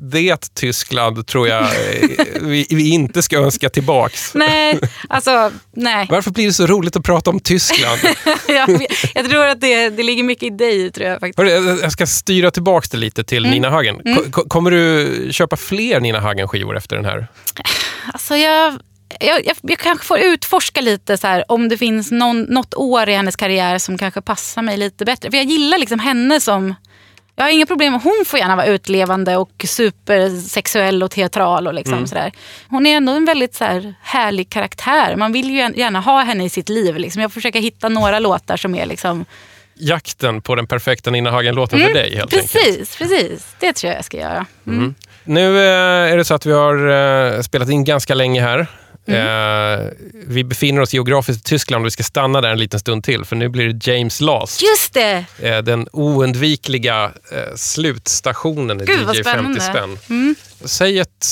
Det 0.00 0.54
Tyskland 0.54 1.26
tror 1.26 1.48
jag 1.48 1.62
eh, 1.62 2.08
vi, 2.40 2.66
vi 2.70 2.88
inte 2.90 3.22
ska 3.22 3.36
önska 3.38 3.68
tillbaks. 3.70 4.34
Nej, 4.34 4.78
alltså 5.08 5.52
nej. 5.72 6.06
Varför 6.10 6.30
blir 6.30 6.46
det 6.46 6.52
så 6.52 6.66
roligt 6.66 6.96
att 6.96 7.04
prata 7.04 7.30
om 7.30 7.40
Tyskland? 7.40 8.00
jag, 8.48 8.86
jag 9.14 9.30
tror 9.30 9.46
att 9.46 9.60
det, 9.60 9.90
det 9.90 10.02
ligger 10.02 10.22
mycket 10.22 10.42
i 10.42 10.50
dig, 10.50 10.90
tror 10.92 11.06
jag 11.08 11.20
faktiskt. 11.20 11.38
Hörru, 11.38 11.80
jag- 11.82 11.92
ska 11.92 12.06
styra 12.06 12.50
tillbaks 12.50 12.88
det 12.88 12.96
lite 12.98 13.24
till 13.24 13.44
Mm. 13.44 13.50
Nina 13.50 13.70
Hagen. 13.70 14.00
Mm. 14.04 14.16
Ko- 14.16 14.30
ko- 14.30 14.48
Kommer 14.48 14.70
du 14.70 15.28
köpa 15.32 15.56
fler 15.56 16.00
Nina 16.00 16.20
Hagen-skivor 16.20 16.76
efter 16.76 16.96
den 16.96 17.04
här? 17.04 17.26
Alltså 18.12 18.36
jag, 18.36 18.78
jag, 19.20 19.46
jag, 19.46 19.56
jag 19.62 19.78
kanske 19.78 20.06
får 20.06 20.18
utforska 20.18 20.80
lite 20.80 21.16
så 21.16 21.26
här, 21.26 21.44
om 21.48 21.68
det 21.68 21.78
finns 21.78 22.10
någon, 22.10 22.42
något 22.42 22.74
år 22.74 23.08
i 23.08 23.14
hennes 23.14 23.36
karriär 23.36 23.78
som 23.78 23.98
kanske 23.98 24.20
passar 24.20 24.62
mig 24.62 24.76
lite 24.76 25.04
bättre. 25.04 25.30
För 25.30 25.36
jag 25.36 25.46
gillar 25.46 25.78
liksom 25.78 25.98
henne 25.98 26.40
som 26.40 26.74
Jag 27.36 27.44
har 27.44 27.50
inga 27.50 27.66
problem. 27.66 27.92
Hon 27.92 28.24
får 28.26 28.38
gärna 28.38 28.56
vara 28.56 28.66
utlevande 28.66 29.36
och 29.36 29.64
supersexuell 29.68 31.02
och 31.02 31.10
teatral. 31.10 31.66
Och 31.66 31.74
liksom 31.74 32.06
sådär. 32.06 32.32
Hon 32.68 32.86
är 32.86 32.96
ändå 32.96 33.12
en 33.12 33.24
väldigt 33.24 33.54
så 33.54 33.64
här, 33.64 33.94
härlig 34.02 34.50
karaktär. 34.50 35.16
Man 35.16 35.32
vill 35.32 35.50
ju 35.50 35.56
gärna 35.56 36.00
ha 36.00 36.22
henne 36.22 36.44
i 36.44 36.48
sitt 36.48 36.68
liv. 36.68 36.96
Liksom. 36.96 37.22
Jag 37.22 37.32
försöker 37.32 37.60
hitta 37.60 37.88
några 37.88 38.18
låtar 38.18 38.56
som 38.56 38.74
är 38.74 38.86
liksom... 38.86 39.24
Jakten 39.80 40.42
på 40.42 40.54
den 40.54 40.66
perfekta 40.66 41.10
Nina 41.10 41.30
Hagen-låten 41.30 41.78
för 41.78 41.94
dig 41.94 42.14
helt 42.14 42.34
enkelt. 42.34 42.52
Precis, 42.52 42.96
precis. 42.96 43.54
Det 43.60 43.72
tror 43.72 43.90
jag 43.90 43.98
jag 43.98 44.04
ska 44.04 44.16
göra. 44.16 44.46
Mm. 44.66 44.94
Nu 45.24 45.58
eh, 45.58 46.12
är 46.12 46.16
det 46.16 46.24
så 46.24 46.34
att 46.34 46.46
vi 46.46 46.52
har 46.52 46.88
eh, 47.36 47.40
spelat 47.40 47.68
in 47.68 47.84
ganska 47.84 48.14
länge 48.14 48.42
här. 48.42 48.66
Mm. 49.08 49.80
Eh, 49.86 49.90
vi 50.26 50.44
befinner 50.44 50.80
oss 50.82 50.92
geografiskt 50.94 51.40
i 51.46 51.48
Tyskland 51.48 51.82
och 51.82 51.86
vi 51.86 51.90
ska 51.90 52.02
stanna 52.02 52.40
där 52.40 52.48
en 52.48 52.58
liten 52.58 52.80
stund 52.80 53.04
till 53.04 53.24
för 53.24 53.36
nu 53.36 53.48
blir 53.48 53.68
det 53.72 53.86
James 53.92 54.20
Last. 54.20 54.62
Just 54.62 54.94
det! 54.94 55.24
Eh, 55.42 55.58
den 55.58 55.88
oundvikliga 55.92 57.04
eh, 57.32 57.54
slutstationen 57.56 58.80
i 58.80 58.84
Gud, 58.84 59.00
DJ 59.00 59.22
50 59.22 59.22
spännande. 59.22 59.96
Mm. 60.08 60.34
spänn. 60.36 60.36
Säg 60.68 60.98
ett 60.98 61.26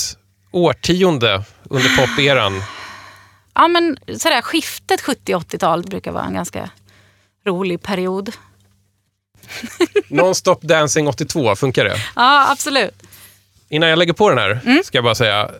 årtionde 0.51 1.43
under 1.71 1.97
poperan. 1.97 2.63
Ja, 3.55 3.69
men 3.69 3.97
sådär, 4.19 4.43
skiftet 4.43 5.01
70-80-tal 5.03 5.83
brukar 5.83 6.13
vara 6.13 6.25
en 6.25 6.35
ganska 6.35 6.71
rolig 7.47 7.83
period. 7.83 8.33
Non-stop 10.09 10.59
dancing 10.61 11.09
82, 11.09 11.57
funkar 11.57 11.85
det? 11.85 11.97
Ja, 12.17 12.51
absolut. 12.53 13.03
Innan 13.69 13.89
jag 13.89 13.99
lägger 13.99 14.13
på 14.13 14.29
den 14.29 14.39
här 14.39 14.61
Mm. 14.67 14.83
ska 14.85 14.97
jag 14.99 15.05
bara 15.05 15.15
säga 15.15 15.51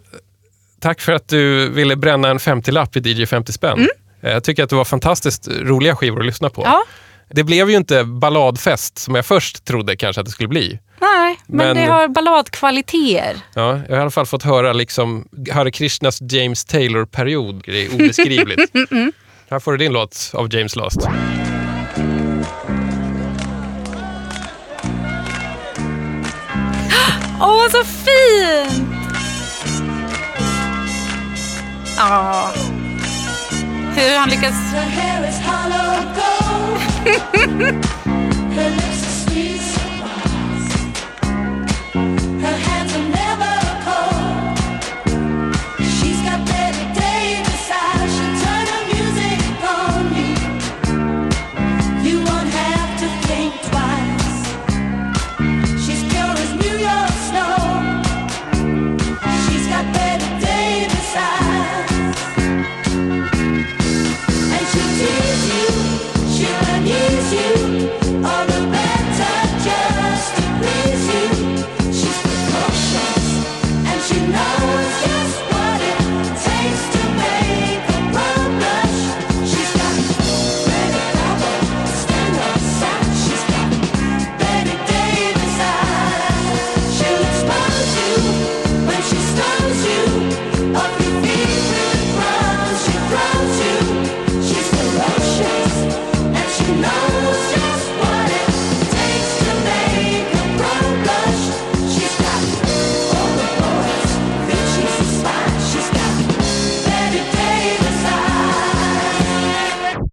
tack 0.87 1.01
för 1.01 1.13
att 1.13 1.29
du 1.29 1.69
ville 1.71 1.97
bränna 1.97 2.29
en 2.29 2.39
50-lapp 2.39 2.97
i 2.97 3.01
DJ 3.01 3.27
50 3.27 3.53
spänn. 3.53 3.89
Eh, 4.23 4.31
Jag 4.33 4.45
tycker 4.45 4.65
att 4.65 4.71
det 4.71 4.77
var 4.77 4.85
fantastiskt 4.85 5.49
roliga 5.49 5.97
skivor 5.97 6.21
att 6.21 6.27
lyssna 6.27 6.51
på. 6.51 6.61
Mm. 6.63 6.73
Ja. 6.73 6.85
Det 7.31 7.45
blev 7.45 7.71
ju 7.71 7.77
inte 7.77 8.05
balladfest 8.05 8.99
som 8.99 9.15
jag 9.15 9.27
först 9.27 9.65
trodde 9.65 9.97
kanske 9.97 10.21
att 10.21 10.27
det 10.27 10.33
skulle 10.33 10.49
bli. 10.49 10.79
Nej, 11.01 11.39
men, 11.47 11.67
Men- 11.67 11.77
det 11.77 11.93
har 11.93 12.09
balladkvaliteter. 12.09 13.37
Ja, 13.55 13.81
jag 13.89 13.95
har 13.95 13.97
i 13.97 14.01
alla 14.01 14.11
fall 14.11 14.27
fått 14.27 14.43
höra 14.43 14.73
liksom 14.73 15.29
Hare 15.53 15.71
Krishnas 15.71 16.19
James 16.23 16.65
Taylor-period. 16.65 17.63
Det 17.67 17.87
är 17.87 17.95
obeskrivligt. 17.95 18.73
Här 19.51 19.61
får 19.61 19.73
du 19.73 19.79
din 19.79 19.93
låt 19.93 20.31
av 20.35 20.55
James 20.55 20.77
Last. 20.77 21.01
Åh, 27.41 27.69
så 27.71 27.85
fint! 27.85 28.86
Ja. 31.97 32.51
Hur 33.97 34.19
han 34.19 34.29
lyckas... 34.31 34.55